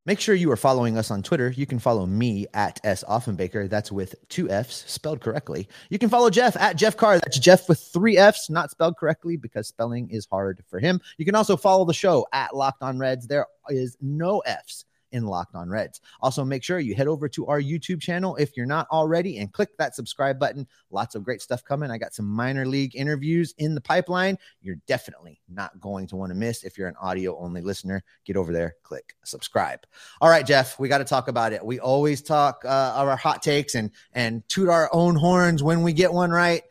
Make 0.06 0.20
sure 0.20 0.34
you 0.34 0.52
are 0.52 0.58
following 0.58 0.98
us 0.98 1.12
on 1.12 1.22
Twitter. 1.22 1.52
You 1.52 1.67
can 1.67 1.78
follow 1.78 2.08
me 2.08 2.48
at 2.56 2.80
S 2.84 3.04
Offenbaker. 3.08 3.70
That's 3.70 3.91
with 3.91 4.15
two 4.30 4.50
F's 4.50 4.84
spelled 4.88 5.22
correctly. 5.22 5.70
You 5.91 6.00
can 6.00 6.10
follow 6.10 6.32
Jeff 6.32 6.58
at 6.58 6.76
Jeff 6.76 6.98
Carr. 6.98 7.20
That's 7.20 7.38
Jeff 7.38 7.70
with 7.70 7.80
three 7.80 8.17
F's, 8.17 8.50
not 8.50 8.72
spelled 8.72 8.98
correctly 8.98 9.38
because 9.38 9.67
spelling 9.67 10.10
is 10.10 10.28
hard 10.30 10.63
for 10.67 10.80
him. 10.80 11.00
You 11.17 11.26
can 11.26 11.36
also 11.36 11.56
follow 11.56 11.86
the 11.86 11.94
show 11.94 12.26
at 12.34 12.56
Locked 12.56 12.82
On 12.82 12.98
Reds. 12.98 13.28
There 13.28 13.46
is 13.70 13.96
no 14.02 14.39
F's 14.39 14.86
in 15.12 15.26
Locked 15.26 15.56
On 15.56 15.69
Reds. 15.69 16.02
Also, 16.21 16.43
make 16.43 16.63
sure 16.63 16.80
you 16.80 16.95
head 16.95 17.08
over 17.08 17.28
to 17.30 17.47
our 17.47 17.62
YouTube 17.62 18.02
channel 18.02 18.36
if 18.38 18.56
you're 18.56 18.65
not 18.65 18.88
already 18.91 19.38
and 19.38 19.52
click 19.52 19.78
that 19.78 19.95
subscribe 19.95 20.39
button. 20.39 20.67
Lots 20.89 21.15
of 21.15 21.24
great 21.24 21.41
stuff 21.41 21.63
coming. 21.63 21.91
I 21.91 21.97
got 21.97 22.13
some 22.13 22.26
minor 22.26 22.65
league 22.65 22.95
interviews 22.95 23.54
in 23.58 23.76
the 23.76 23.82
pipeline. 23.82 24.38
You're 24.62 24.78
definitely 24.88 25.39
not 25.50 25.80
going 25.80 26.08
to 26.08 26.15
want 26.15 26.32
to 26.32 26.36
miss 26.36 26.63
if 26.63 26.78
you're 26.78 26.88
an 26.88 26.95
audio 27.02 27.38
only 27.38 27.62
listener. 27.62 28.04
Get 28.26 28.38
over 28.38 28.52
there, 28.52 28.76
click 28.84 29.15
subscribe. 29.24 29.80
All 30.19 30.30
right, 30.30 30.45
Jeff, 30.45 30.80
we 30.80 30.88
got 30.88 31.00
to 31.00 31.06
talk 31.06 31.28
about 31.28 31.54
it. 31.54 31.63
We 31.63 31.80
always 31.80 32.21
talk 32.21 32.63
uh, 32.65 32.93
our 32.95 33.15
hot 33.15 33.41
takes 33.41 33.76
and 33.76 33.91
and 34.13 34.47
toot 34.47 34.69
our 34.69 34.89
own 34.93 35.15
horns 35.15 35.63
when 35.63 35.84
we 35.84 35.93
get 35.93 36.13
one 36.13 36.32
right. 36.32 36.63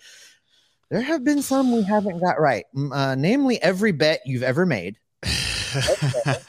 There 0.90 1.00
have 1.00 1.22
been 1.22 1.40
some 1.40 1.72
we 1.72 1.82
haven't 1.82 2.18
got 2.18 2.40
right, 2.40 2.64
uh, 2.92 3.14
namely 3.16 3.62
every 3.62 3.92
bet 3.92 4.22
you've 4.26 4.42
ever 4.42 4.66
made 4.66 4.98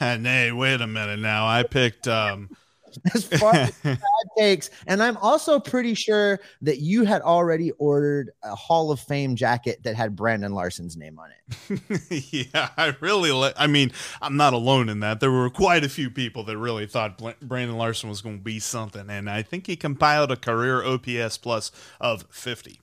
Nay, 0.00 0.52
wait 0.52 0.80
a 0.80 0.86
minute 0.86 1.18
now. 1.18 1.46
I 1.46 1.62
picked 1.62 2.08
um 2.08 2.50
as 3.14 3.24
far 3.24 3.54
as 3.54 3.72
takes. 4.36 4.70
And 4.86 5.02
I'm 5.02 5.16
also 5.18 5.58
pretty 5.58 5.94
sure 5.94 6.40
that 6.62 6.78
you 6.78 7.04
had 7.04 7.22
already 7.22 7.70
ordered 7.72 8.30
a 8.42 8.54
Hall 8.54 8.90
of 8.90 9.00
Fame 9.00 9.36
jacket 9.36 9.82
that 9.84 9.94
had 9.94 10.16
Brandon 10.16 10.52
Larson's 10.52 10.96
name 10.96 11.18
on 11.18 11.30
it. 11.30 12.22
yeah, 12.52 12.70
I 12.76 12.94
really. 13.00 13.32
Le- 13.32 13.54
I 13.56 13.66
mean, 13.66 13.92
I'm 14.20 14.36
not 14.36 14.52
alone 14.52 14.88
in 14.88 15.00
that. 15.00 15.20
There 15.20 15.30
were 15.30 15.50
quite 15.50 15.84
a 15.84 15.88
few 15.88 16.10
people 16.10 16.44
that 16.44 16.58
really 16.58 16.86
thought 16.86 17.22
Brandon 17.40 17.76
Larson 17.76 18.08
was 18.08 18.20
going 18.20 18.38
to 18.38 18.44
be 18.44 18.58
something, 18.58 19.08
and 19.08 19.28
I 19.28 19.42
think 19.42 19.66
he 19.66 19.76
compiled 19.76 20.30
a 20.30 20.36
career 20.36 20.84
OPS 20.84 21.38
plus 21.38 21.70
of 22.00 22.24
50. 22.30 22.81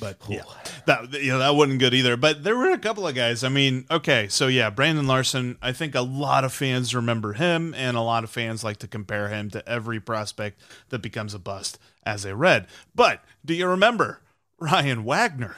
But 0.00 0.18
yeah, 0.28 0.42
that 0.86 1.12
you 1.12 1.32
know 1.32 1.38
that 1.40 1.54
wasn't 1.54 1.78
good 1.78 1.92
either. 1.92 2.16
But 2.16 2.44
there 2.44 2.56
were 2.56 2.70
a 2.70 2.78
couple 2.78 3.06
of 3.06 3.14
guys. 3.14 3.44
I 3.44 3.50
mean, 3.50 3.84
okay, 3.90 4.26
so 4.28 4.46
yeah, 4.46 4.70
Brandon 4.70 5.06
Larson. 5.06 5.58
I 5.60 5.72
think 5.72 5.94
a 5.94 6.00
lot 6.00 6.44
of 6.44 6.52
fans 6.52 6.94
remember 6.94 7.34
him, 7.34 7.74
and 7.74 7.96
a 7.96 8.00
lot 8.00 8.24
of 8.24 8.30
fans 8.30 8.64
like 8.64 8.78
to 8.78 8.88
compare 8.88 9.28
him 9.28 9.50
to 9.50 9.68
every 9.68 10.00
prospect 10.00 10.60
that 10.88 11.00
becomes 11.00 11.34
a 11.34 11.38
bust 11.38 11.78
as 12.04 12.24
a 12.24 12.34
Red. 12.34 12.68
But 12.94 13.22
do 13.44 13.52
you 13.52 13.66
remember 13.68 14.20
Ryan 14.58 15.04
Wagner? 15.04 15.56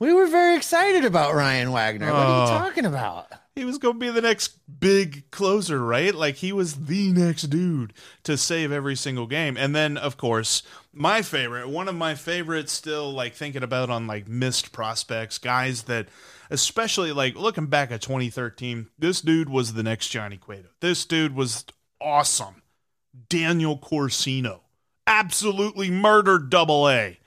we 0.00 0.12
were 0.12 0.26
very 0.26 0.56
excited 0.56 1.04
about 1.04 1.34
Ryan 1.34 1.70
Wagner. 1.70 2.12
What 2.12 2.16
are 2.16 2.46
you 2.46 2.52
oh. 2.52 2.58
talking 2.58 2.86
about? 2.86 3.28
He 3.56 3.64
was 3.64 3.78
going 3.78 3.94
to 3.94 4.00
be 4.00 4.10
the 4.10 4.22
next 4.22 4.58
big 4.80 5.30
closer, 5.30 5.84
right? 5.84 6.14
Like 6.14 6.36
he 6.36 6.52
was 6.52 6.86
the 6.86 7.12
next 7.12 7.42
dude 7.42 7.92
to 8.22 8.36
save 8.36 8.72
every 8.72 8.96
single 8.96 9.26
game. 9.26 9.56
And 9.56 9.74
then, 9.74 9.96
of 9.96 10.16
course, 10.16 10.62
my 10.92 11.22
favorite, 11.22 11.68
one 11.68 11.88
of 11.88 11.94
my 11.94 12.14
favorites, 12.14 12.72
still 12.72 13.12
like 13.12 13.34
thinking 13.34 13.62
about 13.62 13.90
on 13.90 14.06
like 14.06 14.28
missed 14.28 14.72
prospects, 14.72 15.38
guys 15.38 15.82
that, 15.84 16.08
especially 16.48 17.12
like 17.12 17.34
looking 17.34 17.66
back 17.66 17.90
at 17.90 18.02
2013, 18.02 18.88
this 18.98 19.20
dude 19.20 19.48
was 19.48 19.74
the 19.74 19.82
next 19.82 20.08
Johnny 20.08 20.36
Cueto. 20.36 20.68
This 20.80 21.04
dude 21.04 21.34
was 21.34 21.64
awesome. 22.00 22.62
Daniel 23.28 23.76
Corcino 23.76 24.60
absolutely 25.06 25.90
murdered 25.90 26.50
Double 26.50 26.88
A 26.88 27.19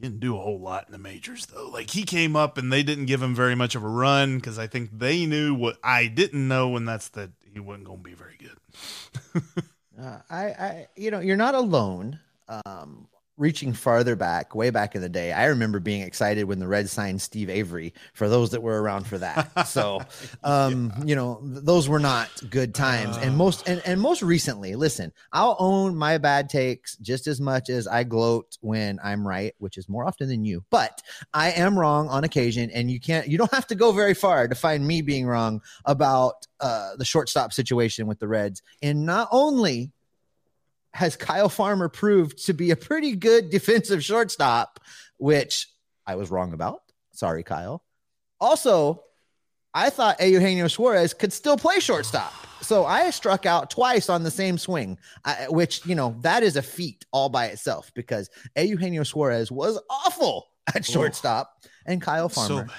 didn't 0.00 0.20
do 0.20 0.36
a 0.36 0.40
whole 0.40 0.60
lot 0.60 0.86
in 0.86 0.92
the 0.92 0.98
majors 0.98 1.46
though. 1.46 1.68
Like 1.68 1.90
he 1.90 2.02
came 2.02 2.36
up 2.36 2.58
and 2.58 2.72
they 2.72 2.82
didn't 2.82 3.06
give 3.06 3.22
him 3.22 3.34
very 3.34 3.54
much 3.54 3.74
of 3.74 3.82
a 3.82 3.88
run 3.88 4.36
because 4.36 4.58
I 4.58 4.66
think 4.66 4.90
they 4.98 5.26
knew 5.26 5.54
what 5.54 5.78
I 5.82 6.06
didn't 6.06 6.46
know, 6.46 6.76
and 6.76 6.86
that's 6.86 7.08
that 7.10 7.30
he 7.52 7.60
wasn't 7.60 7.84
going 7.84 7.98
to 7.98 8.04
be 8.04 8.14
very 8.14 8.38
good. 8.38 9.42
uh, 10.00 10.18
I, 10.28 10.44
I, 10.44 10.86
you 10.96 11.10
know, 11.10 11.20
you're 11.20 11.36
not 11.36 11.54
alone. 11.54 12.20
Um, 12.48 13.08
reaching 13.38 13.72
farther 13.72 14.16
back, 14.16 14.54
way 14.54 14.70
back 14.70 14.94
in 14.94 15.02
the 15.02 15.08
day, 15.08 15.32
I 15.32 15.46
remember 15.46 15.80
being 15.80 16.02
excited 16.02 16.44
when 16.44 16.58
the 16.58 16.66
Reds 16.66 16.90
signed 16.90 17.20
Steve 17.20 17.50
Avery. 17.50 17.92
For 18.14 18.28
those 18.28 18.50
that 18.50 18.62
were 18.62 18.80
around 18.80 19.06
for 19.06 19.18
that, 19.18 19.66
so 19.66 20.00
um, 20.42 20.92
you 21.04 21.14
know 21.14 21.40
th- 21.42 21.64
those 21.64 21.88
were 21.88 21.98
not 21.98 22.28
good 22.50 22.74
times. 22.74 23.16
and 23.16 23.36
most 23.36 23.68
and, 23.68 23.82
and 23.84 24.00
most 24.00 24.22
recently, 24.22 24.74
listen, 24.74 25.12
I'll 25.32 25.56
own 25.58 25.96
my 25.96 26.18
bad 26.18 26.48
takes 26.48 26.96
just 26.96 27.26
as 27.26 27.40
much 27.40 27.68
as 27.68 27.86
I 27.86 28.04
gloat 28.04 28.56
when 28.60 28.98
I'm 29.02 29.26
right, 29.26 29.54
which 29.58 29.78
is 29.78 29.88
more 29.88 30.06
often 30.06 30.28
than 30.28 30.44
you. 30.44 30.64
But 30.70 31.02
I 31.34 31.50
am 31.52 31.78
wrong 31.78 32.08
on 32.08 32.24
occasion, 32.24 32.70
and 32.70 32.90
you 32.90 33.00
can't 33.00 33.28
you 33.28 33.38
don't 33.38 33.52
have 33.52 33.66
to 33.68 33.74
go 33.74 33.92
very 33.92 34.14
far 34.14 34.48
to 34.48 34.54
find 34.54 34.86
me 34.86 35.02
being 35.02 35.26
wrong 35.26 35.60
about 35.84 36.46
uh, 36.60 36.96
the 36.96 37.04
shortstop 37.04 37.52
situation 37.52 38.06
with 38.06 38.18
the 38.18 38.28
Reds. 38.28 38.62
And 38.82 39.04
not 39.04 39.28
only 39.30 39.92
has 40.96 41.14
Kyle 41.16 41.48
Farmer 41.48 41.88
proved 41.88 42.46
to 42.46 42.54
be 42.54 42.70
a 42.70 42.76
pretty 42.76 43.14
good 43.14 43.50
defensive 43.50 44.02
shortstop, 44.02 44.80
which 45.18 45.68
I 46.06 46.14
was 46.16 46.30
wrong 46.30 46.52
about. 46.52 46.80
Sorry, 47.12 47.42
Kyle. 47.42 47.82
Also, 48.40 49.02
I 49.74 49.90
thought 49.90 50.20
Eugenio 50.20 50.68
Suarez 50.68 51.12
could 51.14 51.32
still 51.32 51.56
play 51.56 51.80
shortstop. 51.80 52.32
So 52.62 52.86
I 52.86 53.10
struck 53.10 53.44
out 53.46 53.70
twice 53.70 54.08
on 54.08 54.22
the 54.22 54.30
same 54.30 54.56
swing, 54.58 54.98
I, 55.24 55.46
which, 55.50 55.84
you 55.84 55.94
know, 55.94 56.16
that 56.22 56.42
is 56.42 56.56
a 56.56 56.62
feat 56.62 57.04
all 57.12 57.28
by 57.28 57.46
itself 57.46 57.92
because 57.94 58.30
Eugenio 58.56 59.02
Suarez 59.02 59.52
was 59.52 59.78
awful 59.90 60.48
at 60.74 60.84
shortstop 60.84 61.52
and 61.84 62.00
Kyle 62.00 62.28
So 62.30 62.40
Farmer, 62.40 62.64
bad. 62.64 62.74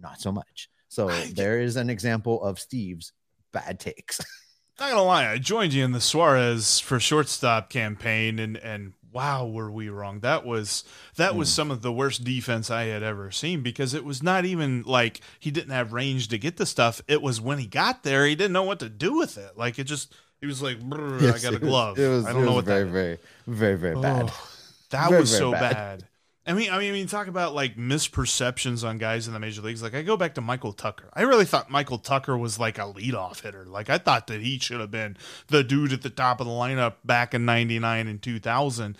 not 0.00 0.20
so 0.20 0.32
much. 0.32 0.70
So 0.88 1.10
I- 1.10 1.30
there 1.34 1.60
is 1.60 1.76
an 1.76 1.90
example 1.90 2.42
of 2.42 2.58
Steve's 2.58 3.12
bad 3.52 3.78
takes. 3.78 4.20
Not 4.78 4.90
gonna 4.90 5.02
lie, 5.02 5.28
I 5.30 5.38
joined 5.38 5.72
you 5.72 5.84
in 5.84 5.92
the 5.92 6.00
Suarez 6.00 6.78
for 6.78 7.00
shortstop 7.00 7.68
campaign, 7.68 8.38
and 8.38 8.56
and 8.56 8.92
wow, 9.12 9.46
were 9.46 9.70
we 9.70 9.88
wrong? 9.88 10.20
That 10.20 10.46
was 10.46 10.84
that 11.16 11.34
was 11.34 11.48
hmm. 11.48 11.54
some 11.54 11.70
of 11.70 11.82
the 11.82 11.92
worst 11.92 12.22
defense 12.22 12.70
I 12.70 12.84
had 12.84 13.02
ever 13.02 13.30
seen 13.30 13.62
because 13.62 13.94
it 13.94 14.04
was 14.04 14.22
not 14.22 14.44
even 14.44 14.82
like 14.86 15.20
he 15.40 15.50
didn't 15.50 15.72
have 15.72 15.92
range 15.92 16.28
to 16.28 16.38
get 16.38 16.56
the 16.58 16.66
stuff. 16.66 17.00
It 17.08 17.22
was 17.22 17.40
when 17.40 17.58
he 17.58 17.66
got 17.66 18.04
there, 18.04 18.24
he 18.26 18.36
didn't 18.36 18.52
know 18.52 18.62
what 18.62 18.78
to 18.80 18.88
do 18.88 19.16
with 19.16 19.36
it. 19.36 19.56
Like 19.56 19.78
it 19.78 19.84
just 19.84 20.14
he 20.40 20.46
was 20.46 20.62
like, 20.62 20.80
"Brr, 20.80 21.16
I 21.16 21.38
got 21.38 21.44
a 21.44 21.56
it 21.56 21.60
was- 21.60 21.60
glove. 21.60 21.98
It 21.98 22.08
was, 22.08 22.24
I 22.26 22.32
don't 22.32 22.42
it 22.42 22.44
know 22.46 22.52
was 22.52 22.56
what 22.56 22.64
very, 22.66 22.84
that 22.84 22.88
is." 22.88 22.92
very, 22.92 23.18
very, 23.46 23.76
very 23.76 24.00
bad. 24.00 24.30
Oh, 24.32 24.48
that 24.90 25.08
Very, 25.10 25.20
was 25.20 25.36
so 25.36 25.52
bad. 25.52 25.74
bad. 25.74 26.04
I 26.48 26.54
mean, 26.54 26.70
I 26.70 26.78
mean, 26.78 26.88
I 26.88 26.92
mean, 26.92 27.06
talk 27.06 27.26
about 27.26 27.54
like 27.54 27.76
misperceptions 27.76 28.82
on 28.82 28.96
guys 28.96 29.26
in 29.26 29.34
the 29.34 29.38
major 29.38 29.60
leagues. 29.60 29.82
Like 29.82 29.94
I 29.94 30.00
go 30.00 30.16
back 30.16 30.34
to 30.36 30.40
Michael 30.40 30.72
Tucker. 30.72 31.10
I 31.12 31.22
really 31.22 31.44
thought 31.44 31.70
Michael 31.70 31.98
Tucker 31.98 32.38
was 32.38 32.58
like 32.58 32.78
a 32.78 32.90
leadoff 32.90 33.42
hitter. 33.42 33.66
Like 33.66 33.90
I 33.90 33.98
thought 33.98 34.28
that 34.28 34.40
he 34.40 34.58
should 34.58 34.80
have 34.80 34.90
been 34.90 35.18
the 35.48 35.62
dude 35.62 35.92
at 35.92 36.00
the 36.00 36.08
top 36.08 36.40
of 36.40 36.46
the 36.46 36.52
lineup 36.52 36.94
back 37.04 37.34
in 37.34 37.44
'99 37.44 38.08
and 38.08 38.22
2000, 38.22 38.84
and 38.86 38.96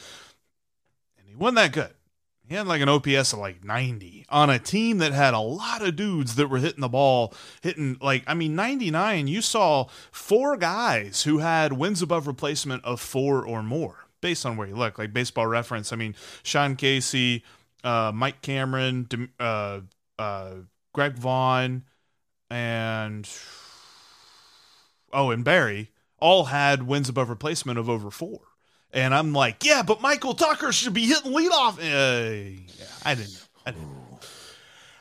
he 1.27 1.35
wasn't 1.35 1.57
that 1.57 1.73
good. 1.73 1.95
He 2.47 2.55
had 2.55 2.67
like 2.67 2.83
an 2.83 2.89
OPS 2.91 3.33
of 3.33 3.39
like 3.39 3.65
90 3.65 4.27
on 4.29 4.51
a 4.51 4.59
team 4.59 4.99
that 4.99 5.13
had 5.13 5.33
a 5.33 5.41
lot 5.41 5.87
of 5.87 5.97
dudes 5.97 6.35
that 6.35 6.49
were 6.49 6.59
hitting 6.59 6.81
the 6.81 6.89
ball, 6.89 7.35
hitting 7.63 7.97
like, 8.01 8.25
I 8.27 8.33
mean, 8.33 8.57
99, 8.57 9.27
you 9.27 9.43
saw 9.43 9.87
four 10.11 10.57
guys 10.57 11.25
who 11.25 11.39
had 11.39 11.75
wins 11.75 12.01
above 12.01 12.27
replacement 12.27 12.85
of 12.85 13.01
four 13.01 13.45
or 13.45 13.63
more 13.63 14.08
based 14.21 14.45
on 14.47 14.57
where 14.57 14.67
you 14.67 14.77
look. 14.77 14.99
Like 14.99 15.13
baseball 15.13 15.47
reference, 15.47 15.93
I 15.93 15.97
mean, 15.97 16.15
Sean 16.43 16.77
Casey, 16.77 17.45
uh, 17.85 18.13
Mike 18.15 18.43
Cameron, 18.43 19.31
uh, 19.39 19.81
uh, 20.19 20.55
Greg 20.93 21.15
Vaughn, 21.15 21.85
and 22.51 23.29
oh, 25.13 25.31
and 25.31 25.45
Barry 25.45 25.91
all 26.19 26.47
had 26.47 26.83
wins 26.83 27.09
above 27.09 27.31
replacement 27.31 27.79
of 27.79 27.89
over 27.89 28.11
four. 28.11 28.41
And 28.93 29.15
I'm 29.15 29.33
like, 29.33 29.65
yeah, 29.65 29.83
but 29.83 30.01
Michael 30.01 30.35
Tucker 30.35 30.73
should 30.73 30.95
be 30.95 31.07
hitting 31.07 31.33
leadoff. 31.33 31.79
Uh, 31.79 32.63
yeah, 32.79 32.87
I 33.05 33.15
didn't. 33.15 33.47
I 33.67 33.73
didn't. 33.73 33.98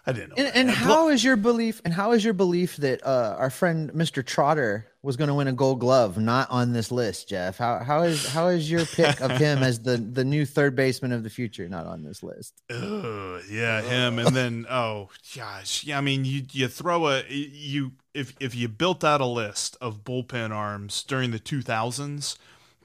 I 0.08 0.14
didn't 0.14 0.30
know. 0.30 0.36
And, 0.38 0.56
and 0.56 0.70
how 0.72 1.10
is 1.10 1.24
your 1.24 1.36
belief? 1.36 1.82
And 1.84 1.94
how 1.94 2.14
is 2.14 2.24
your 2.24 2.34
belief 2.34 2.78
that 2.78 3.06
uh, 3.06 3.36
our 3.38 3.50
friend 3.50 3.92
Mr. 3.92 4.26
Trotter 4.26 4.88
was 5.04 5.18
going 5.18 5.28
to 5.28 5.34
win 5.34 5.48
a 5.48 5.54
Gold 5.54 5.82
Glove, 5.82 6.18
not 6.18 6.50
on 6.50 6.72
this 6.72 6.92
list, 6.92 7.28
Jeff? 7.28 7.58
How 7.58 7.80
how 7.80 8.04
is 8.04 8.26
how 8.28 8.48
is 8.48 8.72
your 8.72 8.86
pick 8.86 9.20
of 9.20 9.32
him 9.32 9.60
as 9.64 9.80
the 9.82 9.98
the 9.98 10.24
new 10.24 10.46
third 10.46 10.76
baseman 10.76 11.12
of 11.12 11.24
the 11.24 11.30
future 11.30 11.68
not 11.68 11.86
on 11.86 12.04
this 12.04 12.24
list? 12.24 12.54
Ugh, 12.70 13.42
yeah, 13.50 13.82
him, 13.82 14.18
and 14.18 14.36
then 14.36 14.66
oh 14.70 15.10
gosh, 15.36 15.84
yeah. 15.84 15.98
I 15.98 16.02
mean, 16.02 16.24
you 16.24 16.44
you 16.52 16.70
throw 16.70 17.08
a 17.08 17.24
you 17.28 17.92
if 18.14 18.34
if 18.40 18.56
you 18.56 18.70
built 18.70 19.04
out 19.04 19.20
a 19.20 19.26
list 19.26 19.76
of 19.82 20.06
bullpen 20.06 20.52
arms 20.52 21.04
during 21.04 21.32
the 21.32 21.40
two 21.40 21.62
thousands, 21.62 22.38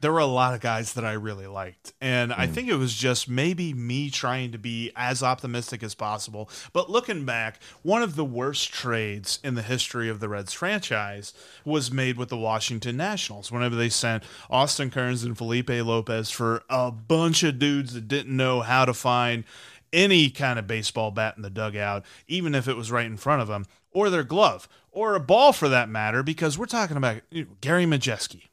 there 0.02 0.12
were 0.12 0.18
a 0.18 0.26
lot 0.26 0.52
of 0.52 0.60
guys 0.60 0.94
that 0.94 1.04
I 1.04 1.12
really 1.12 1.46
liked, 1.46 1.92
and 2.00 2.32
I 2.32 2.48
mm. 2.48 2.52
think 2.52 2.68
it 2.68 2.74
was 2.74 2.92
just 2.92 3.28
maybe 3.28 3.72
me 3.72 4.10
trying 4.10 4.50
to 4.50 4.58
be 4.58 4.90
as 4.96 5.22
optimistic 5.22 5.82
as 5.84 5.94
possible. 5.94 6.50
But 6.72 6.90
looking 6.90 7.24
back, 7.24 7.62
one 7.82 8.02
of 8.02 8.16
the 8.16 8.24
worst 8.24 8.72
trades 8.72 9.38
in 9.44 9.54
the 9.54 9.62
history 9.62 10.08
of 10.08 10.18
the 10.18 10.28
Reds 10.28 10.52
franchise 10.52 11.32
was 11.64 11.92
made 11.92 12.16
with 12.16 12.30
the 12.30 12.36
Washington 12.36 12.96
Nationals. 12.96 13.52
Whenever 13.52 13.76
they 13.76 13.88
sent 13.88 14.24
Austin 14.50 14.90
Kearns 14.90 15.22
and 15.22 15.38
Felipe 15.38 15.70
Lopez 15.70 16.30
for 16.30 16.64
a 16.68 16.90
bunch 16.90 17.44
of 17.44 17.60
dudes 17.60 17.94
that 17.94 18.08
didn't 18.08 18.36
know 18.36 18.60
how 18.60 18.84
to 18.84 18.92
find 18.92 19.44
any 19.92 20.30
kind 20.30 20.58
of 20.58 20.66
baseball 20.66 21.12
bat 21.12 21.36
in 21.36 21.42
the 21.42 21.50
dugout, 21.50 22.04
even 22.26 22.56
if 22.56 22.66
it 22.66 22.76
was 22.76 22.90
right 22.90 23.06
in 23.06 23.16
front 23.16 23.40
of 23.40 23.46
them, 23.46 23.66
or 23.92 24.10
their 24.10 24.24
glove, 24.24 24.68
or 24.90 25.14
a 25.14 25.20
ball 25.20 25.52
for 25.52 25.68
that 25.68 25.88
matter, 25.88 26.24
because 26.24 26.58
we're 26.58 26.66
talking 26.66 26.96
about 26.96 27.20
Gary 27.60 27.84
Majewski. 27.84 28.48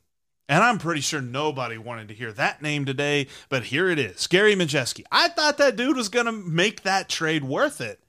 And 0.49 0.63
I'm 0.63 0.79
pretty 0.79 1.01
sure 1.01 1.21
nobody 1.21 1.77
wanted 1.77 2.07
to 2.07 2.15
hear 2.15 2.33
that 2.33 2.63
name 2.63 2.83
today, 2.83 3.27
but 3.49 3.65
here 3.65 3.87
it 3.87 3.99
is 3.99 4.25
Gary 4.25 4.55
Majewski. 4.55 5.03
I 5.11 5.29
thought 5.29 5.59
that 5.59 5.75
dude 5.75 5.95
was 5.95 6.09
going 6.09 6.25
to 6.25 6.31
make 6.31 6.81
that 6.81 7.07
trade 7.07 7.43
worth 7.43 7.79
it. 7.79 7.99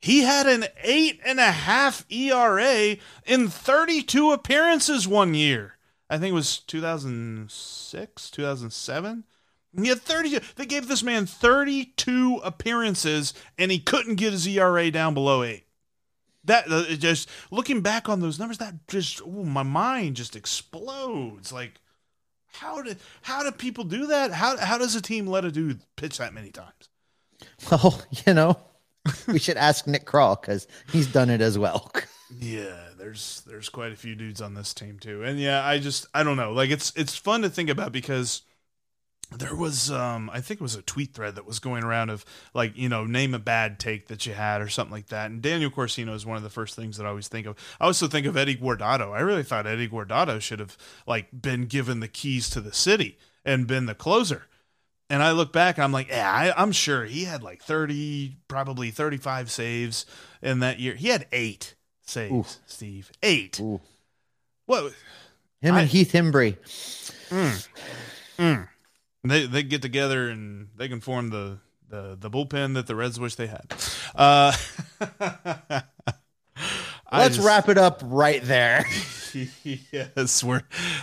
He 0.00 0.22
had 0.22 0.46
an 0.46 0.64
eight 0.82 1.20
and 1.26 1.38
a 1.38 1.52
half 1.52 2.06
ERA 2.10 2.96
in 3.26 3.48
32 3.48 4.32
appearances 4.32 5.06
one 5.06 5.34
year. 5.34 5.76
I 6.08 6.16
think 6.16 6.30
it 6.30 6.34
was 6.34 6.58
2006, 6.60 8.30
2007. 8.30 9.24
He 9.78 9.88
had 9.88 10.00
32. 10.00 10.40
They 10.54 10.64
gave 10.64 10.88
this 10.88 11.02
man 11.02 11.26
32 11.26 12.40
appearances, 12.44 13.34
and 13.58 13.70
he 13.70 13.78
couldn't 13.78 14.14
get 14.14 14.32
his 14.32 14.46
ERA 14.48 14.90
down 14.90 15.12
below 15.12 15.42
eight. 15.42 15.65
That 16.46 16.70
uh, 16.70 16.84
just 16.96 17.28
looking 17.50 17.80
back 17.80 18.08
on 18.08 18.20
those 18.20 18.38
numbers, 18.38 18.58
that 18.58 18.86
just 18.88 19.20
ooh, 19.22 19.44
my 19.44 19.62
mind 19.62 20.16
just 20.16 20.36
explodes. 20.36 21.52
Like, 21.52 21.74
how 22.46 22.82
did 22.82 22.98
how 23.22 23.42
do 23.42 23.52
people 23.52 23.84
do 23.84 24.06
that? 24.06 24.32
How 24.32 24.56
how 24.56 24.78
does 24.78 24.94
a 24.94 25.02
team 25.02 25.26
let 25.26 25.44
a 25.44 25.52
dude 25.52 25.80
pitch 25.96 26.18
that 26.18 26.34
many 26.34 26.50
times? 26.50 26.72
Well, 27.70 28.02
you 28.26 28.34
know, 28.34 28.58
we 29.26 29.38
should 29.38 29.56
ask 29.56 29.86
Nick 29.86 30.06
Krall 30.06 30.40
because 30.40 30.66
he's 30.90 31.06
done 31.06 31.30
it 31.30 31.40
as 31.40 31.58
well. 31.58 31.92
Yeah, 32.40 32.88
there's 32.98 33.42
there's 33.46 33.68
quite 33.68 33.92
a 33.92 33.96
few 33.96 34.16
dudes 34.16 34.40
on 34.40 34.54
this 34.54 34.74
team 34.74 34.98
too. 34.98 35.22
And 35.22 35.38
yeah, 35.38 35.64
I 35.64 35.78
just 35.78 36.06
I 36.12 36.24
don't 36.24 36.36
know. 36.36 36.52
Like 36.52 36.70
it's 36.70 36.92
it's 36.96 37.16
fun 37.16 37.42
to 37.42 37.48
think 37.48 37.70
about 37.70 37.92
because 37.92 38.42
there 39.36 39.54
was 39.56 39.90
um 39.90 40.30
I 40.32 40.40
think 40.40 40.60
it 40.60 40.62
was 40.62 40.76
a 40.76 40.82
tweet 40.82 41.12
thread 41.14 41.34
that 41.34 41.46
was 41.46 41.58
going 41.58 41.82
around 41.84 42.10
of 42.10 42.24
like, 42.54 42.76
you 42.76 42.88
know, 42.88 43.04
name 43.04 43.34
a 43.34 43.38
bad 43.38 43.78
take 43.78 44.08
that 44.08 44.24
you 44.26 44.34
had 44.34 44.60
or 44.60 44.68
something 44.68 44.92
like 44.92 45.08
that. 45.08 45.30
And 45.30 45.42
Daniel 45.42 45.70
Corcino 45.70 46.14
is 46.14 46.24
one 46.24 46.36
of 46.36 46.42
the 46.42 46.50
first 46.50 46.76
things 46.76 46.96
that 46.96 47.06
I 47.06 47.08
always 47.08 47.28
think 47.28 47.46
of. 47.46 47.56
I 47.80 47.86
also 47.86 48.06
think 48.06 48.26
of 48.26 48.36
Eddie 48.36 48.56
Guardado. 48.56 49.12
I 49.12 49.20
really 49.20 49.42
thought 49.42 49.66
Eddie 49.66 49.88
Guardado 49.88 50.40
should 50.40 50.60
have 50.60 50.76
like 51.06 51.26
been 51.42 51.66
given 51.66 52.00
the 52.00 52.08
keys 52.08 52.48
to 52.50 52.60
the 52.60 52.72
city 52.72 53.18
and 53.44 53.66
been 53.66 53.86
the 53.86 53.94
closer. 53.94 54.46
And 55.08 55.22
I 55.22 55.30
look 55.32 55.52
back, 55.52 55.78
I'm 55.78 55.92
like, 55.92 56.08
yeah, 56.08 56.30
I, 56.30 56.60
I'm 56.60 56.72
sure 56.72 57.04
he 57.04 57.24
had 57.24 57.42
like 57.42 57.62
30, 57.62 58.36
probably 58.48 58.90
35 58.90 59.50
saves 59.50 60.04
in 60.42 60.58
that 60.60 60.80
year. 60.80 60.94
He 60.94 61.08
had 61.08 61.26
eight 61.32 61.74
saves, 62.02 62.60
Steve. 62.66 63.12
Eight. 63.22 63.60
Ooh. 63.60 63.80
What? 64.66 64.92
Him 65.60 65.74
I- 65.74 65.82
and 65.82 65.90
Heath 65.90 66.12
Hembree. 66.12 66.56
They 69.28 69.46
they 69.46 69.62
get 69.62 69.82
together 69.82 70.28
and 70.28 70.68
they 70.76 70.88
can 70.88 71.00
form 71.00 71.30
the 71.30 71.58
the, 71.88 72.16
the 72.18 72.28
bullpen 72.30 72.74
that 72.74 72.86
the 72.86 72.96
Reds 72.96 73.18
wish 73.20 73.36
they 73.36 73.46
had. 73.46 73.72
Uh, 74.14 74.52
Let's 77.12 77.36
just- 77.36 77.46
wrap 77.46 77.68
it 77.68 77.78
up 77.78 78.00
right 78.04 78.42
there. 78.42 78.84
yes, 79.62 80.42
we're. 80.42 80.62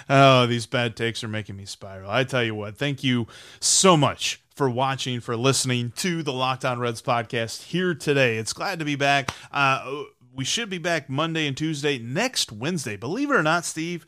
Oh, 0.09 0.45
these 0.47 0.65
bad 0.65 0.95
takes 0.95 1.23
are 1.23 1.27
making 1.27 1.55
me 1.55 1.65
spiral. 1.65 2.09
I 2.09 2.23
tell 2.23 2.43
you 2.43 2.55
what, 2.55 2.77
thank 2.77 3.03
you 3.03 3.27
so 3.59 3.95
much 3.95 4.41
for 4.55 4.69
watching, 4.69 5.19
for 5.21 5.37
listening 5.37 5.91
to 5.97 6.21
the 6.23 6.33
Locked 6.33 6.65
On 6.65 6.79
Reds 6.79 7.01
podcast 7.01 7.63
here 7.63 7.93
today. 7.95 8.37
It's 8.37 8.53
glad 8.53 8.79
to 8.79 8.85
be 8.85 8.95
back. 8.95 9.31
Uh, 9.51 10.03
we 10.35 10.43
should 10.43 10.69
be 10.69 10.77
back 10.79 11.09
Monday 11.09 11.47
and 11.47 11.55
Tuesday 11.55 11.97
next 11.99 12.51
Wednesday. 12.51 12.97
Believe 12.97 13.29
it 13.31 13.35
or 13.35 13.43
not, 13.43 13.65
Steve, 13.65 14.05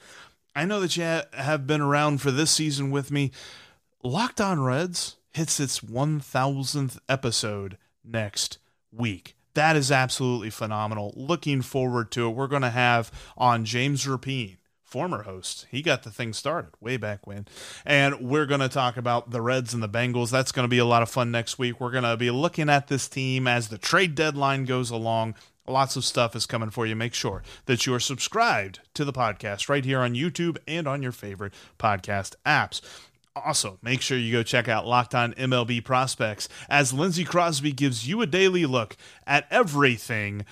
I 0.55 0.66
know 0.66 0.80
that 0.82 0.97
you 0.97 1.03
ha- 1.03 1.24
have 1.34 1.66
been 1.68 1.82
around 1.82 2.20
for 2.22 2.32
this 2.32 2.51
season 2.51 2.91
with 2.91 3.11
me. 3.11 3.32
Locked 4.06 4.39
On 4.39 4.62
Reds 4.62 5.16
hits 5.34 5.60
its 5.60 5.80
1000th 5.80 6.99
episode 7.10 7.80
next 8.03 8.60
week. 8.91 9.36
That 9.56 9.76
is 9.76 9.91
absolutely 9.91 10.51
phenomenal. 10.51 11.12
Looking 11.16 11.64
forward 11.64 12.12
to 12.12 12.28
it. 12.28 12.36
We're 12.36 12.45
going 12.45 12.62
to 12.62 12.70
have 12.70 13.12
on 13.36 13.66
James 13.66 14.06
Rapien 14.06 14.58
former 14.84 15.24
host. 15.24 15.66
He 15.72 15.82
got 15.82 16.03
the 16.03 16.12
thing 16.12 16.34
started 16.34 16.70
way 16.80 16.97
back 16.97 17.26
when. 17.26 17.47
And 17.84 18.30
we're 18.30 18.45
going 18.45 18.60
to 18.60 18.70
talk 18.70 18.95
about 18.95 19.32
the 19.32 19.41
Reds 19.41 19.74
and 19.74 19.82
the 19.82 19.89
Bengals. 19.89 20.30
That's 20.30 20.51
going 20.51 20.66
to 20.66 20.70
be 20.70 20.78
a 20.78 20.86
lot 20.86 21.01
of 21.01 21.10
fun 21.10 21.32
next 21.32 21.58
week. 21.58 21.82
We're 21.82 21.89
going 21.89 22.03
to 22.03 22.16
be 22.16 22.30
looking 22.30 22.70
at 22.70 22.89
this 22.89 23.10
team 23.10 23.47
as 23.47 23.70
the 23.70 23.80
trade 23.80 24.14
deadline 24.14 24.66
goes 24.66 24.91
along. 24.91 25.34
Lots 25.68 25.95
of 25.95 26.06
stuff 26.06 26.36
is 26.36 26.45
coming 26.45 26.70
for 26.70 26.86
you. 26.86 26.95
Make 26.95 27.16
sure 27.16 27.41
that 27.66 27.88
you 27.88 27.95
are 27.95 27.99
subscribed 27.99 28.82
to 28.93 29.03
the 29.03 29.12
podcast 29.12 29.68
right 29.68 29.84
here 29.84 30.01
on 30.01 30.14
YouTube 30.14 30.60
and 30.68 30.88
on 30.88 31.01
your 31.01 31.12
favorite 31.12 31.56
podcast 31.80 32.36
apps. 32.45 32.82
Also, 33.36 33.78
make 33.82 34.02
sure 34.02 34.18
you 34.18 34.32
go 34.32 34.44
check 34.44 34.70
out 34.70 34.88
Locked 34.88 35.14
On 35.14 35.34
MLB 35.34 35.84
Prospects 35.84 36.48
as 36.70 36.94
Lindsey 36.94 37.26
Crosby 37.26 37.72
gives 37.74 38.08
you 38.08 38.22
a 38.22 38.26
daily 38.26 38.66
look 38.66 38.96
at 39.28 39.46
everything 39.52 40.46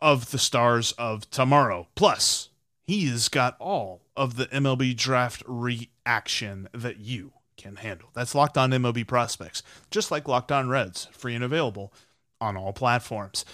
of 0.00 0.30
the 0.30 0.38
stars 0.38 0.92
of 0.92 1.30
tomorrow. 1.30 1.86
Plus, 1.94 2.48
he's 2.82 3.28
got 3.28 3.56
all 3.58 4.02
of 4.16 4.36
the 4.36 4.46
MLB 4.46 4.96
draft 4.96 5.42
reaction 5.46 6.68
that 6.72 6.98
you 6.98 7.32
can 7.56 7.76
handle. 7.76 8.08
That's 8.14 8.34
Locked 8.34 8.56
On 8.56 8.70
MLB 8.70 9.06
Prospects, 9.06 9.62
just 9.90 10.10
like 10.10 10.26
Locked 10.26 10.50
On 10.50 10.68
Reds, 10.68 11.08
free 11.12 11.34
and 11.34 11.44
available 11.44 11.92
on 12.40 12.56
all 12.56 12.72
platforms. 12.72 13.44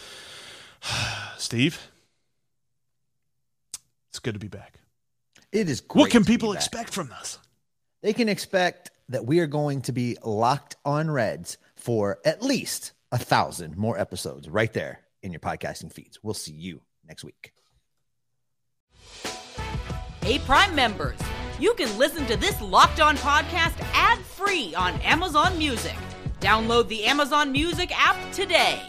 Steve, 1.39 1.91
it's 4.11 4.21
good 4.21 4.35
to 4.35 4.41
be 4.41 4.49
back. 4.49 4.75
It 5.53 5.69
is 5.69 5.81
great. 5.81 6.01
What 6.01 6.11
can 6.11 6.25
people 6.25 6.53
expect 6.53 6.93
from 6.93 7.13
us? 7.13 7.39
They 8.07 8.13
can 8.13 8.29
expect 8.29 8.93
that 9.09 9.27
we 9.27 9.41
are 9.41 9.49
going 9.49 9.81
to 9.83 9.93
be 9.93 10.17
locked 10.23 10.77
on 10.85 11.11
Reds 11.11 11.59
for 11.75 12.21
at 12.25 12.41
least 12.41 12.93
a 13.11 13.19
thousand 13.19 13.77
more 13.77 13.99
episodes 13.99 14.49
right 14.49 14.73
there 14.73 15.01
in 15.25 15.33
your 15.33 15.41
podcasting 15.41 15.93
feeds. 15.93 16.21
We'll 16.23 16.33
see 16.33 16.53
you 16.53 16.83
next 17.05 17.25
week. 17.25 17.53
Hey, 20.23 20.39
Prime 20.39 20.73
members, 20.77 21.19
you 21.59 21.75
can 21.75 21.99
listen 21.99 22.25
to 22.27 22.37
this 22.37 22.61
Locked 22.63 23.01
On 23.01 23.17
podcast 23.17 23.75
ad 23.93 24.21
free 24.21 24.73
on 24.77 24.95
Amazon 25.01 25.59
Music. 25.59 25.97
Download 26.39 26.87
the 26.87 27.07
Amazon 27.07 27.51
Music 27.51 27.91
app 27.93 28.33
today. 28.33 28.81